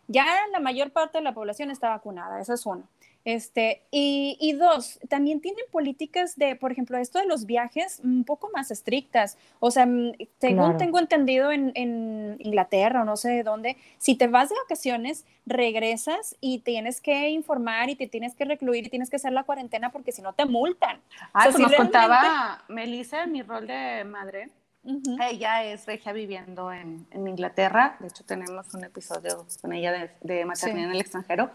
ya 0.09 0.25
la 0.51 0.59
mayor 0.59 0.91
parte 0.91 1.19
de 1.19 1.23
la 1.23 1.33
población 1.33 1.71
está 1.71 1.87
vacunada, 1.87 2.41
eso 2.41 2.53
es 2.53 2.65
uno. 2.65 2.83
Este, 3.25 3.83
y, 3.89 4.53
dos, 4.59 4.99
también 5.07 5.39
tienen 5.39 5.63
políticas 5.71 6.35
de, 6.35 6.57
por 6.57 6.73
ejemplo, 6.73 6.97
esto 6.97 7.19
de 7.19 7.25
los 7.25 7.45
viajes 7.45 8.01
un 8.03 8.25
poco 8.25 8.49
más 8.53 8.69
estrictas. 8.69 9.37
O 9.61 9.71
sea, 9.71 9.85
mm, 9.85 10.13
según 10.39 10.77
tengo 10.77 10.99
entendido 10.99 11.51
en, 11.51 11.71
en, 11.75 12.35
Inglaterra 12.39 13.01
o 13.03 13.05
no 13.05 13.15
sé 13.15 13.29
de 13.29 13.43
dónde, 13.43 13.77
si 13.97 14.15
te 14.15 14.27
vas 14.27 14.49
de 14.49 14.55
vacaciones, 14.63 15.25
regresas 15.45 16.35
y 16.41 16.59
tienes 16.59 16.99
que 16.99 17.29
informar 17.29 17.89
y 17.89 17.95
te 17.95 18.07
tienes 18.07 18.35
que 18.35 18.45
recluir 18.45 18.87
y 18.87 18.89
tienes 18.89 19.09
que 19.09 19.15
hacer 19.15 19.31
la 19.31 19.43
cuarentena 19.43 19.91
porque 19.91 20.11
si 20.11 20.21
no 20.21 20.33
te 20.33 20.45
multan. 20.45 20.99
Ah, 21.33 21.49
o 21.53 21.57
nos 21.57 21.73
contaba 21.73 22.63
Melissa, 22.67 23.25
mi 23.25 23.41
rol 23.41 23.67
de 23.67 24.03
madre, 24.03 24.49
Ella 24.85 25.63
es 25.63 25.85
regia 25.85 26.11
viviendo 26.11 26.71
en, 26.71 27.07
en, 27.11 27.27
Inglaterra. 27.27 27.95
De 27.99 28.07
hecho, 28.07 28.25
tenemos 28.25 28.73
un 28.73 28.83
episodio 28.83 29.45
con 29.61 29.71
ella 29.71 29.91
de, 29.93 30.11
de 30.21 30.45
maternidad 30.45 30.89
en 30.89 30.95
el 30.95 31.01
extranjero 31.01 31.51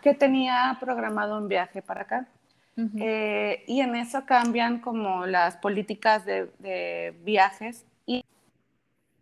que 0.00 0.14
tenía 0.14 0.78
programado 0.80 1.36
un 1.36 1.48
viaje 1.48 1.82
para 1.82 2.02
acá. 2.02 2.28
Eh, 2.98 3.64
y 3.66 3.80
en 3.80 3.94
eso 3.94 4.24
cambian 4.24 4.80
como 4.80 5.26
las 5.26 5.58
políticas 5.58 6.24
de, 6.24 6.50
de 6.58 7.14
viajes 7.22 7.84
y 8.06 8.24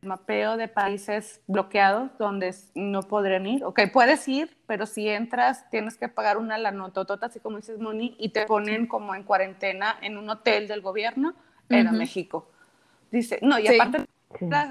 mapeo 0.03 0.57
de 0.57 0.69
países 0.69 1.41
bloqueados 1.49 2.17
donde 2.17 2.55
no 2.77 3.03
podrían 3.03 3.47
ir. 3.47 3.65
Ok, 3.65 3.81
puedes 3.93 4.29
ir, 4.29 4.57
pero 4.69 4.87
si 4.87 5.09
entras 5.09 5.69
tienes 5.71 5.97
que 5.97 6.09
pagar 6.09 6.39
una 6.39 6.59
lanototota, 6.59 7.27
así 7.27 7.41
como 7.41 7.57
dices 7.57 7.81
Moni, 7.81 8.15
y 8.21 8.29
te 8.29 8.47
ponen 8.47 8.87
como 8.87 9.17
en 9.17 9.25
cuarentena 9.25 9.97
en 10.01 10.17
un 10.17 10.31
hotel 10.31 10.69
del 10.69 10.81
gobierno 10.81 11.35
en 11.69 11.91
México. 11.99 12.50
Dice, 13.11 13.39
no, 13.43 13.59
y 13.59 13.67
aparte, 13.69 14.07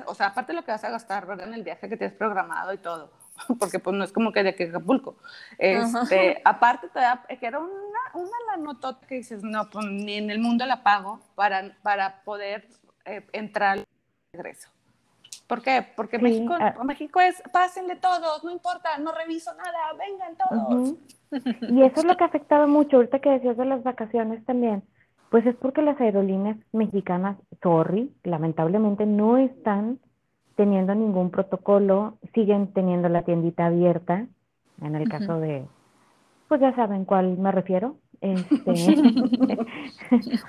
o 0.06 0.15
sea, 0.15 0.28
aparte 0.28 0.54
lo 0.54 0.63
que 0.63 0.71
vas 0.71 0.84
a 0.84 0.89
gastar, 0.89 1.25
¿verdad? 1.25 1.47
En 1.47 1.54
el 1.54 1.63
viaje 1.63 1.89
que 1.89 1.97
tienes 1.97 2.15
programado 2.15 2.73
y 2.73 2.78
todo, 2.78 3.12
porque 3.60 3.80
pues 3.80 3.95
no 3.95 4.04
es 4.04 4.12
como 4.12 4.32
que 4.32 4.43
de 4.43 4.49
Acapulco. 4.49 5.17
Este, 5.58 6.41
aparte 6.45 6.89
te 6.89 7.38
que 7.38 7.45
era 7.45 7.60
una, 7.60 7.99
una 8.13 8.38
lanotota 8.52 9.06
que 9.08 9.15
dices, 9.15 9.43
no, 9.43 9.69
pues 9.69 9.86
ni 9.86 10.15
en 10.15 10.30
el 10.30 10.39
mundo 10.39 10.65
la 10.65 10.84
pago 10.84 11.19
para, 11.36 11.75
para 11.82 12.21
poder 12.23 12.67
eh, 13.06 13.25
entrar 13.34 13.80
al 13.80 13.86
regreso. 14.34 14.69
¿Por 15.47 15.63
qué? 15.63 15.84
Porque 15.95 16.19
México, 16.19 16.56
ah. 16.60 16.75
México 16.84 17.19
es, 17.19 17.41
pásenle 17.52 17.95
todos, 17.95 18.43
no 18.43 18.52
importa, 18.52 18.99
no 18.99 19.12
reviso 19.12 19.52
nada, 19.56 19.93
vengan 19.97 20.36
todos. 20.38 20.93
Y 21.62 21.84
eso 21.84 21.99
es 21.99 22.06
lo 22.06 22.17
que 22.17 22.23
ha 22.23 22.28
afectado 22.28 22.67
mucho, 22.67 22.95
ahorita 22.97 23.19
que 23.19 23.30
decías 23.30 23.56
de 23.56 23.65
las 23.65 23.84
vacaciones 23.84 24.43
también, 24.45 24.84
pues 25.30 25.46
es 25.46 25.56
porque 25.56 25.82
las 25.82 26.00
aerolíneas 26.02 26.58
mexicanas, 26.72 27.38
sorry, 27.62 28.12
lamentablemente 28.24 29.06
no 29.06 29.38
están 29.38 30.00
teniendo 30.56 30.94
ningún 30.96 31.30
protocolo, 31.30 32.18
siguen 32.34 32.74
teniendo 32.74 33.10
la 33.10 33.22
tiendita 33.22 33.68
abierta, 33.68 34.26
en 34.82 34.96
el 34.96 35.08
caso 35.08 35.39
de, 35.39 35.65
pues 36.48 36.60
ya 36.60 36.76
saben 36.76 37.06
cuál 37.06 37.38
me 37.38 37.52
refiero, 37.52 37.96
este, 38.22 38.74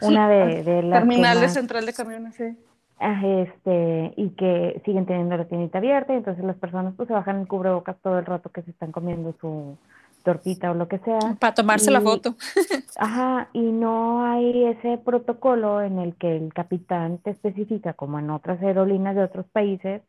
una 0.03 0.29
de, 0.29 0.64
de 0.64 0.83
las... 0.83 1.01
Terminal 1.01 1.40
de 1.40 1.49
central 1.49 1.87
de 1.87 1.93
camiones, 1.93 2.35
sí. 2.35 2.57
Este, 3.01 4.12
y 4.16 4.31
que 4.31 4.83
siguen 4.85 5.07
teniendo 5.07 5.37
la 5.37 5.47
tiendita 5.47 5.79
abierta, 5.79 6.12
y 6.12 6.16
entonces 6.16 6.45
las 6.45 6.57
personas 6.57 6.95
pues 6.97 7.07
se 7.07 7.14
bajan 7.14 7.40
el 7.40 7.49
cubrebocas 7.49 7.97
todo 8.03 8.19
el 8.19 8.27
rato 8.27 8.51
que 8.51 8.62
se 8.62 8.71
están 8.71 8.93
comiendo 8.93 9.35
su 9.40 9.79
tortita 10.23 10.71
o 10.71 10.75
lo 10.75 10.89
que 10.89 10.99
sea. 10.99 11.37
Para 11.39 11.55
tomarse 11.55 11.91
la 11.91 12.01
foto. 12.01 12.35
Ajá, 12.97 13.49
y 13.53 13.61
no 13.61 14.25
hay 14.25 14.67
ese 14.67 14.99
protocolo 14.99 15.83
en 15.83 15.99
el 15.99 16.15
que 16.17 16.37
el 16.37 16.53
capitán 16.53 17.19
te 17.19 17.31
especifica, 17.31 17.93
como 17.95 18.19
en 18.19 18.31
otras 18.31 18.63
aerolíneas 18.63 19.17
de 19.17 19.25
otros 19.25 19.47
países, 19.47 20.03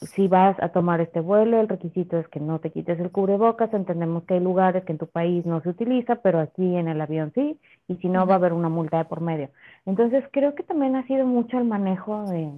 si 0.00 0.28
vas 0.28 0.56
a 0.62 0.68
tomar 0.68 1.00
este 1.00 1.20
vuelo, 1.20 1.60
el 1.60 1.68
requisito 1.68 2.18
es 2.18 2.28
que 2.28 2.38
no 2.38 2.60
te 2.60 2.70
quites 2.70 3.00
el 3.00 3.10
cubrebocas. 3.10 3.72
Entendemos 3.74 4.22
que 4.24 4.34
hay 4.34 4.40
lugares 4.40 4.84
que 4.84 4.92
en 4.92 4.98
tu 4.98 5.06
país 5.06 5.44
no 5.44 5.60
se 5.60 5.70
utiliza, 5.70 6.16
pero 6.16 6.40
aquí 6.40 6.76
en 6.76 6.88
el 6.88 7.00
avión 7.00 7.32
sí, 7.34 7.58
y 7.88 7.96
si 7.96 8.08
no 8.08 8.26
va 8.26 8.34
a 8.34 8.36
haber 8.36 8.52
una 8.52 8.68
multa 8.68 8.98
de 8.98 9.04
por 9.06 9.20
medio. 9.20 9.50
Entonces 9.86 10.24
creo 10.30 10.54
que 10.54 10.62
también 10.62 10.94
ha 10.94 11.06
sido 11.06 11.26
mucho 11.26 11.58
el 11.58 11.64
manejo 11.64 12.24
de, 12.26 12.52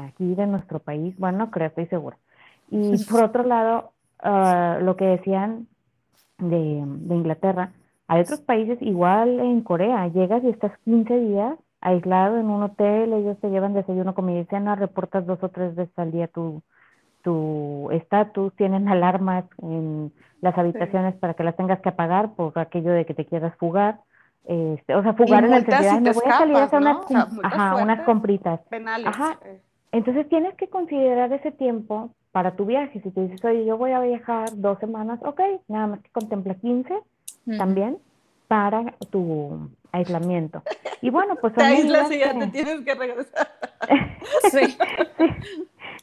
aquí, 0.00 0.34
de 0.34 0.46
nuestro 0.46 0.78
país. 0.78 1.14
Bueno, 1.18 1.38
no 1.38 1.50
creo, 1.50 1.68
estoy 1.68 1.86
segura. 1.86 2.16
Y 2.70 3.04
por 3.04 3.22
otro 3.22 3.42
lado, 3.44 3.92
ah, 4.20 4.78
lo 4.80 4.96
que 4.96 5.04
decían 5.04 5.66
de, 6.38 6.82
de 6.86 7.14
Inglaterra, 7.14 7.72
hay 8.06 8.22
otros 8.22 8.40
países, 8.40 8.80
igual 8.80 9.38
en 9.40 9.60
Corea, 9.60 10.08
llegas 10.08 10.42
y 10.42 10.48
estás 10.48 10.72
15 10.84 11.20
días 11.20 11.58
aislado 11.80 12.38
en 12.38 12.46
un 12.46 12.62
hotel, 12.62 13.12
ellos 13.12 13.38
te 13.40 13.50
llevan 13.50 13.74
desayuno, 13.74 14.14
comida 14.14 14.40
y 14.40 14.44
cena, 14.46 14.74
reportas 14.74 15.26
dos 15.26 15.38
o 15.42 15.48
tres 15.48 15.74
veces 15.74 15.96
al 15.98 16.10
día 16.10 16.26
tu, 16.28 16.62
tu 17.22 17.90
estatus, 17.92 18.54
tienen 18.56 18.88
alarmas 18.88 19.44
en 19.62 20.12
las 20.40 20.56
habitaciones 20.56 21.14
para 21.16 21.34
que 21.34 21.44
las 21.44 21.56
tengas 21.56 21.80
que 21.80 21.90
apagar 21.90 22.34
por 22.34 22.58
aquello 22.58 22.92
de 22.92 23.04
que 23.04 23.14
te 23.14 23.26
quieras 23.26 23.54
fugar. 23.56 24.00
Este, 24.44 24.94
o 24.94 25.02
sea, 25.02 25.12
fugar 25.12 25.44
en 25.44 25.52
el 25.52 25.66
sentido, 25.66 25.94
de 25.94 26.00
me 26.00 26.12
voy 26.12 26.24
a 26.26 26.38
salir 26.38 26.56
a 26.56 26.64
hacer 26.64 26.80
unas, 26.80 26.96
ajá, 27.42 27.76
unas 27.76 28.00
compritas. 28.06 28.60
Penales. 28.70 29.06
Ajá. 29.06 29.38
Eh. 29.44 29.60
Entonces 29.92 30.28
tienes 30.28 30.54
que 30.54 30.68
considerar 30.68 31.32
ese 31.32 31.52
tiempo 31.52 32.10
para 32.32 32.56
tu 32.56 32.66
viaje. 32.66 33.00
Si 33.00 33.10
te 33.10 33.22
dices, 33.22 33.44
oye, 33.44 33.64
yo 33.64 33.76
voy 33.76 33.92
a 33.92 34.00
viajar 34.00 34.50
dos 34.54 34.78
semanas, 34.78 35.20
ok, 35.22 35.40
nada 35.68 35.86
más 35.86 36.00
que 36.00 36.10
contempla 36.10 36.54
15 36.54 36.94
también 37.56 37.98
para 38.46 38.94
tu 39.10 39.70
aislamiento. 39.92 40.62
Y 41.00 41.10
bueno, 41.10 41.36
pues 41.40 41.54
son 41.54 41.64
te 41.64 41.70
medidas 41.70 42.10
y 42.10 42.18
ya 42.18 42.38
te 42.38 42.46
tienes 42.48 42.80
que 42.80 42.94
regresar. 42.94 43.48
sí. 44.50 44.76
sí. 45.16 45.26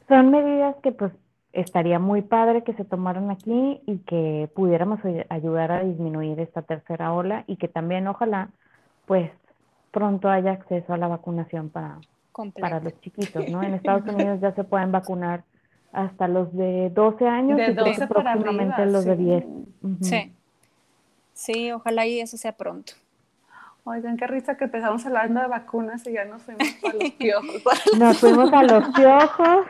Son 0.08 0.32
medidas 0.32 0.76
que 0.82 0.92
pues 0.92 1.12
estaría 1.54 2.00
muy 2.00 2.22
padre 2.22 2.64
que 2.64 2.74
se 2.74 2.86
tomaran 2.86 3.32
aquí 3.32 3.82
y 3.86 3.98
que 4.00 4.50
pudiéramos 4.54 5.00
ayudar 5.30 5.72
a 5.72 5.84
disminuir 5.84 6.40
esta 6.40 6.62
tercera 6.62 7.14
ola 7.14 7.44
y 7.48 7.56
que 7.56 7.68
también 7.68 8.08
ojalá 8.08 8.50
pues 9.06 9.32
pronto 9.92 10.30
haya 10.30 10.52
acceso 10.52 10.94
a 10.94 10.98
la 10.98 11.08
vacunación 11.08 11.70
para, 11.70 12.00
para 12.60 12.82
los 12.82 13.00
chiquitos, 13.00 13.50
¿no? 13.50 13.64
En 13.64 13.74
Estados 13.76 14.06
Unidos 14.14 14.42
ya 14.42 14.54
se 14.54 14.64
pueden 14.66 14.92
vacunar 14.92 15.44
hasta 15.96 16.28
los 16.28 16.56
de 16.56 16.92
12 16.92 17.28
años 17.28 17.58
de 17.58 17.74
12 17.74 18.04
y 18.04 18.08
próximamente 18.08 18.86
los 18.86 19.06
de 19.06 19.16
10. 19.16 19.46
Sí. 20.02 20.32
Sí, 21.34 21.72
ojalá 21.72 22.06
y 22.06 22.22
eso 22.22 22.38
sea 22.38 22.54
pronto. 22.54 22.94
Oigan, 23.88 24.18
qué 24.18 24.26
risa 24.26 24.58
que 24.58 24.64
empezamos 24.64 25.06
hablando 25.06 25.42
de 25.42 25.48
vacunas 25.48 26.08
y 26.08 26.14
ya 26.14 26.26
nos 26.26 26.42
fuimos 26.42 26.64
a 26.84 26.94
los 26.94 27.12
piojos. 27.20 27.64
Nos 28.00 28.18
fuimos 28.18 28.52
a 28.52 28.64
los 28.64 28.84
piojos, 28.96 29.66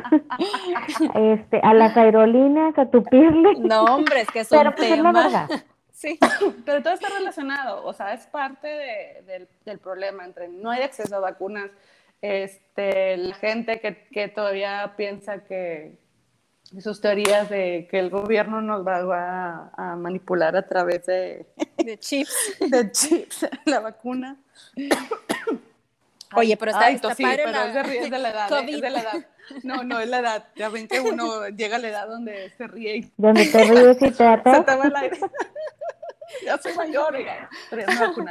este, 1.15 1.59
a 1.61 1.73
las 1.73 1.97
aerolíneas, 1.97 2.77
a 2.77 2.85
tupirle. 2.85 3.55
No, 3.59 3.83
hombre, 3.83 4.21
es 4.21 4.29
que 4.29 4.39
es 4.39 4.47
Pero, 4.49 4.73
pues, 4.73 4.89
tema. 4.89 5.47
Sí, 5.91 6.19
pero 6.65 6.83
todo 6.83 6.93
está 6.93 7.07
relacionado, 7.07 7.85
o 7.85 7.93
sea, 7.93 8.13
es 8.13 8.27
parte 8.27 8.67
de, 8.67 9.47
del, 9.63 9.79
problema 9.79 10.25
entre 10.25 10.49
no 10.49 10.69
hay 10.69 10.81
acceso 10.83 11.15
a 11.15 11.19
vacunas, 11.19 11.71
este, 12.21 13.15
la 13.15 13.33
gente 13.35 13.79
que, 13.79 14.05
que 14.11 14.27
todavía 14.27 14.93
piensa 14.97 15.45
que, 15.45 15.97
sus 16.81 17.01
teorías 17.01 17.49
de 17.49 17.87
que 17.89 17.99
el 17.99 18.09
gobierno 18.09 18.61
nos 18.61 18.85
va 18.85 19.71
a, 19.75 19.95
manipular 19.95 20.55
a 20.55 20.67
través 20.67 21.05
de, 21.05 21.45
de 21.77 21.97
chips. 21.97 22.57
De 22.69 22.91
chips, 22.91 23.47
la 23.65 23.79
vacuna. 23.79 24.37
Oye, 26.35 26.57
pero 26.57 26.71
está, 26.71 26.89
está 26.89 27.15
sí, 27.15 27.23
pero 27.23 27.51
la... 27.51 27.67
es, 27.67 27.73
de, 27.73 27.97
es, 27.99 28.11
de, 28.11 28.19
la 28.19 28.29
edad, 28.29 28.51
¿eh? 28.51 28.65
es 28.69 28.81
de 28.81 28.89
la 28.89 28.99
edad. 28.99 29.25
No, 29.63 29.83
no 29.83 29.99
es 29.99 30.09
la 30.09 30.19
edad. 30.19 30.45
Ya 30.55 30.69
ven 30.69 30.87
que 30.87 30.99
uno 30.99 31.47
llega 31.49 31.77
a 31.77 31.79
la 31.79 31.87
edad 31.89 32.07
donde 32.07 32.49
se 32.57 32.67
ríe 32.67 32.97
y... 32.97 33.11
Donde 33.15 33.45
te 33.45 33.63
ríes 33.63 33.97
y 33.97 34.11
te 34.11 34.13
Se 34.13 34.23
el 34.23 34.95
aire. 34.95 35.19
ya 36.45 36.57
soy 36.57 36.73
mayor, 36.73 37.15
oigan, 37.15 37.47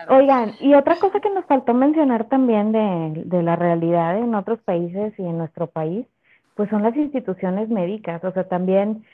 Oigan, 0.08 0.54
y 0.60 0.74
otra 0.74 0.96
cosa 0.96 1.20
que 1.20 1.30
nos 1.30 1.46
faltó 1.46 1.72
mencionar 1.72 2.28
también 2.28 2.72
de, 2.72 3.22
de 3.24 3.42
la 3.42 3.56
realidad 3.56 4.18
en 4.18 4.34
otros 4.34 4.60
países 4.62 5.14
y 5.18 5.22
en 5.22 5.38
nuestro 5.38 5.68
país 5.68 6.06
pues 6.54 6.70
son 6.70 6.82
las 6.82 6.96
instituciones 6.96 7.68
médicas, 7.68 8.22
o 8.24 8.32
sea, 8.32 8.44
también 8.48 9.04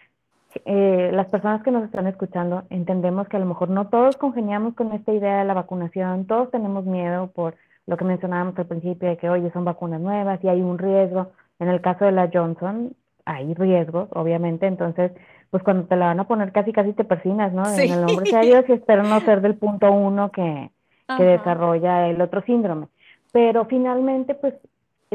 eh, 0.65 1.11
las 1.13 1.27
personas 1.29 1.63
que 1.63 1.71
nos 1.71 1.85
están 1.85 2.07
escuchando 2.07 2.65
entendemos 2.71 3.29
que 3.29 3.37
a 3.37 3.41
lo 3.41 3.47
mejor 3.47 3.71
no 3.71 3.89
todos 3.89 4.17
congeniamos 4.17 4.75
con 4.75 4.93
esta 4.93 5.13
idea 5.13 5.39
de 5.39 5.45
la 5.45 5.55
vacunación, 5.55 6.27
todos 6.27 6.51
tenemos 6.51 6.85
miedo 6.85 7.29
por 7.29 7.57
lo 7.87 7.97
que 7.97 8.05
mencionábamos 8.05 8.59
al 8.59 8.67
principio 8.67 9.09
de 9.09 9.17
que, 9.17 9.31
oye, 9.31 9.51
son 9.53 9.65
vacunas 9.65 10.01
nuevas 10.01 10.43
y 10.43 10.49
hay 10.49 10.61
un 10.61 10.79
riesgo. 10.79 11.33
En 11.59 11.69
el 11.69 11.81
caso 11.81 12.05
de 12.05 12.13
la 12.13 12.31
Johnson, 12.33 12.95
hay 13.25 13.55
riesgos, 13.55 14.09
obviamente, 14.13 14.67
entonces, 14.67 15.13
pues 15.51 15.63
cuando 15.63 15.87
te 15.87 15.97
la 15.97 16.07
van 16.07 16.21
a 16.21 16.29
poner 16.29 16.53
casi, 16.53 16.73
casi 16.73 16.93
te 16.93 17.05
persinas, 17.05 17.53
¿no? 17.53 17.69
En 17.69 17.93
el 17.93 18.07
nombre 18.07 18.31
de 18.31 18.41
Dios 18.41 18.65
y 18.69 18.73
espero 18.73 19.03
no 19.03 19.21
ser 19.21 19.41
del 19.41 19.57
punto 19.57 19.91
uno 19.93 20.31
que, 20.31 20.71
que 21.17 21.25
desarrolla 21.25 22.09
el 22.09 22.21
otro 22.21 22.43
síndrome. 22.43 22.89
Pero 23.33 23.65
finalmente, 23.67 24.35
pues 24.35 24.55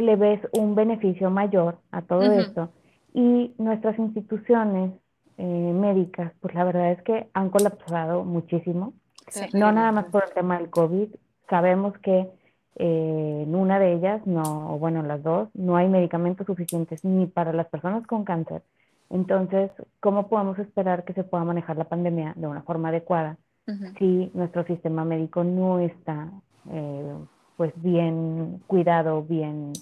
le 0.02 0.16
ves 0.16 0.42
un 0.54 0.76
beneficio 0.76 1.30
mayor 1.30 1.78
a 1.92 2.02
todo 2.02 2.24
esto. 2.24 2.70
Y 3.14 3.54
nuestras 3.58 3.98
instituciones 3.98 4.92
eh, 5.38 5.44
médicas, 5.44 6.34
pues 6.42 6.54
la 6.54 6.64
verdad 6.64 6.92
es 6.92 7.02
que 7.04 7.30
han 7.34 7.50
colapsado 7.50 8.24
muchísimo. 8.24 8.94
No 9.54 9.72
nada 9.72 9.92
más 9.92 10.06
por 10.06 10.24
el 10.26 10.34
tema 10.34 10.58
del 10.58 10.70
COVID. 10.70 11.10
Sabemos 11.50 11.98
que 12.00 12.30
eh, 12.78 13.44
en 13.48 13.56
una 13.56 13.80
de 13.80 13.94
ellas, 13.94 14.26
no, 14.28 14.74
o 14.74 14.80
bueno, 14.80 15.02
las 15.02 15.24
dos, 15.24 15.50
no 15.54 15.78
hay 15.78 15.88
medicamentos 15.88 16.46
suficientes 16.46 17.04
ni 17.06 17.26
para 17.26 17.54
las 17.54 17.68
personas 17.68 18.06
con 18.06 18.26
cáncer. 18.26 18.64
Entonces, 19.10 19.72
¿cómo 20.00 20.28
podemos 20.28 20.60
esperar 20.60 21.06
que 21.06 21.14
se 21.14 21.24
pueda 21.24 21.44
manejar 21.44 21.78
la 21.78 21.86
pandemia 21.86 22.34
de 22.36 22.48
una 22.48 22.64
forma 22.64 22.90
adecuada 22.90 23.38
si 23.98 24.30
nuestro 24.36 24.64
sistema 24.66 25.04
médico 25.06 25.44
no 25.44 25.80
está 25.80 26.30
eh, 26.70 27.16
pues 27.58 27.74
bien 27.76 28.62
cuidado, 28.68 29.24
bien, 29.24 29.74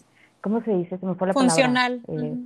¿cómo 0.42 0.64
se 0.64 0.72
dice? 0.72 0.98
Se 0.98 1.06
me 1.06 1.16
fue 1.16 1.28
la 1.28 1.34
Funcional. 1.34 2.02
Eh, 2.08 2.38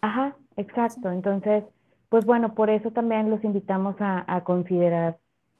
ajá, 0.00 0.34
exacto. 0.56 1.10
Entonces, 1.10 1.64
pues 2.08 2.24
bueno, 2.24 2.54
por 2.54 2.70
eso 2.70 2.90
también 2.90 3.30
los 3.30 3.42
invitamos 3.44 3.96
a, 4.00 4.42
considerar 4.44 5.18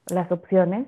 las 0.09 0.31
opciones 0.33 0.87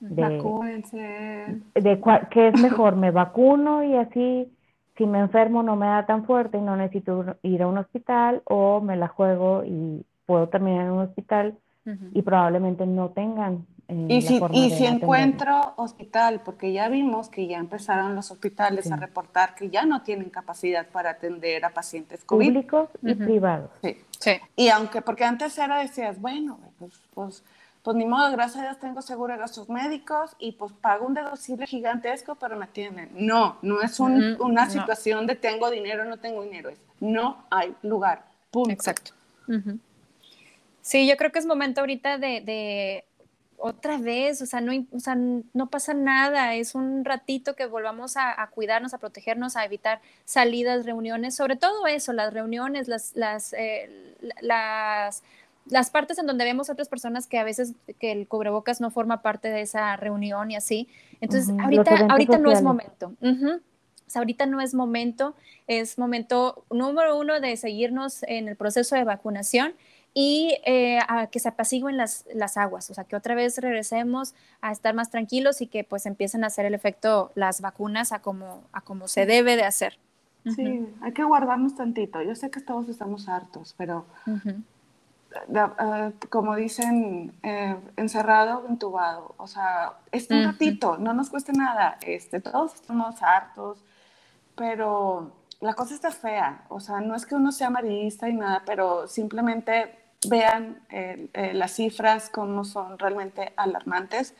de, 0.00 0.22
Vacúense. 0.22 1.60
de 1.74 2.00
qué 2.30 2.48
es 2.48 2.60
mejor, 2.60 2.96
me 2.96 3.10
vacuno 3.10 3.82
y 3.84 3.96
así 3.96 4.50
si 4.98 5.06
me 5.06 5.20
enfermo 5.20 5.62
no 5.62 5.76
me 5.76 5.86
da 5.86 6.04
tan 6.06 6.26
fuerte 6.26 6.58
y 6.58 6.60
no 6.60 6.76
necesito 6.76 7.36
ir 7.42 7.62
a 7.62 7.68
un 7.68 7.78
hospital 7.78 8.42
o 8.44 8.80
me 8.80 8.96
la 8.96 9.06
juego 9.06 9.62
y 9.64 10.04
puedo 10.26 10.48
terminar 10.48 10.86
en 10.86 10.92
un 10.92 10.98
hospital 11.00 11.56
y 12.12 12.20
probablemente 12.20 12.84
no 12.84 13.10
tengan. 13.10 13.64
Eh, 13.88 14.06
y 14.08 14.22
si, 14.22 14.40
y 14.52 14.70
si 14.70 14.84
encuentro 14.84 15.72
hospital, 15.76 16.42
porque 16.44 16.72
ya 16.72 16.88
vimos 16.88 17.28
que 17.28 17.46
ya 17.46 17.58
empezaron 17.58 18.14
los 18.14 18.30
hospitales 18.30 18.92
a 18.92 18.96
reportar 18.96 19.54
que 19.54 19.70
ya 19.70 19.86
no 19.86 20.02
tienen 20.02 20.30
capacidad 20.30 20.86
para 20.86 21.10
atender 21.10 21.64
a 21.64 21.70
pacientes 21.70 22.22
COVID. 22.24 22.46
Públicos 22.46 22.88
y 23.02 23.14
privados. 23.14 23.70
Sí. 23.82 23.96
sí. 24.18 24.32
Y 24.56 24.68
aunque, 24.68 25.00
porque 25.00 25.24
antes 25.24 25.56
era, 25.56 25.78
decías, 25.78 26.20
bueno, 26.20 26.58
pues, 26.78 26.92
pues 27.14 27.42
pues 27.82 27.96
ni 27.96 28.04
modo, 28.04 28.30
gracias 28.32 28.58
a 28.58 28.62
Dios 28.66 28.78
tengo 28.80 29.00
seguro 29.00 29.32
de 29.32 29.38
gastos 29.38 29.70
médicos 29.70 30.36
y 30.38 30.52
pues 30.52 30.72
pago 30.72 31.06
un 31.06 31.14
deducible 31.14 31.66
gigantesco, 31.66 32.34
pero 32.34 32.54
me 32.56 32.66
tienen. 32.66 33.08
No, 33.14 33.56
no 33.62 33.80
es 33.80 33.98
una 33.98 34.68
situación 34.68 35.26
de 35.26 35.36
tengo 35.36 35.70
dinero 35.70 36.02
o 36.02 36.04
no 36.04 36.18
tengo 36.18 36.42
dinero, 36.42 36.68
es 36.68 36.78
no 37.00 37.44
hay 37.50 37.74
lugar. 37.82 38.24
Punto. 38.50 38.70
Exacto. 38.70 39.12
Sí, 40.82 41.06
yo 41.06 41.16
creo 41.16 41.32
que 41.32 41.38
es 41.38 41.46
momento 41.46 41.80
ahorita 41.80 42.18
de, 42.18 43.04
otra 43.58 43.98
vez, 43.98 44.40
o 44.40 44.46
sea, 44.46 44.60
no, 44.60 44.72
o 44.92 45.00
sea, 45.00 45.16
no 45.16 45.70
pasa 45.70 45.94
nada, 45.94 46.54
es 46.54 46.74
un 46.74 47.04
ratito 47.04 47.56
que 47.56 47.66
volvamos 47.66 48.16
a, 48.16 48.48
cuidarnos, 48.54 48.94
a 48.94 48.98
protegernos, 48.98 49.56
a 49.56 49.64
evitar 49.64 50.00
salidas, 50.24 50.86
reuniones, 50.86 51.34
sobre 51.34 51.56
todo 51.56 51.86
eso, 51.86 52.12
las 52.12 52.32
reuniones, 52.32 52.88
las, 52.88 53.14
las, 53.14 53.52
eh, 53.52 54.14
las 54.40 55.22
las 55.70 55.90
partes 55.90 56.18
en 56.18 56.26
donde 56.26 56.44
vemos 56.44 56.70
otras 56.70 56.88
personas 56.88 57.26
que 57.26 57.38
a 57.38 57.44
veces 57.44 57.74
que 57.98 58.12
el 58.12 58.26
cubrebocas 58.26 58.80
no 58.80 58.90
forma 58.90 59.22
parte 59.22 59.48
de 59.48 59.62
esa 59.62 59.96
reunión 59.96 60.50
y 60.50 60.56
así. 60.56 60.88
Entonces, 61.20 61.54
ahorita, 61.60 62.06
ahorita 62.08 62.38
no 62.38 62.50
es 62.50 62.62
momento. 62.62 63.12
o 63.20 64.10
sea, 64.10 64.20
ahorita 64.20 64.46
no 64.46 64.60
es 64.60 64.74
momento, 64.74 65.34
es 65.66 65.98
momento 65.98 66.64
número 66.70 67.18
uno 67.18 67.40
de 67.40 67.56
seguirnos 67.56 68.22
en 68.22 68.48
el 68.48 68.56
proceso 68.56 68.96
de 68.96 69.04
vacunación 69.04 69.74
y 70.14 70.56
eh, 70.64 70.98
a 71.06 71.28
que 71.28 71.38
se 71.38 71.48
apaciguen 71.48 71.96
las, 71.96 72.24
las 72.34 72.56
aguas, 72.56 72.90
o 72.90 72.94
sea, 72.94 73.04
que 73.04 73.16
otra 73.16 73.34
vez 73.34 73.58
regresemos 73.58 74.34
a 74.60 74.72
estar 74.72 74.94
más 74.94 75.10
tranquilos 75.10 75.60
y 75.60 75.66
que 75.66 75.84
pues 75.84 76.06
empiecen 76.06 76.44
a 76.44 76.48
hacer 76.48 76.66
el 76.66 76.74
efecto 76.74 77.30
las 77.34 77.60
vacunas 77.60 78.12
a 78.12 78.20
como, 78.20 78.64
a 78.72 78.80
como 78.80 79.08
se 79.08 79.26
debe 79.26 79.56
de 79.56 79.64
hacer. 79.64 79.98
Sí, 80.54 80.86
hay 81.02 81.12
que 81.12 81.24
guardarnos 81.24 81.76
tantito. 81.76 82.22
Yo 82.22 82.34
sé 82.34 82.50
que 82.50 82.60
todos 82.60 82.88
estamos 82.88 83.28
hartos, 83.28 83.74
pero 83.76 84.06
eh, 85.30 86.12
como 86.30 86.56
dicen, 86.56 87.34
eh, 87.42 87.76
encerrado 87.96 88.66
entubado. 88.68 89.34
O 89.36 89.46
sea, 89.46 89.94
es 90.10 90.30
un 90.30 90.44
ratito, 90.44 90.96
no 90.98 91.12
nos 91.12 91.30
cuesta 91.30 91.52
nada. 91.52 91.98
Este, 92.00 92.40
todos 92.40 92.74
estamos 92.74 93.22
hartos, 93.22 93.78
pero 94.56 95.32
la 95.60 95.74
cosa 95.74 95.94
está 95.94 96.10
fea. 96.10 96.64
O 96.68 96.80
sea, 96.80 97.00
no 97.00 97.14
es 97.14 97.26
que 97.26 97.34
uno 97.34 97.52
sea 97.52 97.68
amarillista 97.68 98.28
y 98.28 98.34
nada, 98.34 98.62
pero 98.64 99.06
simplemente 99.08 99.94
vean 100.28 100.80
eh, 100.90 101.52
las 101.54 101.72
cifras 101.72 102.30
como 102.30 102.64
son 102.64 102.98
realmente 102.98 103.52
alarmantes. 103.56 104.34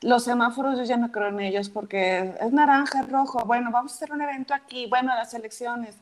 Los 0.00 0.24
semáforos 0.24 0.78
yo 0.78 0.84
ya 0.84 0.96
no 0.96 1.10
creo 1.10 1.28
en 1.28 1.40
ellos 1.40 1.68
porque 1.68 2.34
es 2.40 2.52
naranja, 2.52 3.02
rojo. 3.02 3.44
Bueno, 3.44 3.70
vamos 3.70 3.92
a 3.92 3.94
hacer 3.96 4.12
un 4.12 4.20
evento 4.20 4.54
aquí. 4.54 4.86
Bueno, 4.86 5.14
las 5.14 5.34
elecciones 5.34 5.98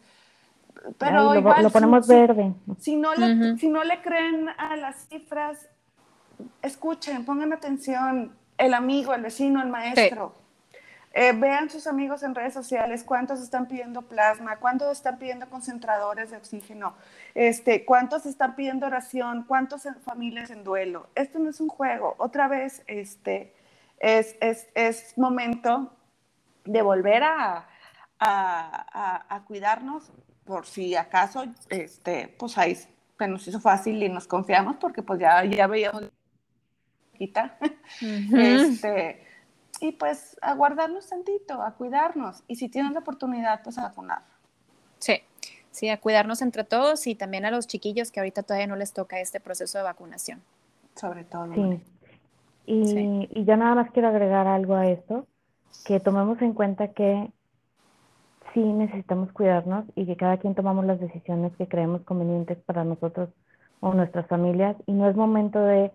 pero 0.98 1.34
lo, 1.34 1.70
ponemos 1.70 2.06
verde. 2.06 2.54
Si 2.78 2.96
no, 2.96 3.14
le, 3.14 3.56
si 3.58 3.68
no 3.68 3.84
le 3.84 4.00
creen 4.00 4.48
a 4.56 4.76
las 4.76 5.06
cifras, 5.08 5.68
escuchen, 6.60 7.24
pongan 7.24 7.52
atención, 7.52 8.32
el 8.58 8.74
amigo, 8.74 9.14
el 9.14 9.22
vecino, 9.22 9.62
el 9.62 9.68
maestro. 9.68 10.34
Eh, 11.14 11.32
vean 11.32 11.68
sus 11.68 11.86
amigos 11.86 12.22
en 12.22 12.34
redes 12.34 12.54
sociales 12.54 13.04
cuántos 13.04 13.40
están 13.40 13.66
pidiendo 13.68 14.02
plasma, 14.02 14.56
cuántos 14.56 14.92
están 14.92 15.18
pidiendo 15.18 15.48
concentradores 15.50 16.30
de 16.30 16.38
oxígeno, 16.38 16.94
este, 17.34 17.84
cuántos 17.84 18.24
están 18.24 18.56
pidiendo 18.56 18.86
oración, 18.86 19.44
cuántos 19.46 19.86
familias 20.04 20.50
en 20.50 20.64
duelo. 20.64 21.08
Esto 21.14 21.38
no 21.38 21.50
es 21.50 21.60
un 21.60 21.68
juego. 21.68 22.14
Otra 22.18 22.48
vez, 22.48 22.82
este, 22.86 23.54
es, 23.98 24.36
es, 24.40 24.68
es 24.74 25.16
momento 25.18 25.92
de 26.64 26.80
volver 26.80 27.24
a, 27.24 27.56
a, 27.56 27.66
a, 28.18 29.36
a 29.36 29.44
cuidarnos, 29.44 30.10
por 30.44 30.66
si 30.66 30.96
acaso, 30.96 31.44
este, 31.68 32.34
pues 32.38 32.58
ahí 32.58 32.74
se 32.74 33.28
nos 33.28 33.46
hizo 33.46 33.60
fácil 33.60 34.02
y 34.02 34.08
nos 34.08 34.26
confiamos 34.26 34.76
porque 34.76 35.02
pues 35.02 35.20
ya, 35.20 35.44
ya 35.44 35.66
veíamos 35.66 36.10
quita. 37.16 37.56
este, 38.00 39.24
y 39.82 39.92
pues 39.92 40.36
a 40.40 40.54
guardarnos 40.54 41.08
tantito, 41.08 41.60
a 41.60 41.72
cuidarnos. 41.72 42.44
Y 42.46 42.56
si 42.56 42.68
tienen 42.68 42.94
la 42.94 43.00
oportunidad, 43.00 43.62
pues 43.64 43.78
a 43.78 43.82
vacunar. 43.82 44.22
Sí, 44.98 45.20
sí, 45.72 45.88
a 45.88 46.00
cuidarnos 46.00 46.40
entre 46.40 46.62
todos 46.62 47.06
y 47.08 47.16
también 47.16 47.44
a 47.44 47.50
los 47.50 47.66
chiquillos 47.66 48.12
que 48.12 48.20
ahorita 48.20 48.44
todavía 48.44 48.68
no 48.68 48.76
les 48.76 48.92
toca 48.92 49.18
este 49.18 49.40
proceso 49.40 49.78
de 49.78 49.84
vacunación. 49.84 50.40
Sobre 50.94 51.24
todo. 51.24 51.52
Sí. 51.52 51.80
Y, 52.64 52.86
sí. 52.86 53.28
y 53.32 53.44
yo 53.44 53.56
nada 53.56 53.74
más 53.74 53.90
quiero 53.90 54.08
agregar 54.08 54.46
algo 54.46 54.76
a 54.76 54.86
esto, 54.86 55.26
que 55.84 55.98
tomemos 55.98 56.40
en 56.42 56.54
cuenta 56.54 56.88
que 56.88 57.32
sí 58.54 58.60
necesitamos 58.60 59.32
cuidarnos 59.32 59.84
y 59.96 60.06
que 60.06 60.16
cada 60.16 60.36
quien 60.36 60.54
tomamos 60.54 60.84
las 60.84 61.00
decisiones 61.00 61.56
que 61.56 61.66
creemos 61.66 62.02
convenientes 62.02 62.58
para 62.58 62.84
nosotros 62.84 63.30
o 63.80 63.92
nuestras 63.94 64.28
familias 64.28 64.76
y 64.86 64.92
no 64.92 65.08
es 65.08 65.16
momento 65.16 65.58
de 65.58 65.90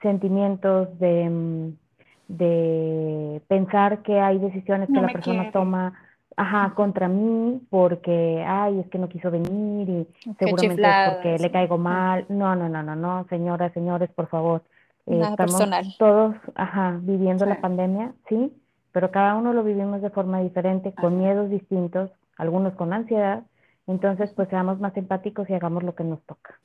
sentimientos, 0.00 0.96
de, 1.00 1.28
mm, 1.28 1.83
de 2.28 3.42
pensar 3.48 4.02
que 4.02 4.20
hay 4.20 4.38
decisiones 4.38 4.88
que 4.88 5.00
la 5.00 5.08
persona 5.08 5.50
toma 5.52 5.94
ajá, 6.36 6.72
contra 6.74 7.06
mí 7.08 7.60
porque, 7.70 8.44
ay, 8.46 8.80
es 8.80 8.88
que 8.88 8.98
no 8.98 9.08
quiso 9.08 9.30
venir 9.30 9.88
y 9.88 10.34
seguramente 10.38 10.82
es 10.82 11.10
porque 11.12 11.38
le 11.38 11.50
caigo 11.50 11.78
mal. 11.78 12.26
No, 12.28 12.56
no, 12.56 12.68
no, 12.68 12.82
no, 12.82 12.96
no, 12.96 13.26
señoras, 13.28 13.72
señores, 13.72 14.10
por 14.10 14.28
favor. 14.28 14.62
Eh, 15.06 15.20
estamos 15.20 15.96
todos, 15.98 16.34
ajá, 16.54 16.98
viviendo 17.02 17.44
la 17.46 17.60
pandemia, 17.60 18.12
¿sí? 18.28 18.52
pero 18.94 19.10
cada 19.10 19.34
uno 19.34 19.52
lo 19.52 19.64
vivimos 19.64 20.00
de 20.02 20.10
forma 20.10 20.40
diferente, 20.40 20.92
con 20.92 21.18
miedos 21.18 21.50
distintos, 21.50 22.12
algunos 22.38 22.74
con 22.74 22.92
ansiedad, 22.92 23.42
entonces 23.88 24.32
pues 24.36 24.48
seamos 24.48 24.78
más 24.78 24.96
empáticos 24.96 25.50
y 25.50 25.54
hagamos 25.54 25.82
lo 25.82 25.96
que 25.96 26.04
nos 26.04 26.22
toca. 26.22 26.60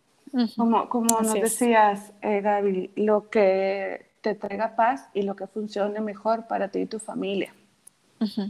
Como, 0.56 0.88
como 0.90 1.22
nos 1.22 1.34
decías, 1.34 2.14
eh, 2.22 2.42
Gaby, 2.42 2.92
lo 2.98 3.30
que 3.30 4.09
te 4.22 4.36
traiga 4.36 4.76
paz 4.76 5.10
y 5.14 5.24
lo 5.24 5.36
que 5.36 5.48
funcione 5.48 6.00
mejor 6.02 6.48
para 6.48 6.70
ti 6.70 6.80
y 6.80 6.86
tu 6.86 7.00
familia. 7.00 7.54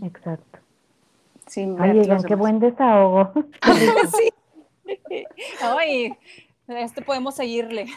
Exacto. 0.04 0.60
Ay, 1.80 2.08
qué 2.28 2.36
buen 2.36 2.60
desahogo. 2.60 3.32
sí. 4.18 4.30
Ay, 5.62 6.16
este 6.68 7.02
podemos 7.02 7.36
seguirle. 7.36 7.88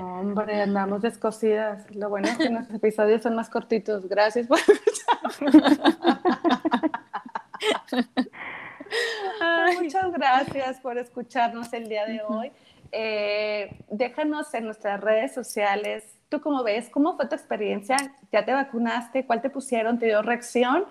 Hombre, 0.00 0.62
andamos 0.62 1.02
descosidas. 1.02 1.84
Lo 1.94 2.08
bueno 2.08 2.28
es 2.28 2.38
que 2.38 2.48
nuestros 2.50 2.78
episodios 2.78 3.22
son 3.22 3.36
más 3.36 3.50
cortitos. 3.50 4.08
Gracias 4.08 4.46
por 4.46 4.58
Muchas 9.80 10.12
gracias 10.12 10.80
por 10.80 10.98
escucharnos 10.98 11.72
el 11.72 11.88
día 11.88 12.04
de 12.06 12.22
hoy. 12.22 12.50
Eh, 12.92 13.84
déjanos 13.90 14.52
en 14.54 14.64
nuestras 14.64 15.00
redes 15.00 15.34
sociales. 15.34 16.18
¿Tú 16.28 16.40
cómo 16.40 16.62
ves? 16.62 16.88
¿Cómo 16.90 17.16
fue 17.16 17.26
tu 17.26 17.34
experiencia? 17.34 17.96
¿Ya 18.32 18.44
te 18.44 18.52
vacunaste? 18.52 19.26
¿Cuál 19.26 19.42
te 19.42 19.50
pusieron? 19.50 19.98
¿Te 19.98 20.06
dio 20.06 20.22
reacción? 20.22 20.84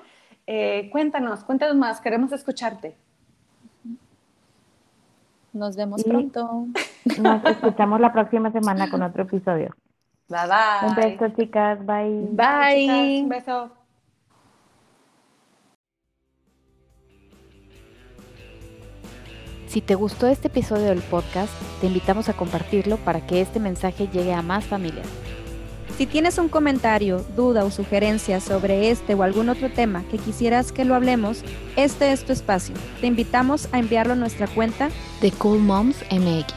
Eh, 0.48 0.90
cuéntanos, 0.92 1.44
cuéntanos 1.44 1.76
más. 1.76 2.02
Queremos 2.02 2.32
escucharte. 2.32 2.96
Nos 5.54 5.76
vemos 5.76 6.04
pronto. 6.04 6.68
Nos 7.22 7.46
escuchamos 7.46 8.00
la 8.00 8.12
próxima 8.14 8.52
semana 8.52 8.90
con 8.90 9.02
otro 9.02 9.24
episodio. 9.24 9.76
Bye 10.28 10.40
bye. 10.48 10.90
Un 10.90 10.96
beso, 10.96 11.30
chicas. 11.36 11.86
Bye. 11.86 12.28
Bye. 12.32 13.22
Un 13.24 13.30
beso. 13.30 13.79
Si 19.70 19.82
te 19.82 19.94
gustó 19.94 20.26
este 20.26 20.48
episodio 20.48 20.86
del 20.86 21.04
podcast, 21.04 21.54
te 21.80 21.86
invitamos 21.86 22.28
a 22.28 22.34
compartirlo 22.34 22.98
para 22.98 23.28
que 23.28 23.40
este 23.40 23.60
mensaje 23.60 24.08
llegue 24.12 24.34
a 24.34 24.42
más 24.42 24.66
familias. 24.66 25.06
Si 25.96 26.08
tienes 26.08 26.40
un 26.40 26.50
comentario, 26.50 27.24
duda 27.36 27.64
o 27.64 27.70
sugerencia 27.70 28.40
sobre 28.40 28.90
este 28.90 29.14
o 29.14 29.22
algún 29.22 29.48
otro 29.48 29.70
tema 29.70 30.04
que 30.10 30.18
quisieras 30.18 30.72
que 30.72 30.86
lo 30.86 30.96
hablemos, 30.96 31.44
este 31.76 32.12
es 32.12 32.26
tu 32.26 32.34
espacio. 32.34 32.74
Te 33.00 33.06
invitamos 33.06 33.70
a 33.72 33.78
enviarlo 33.78 34.14
a 34.14 34.16
nuestra 34.16 34.48
cuenta 34.48 34.90
de 35.22 35.32
Cool 35.34 35.60
Moms 35.60 35.98
MX. 36.10 36.52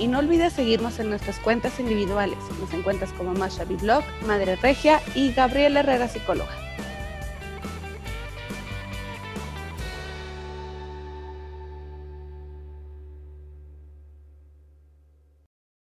Y 0.00 0.08
no 0.08 0.18
olvides 0.18 0.52
seguirnos 0.52 0.98
en 0.98 1.10
nuestras 1.10 1.38
cuentas 1.38 1.78
individuales. 1.78 2.38
Nos 2.60 2.74
encuentras 2.74 3.12
como 3.12 3.34
Masha 3.34 3.66
Blog, 3.66 4.02
Madre 4.26 4.56
Regia 4.56 5.00
y 5.14 5.30
Gabriela 5.30 5.80
Herrera 5.80 6.08
Psicóloga. 6.08 6.50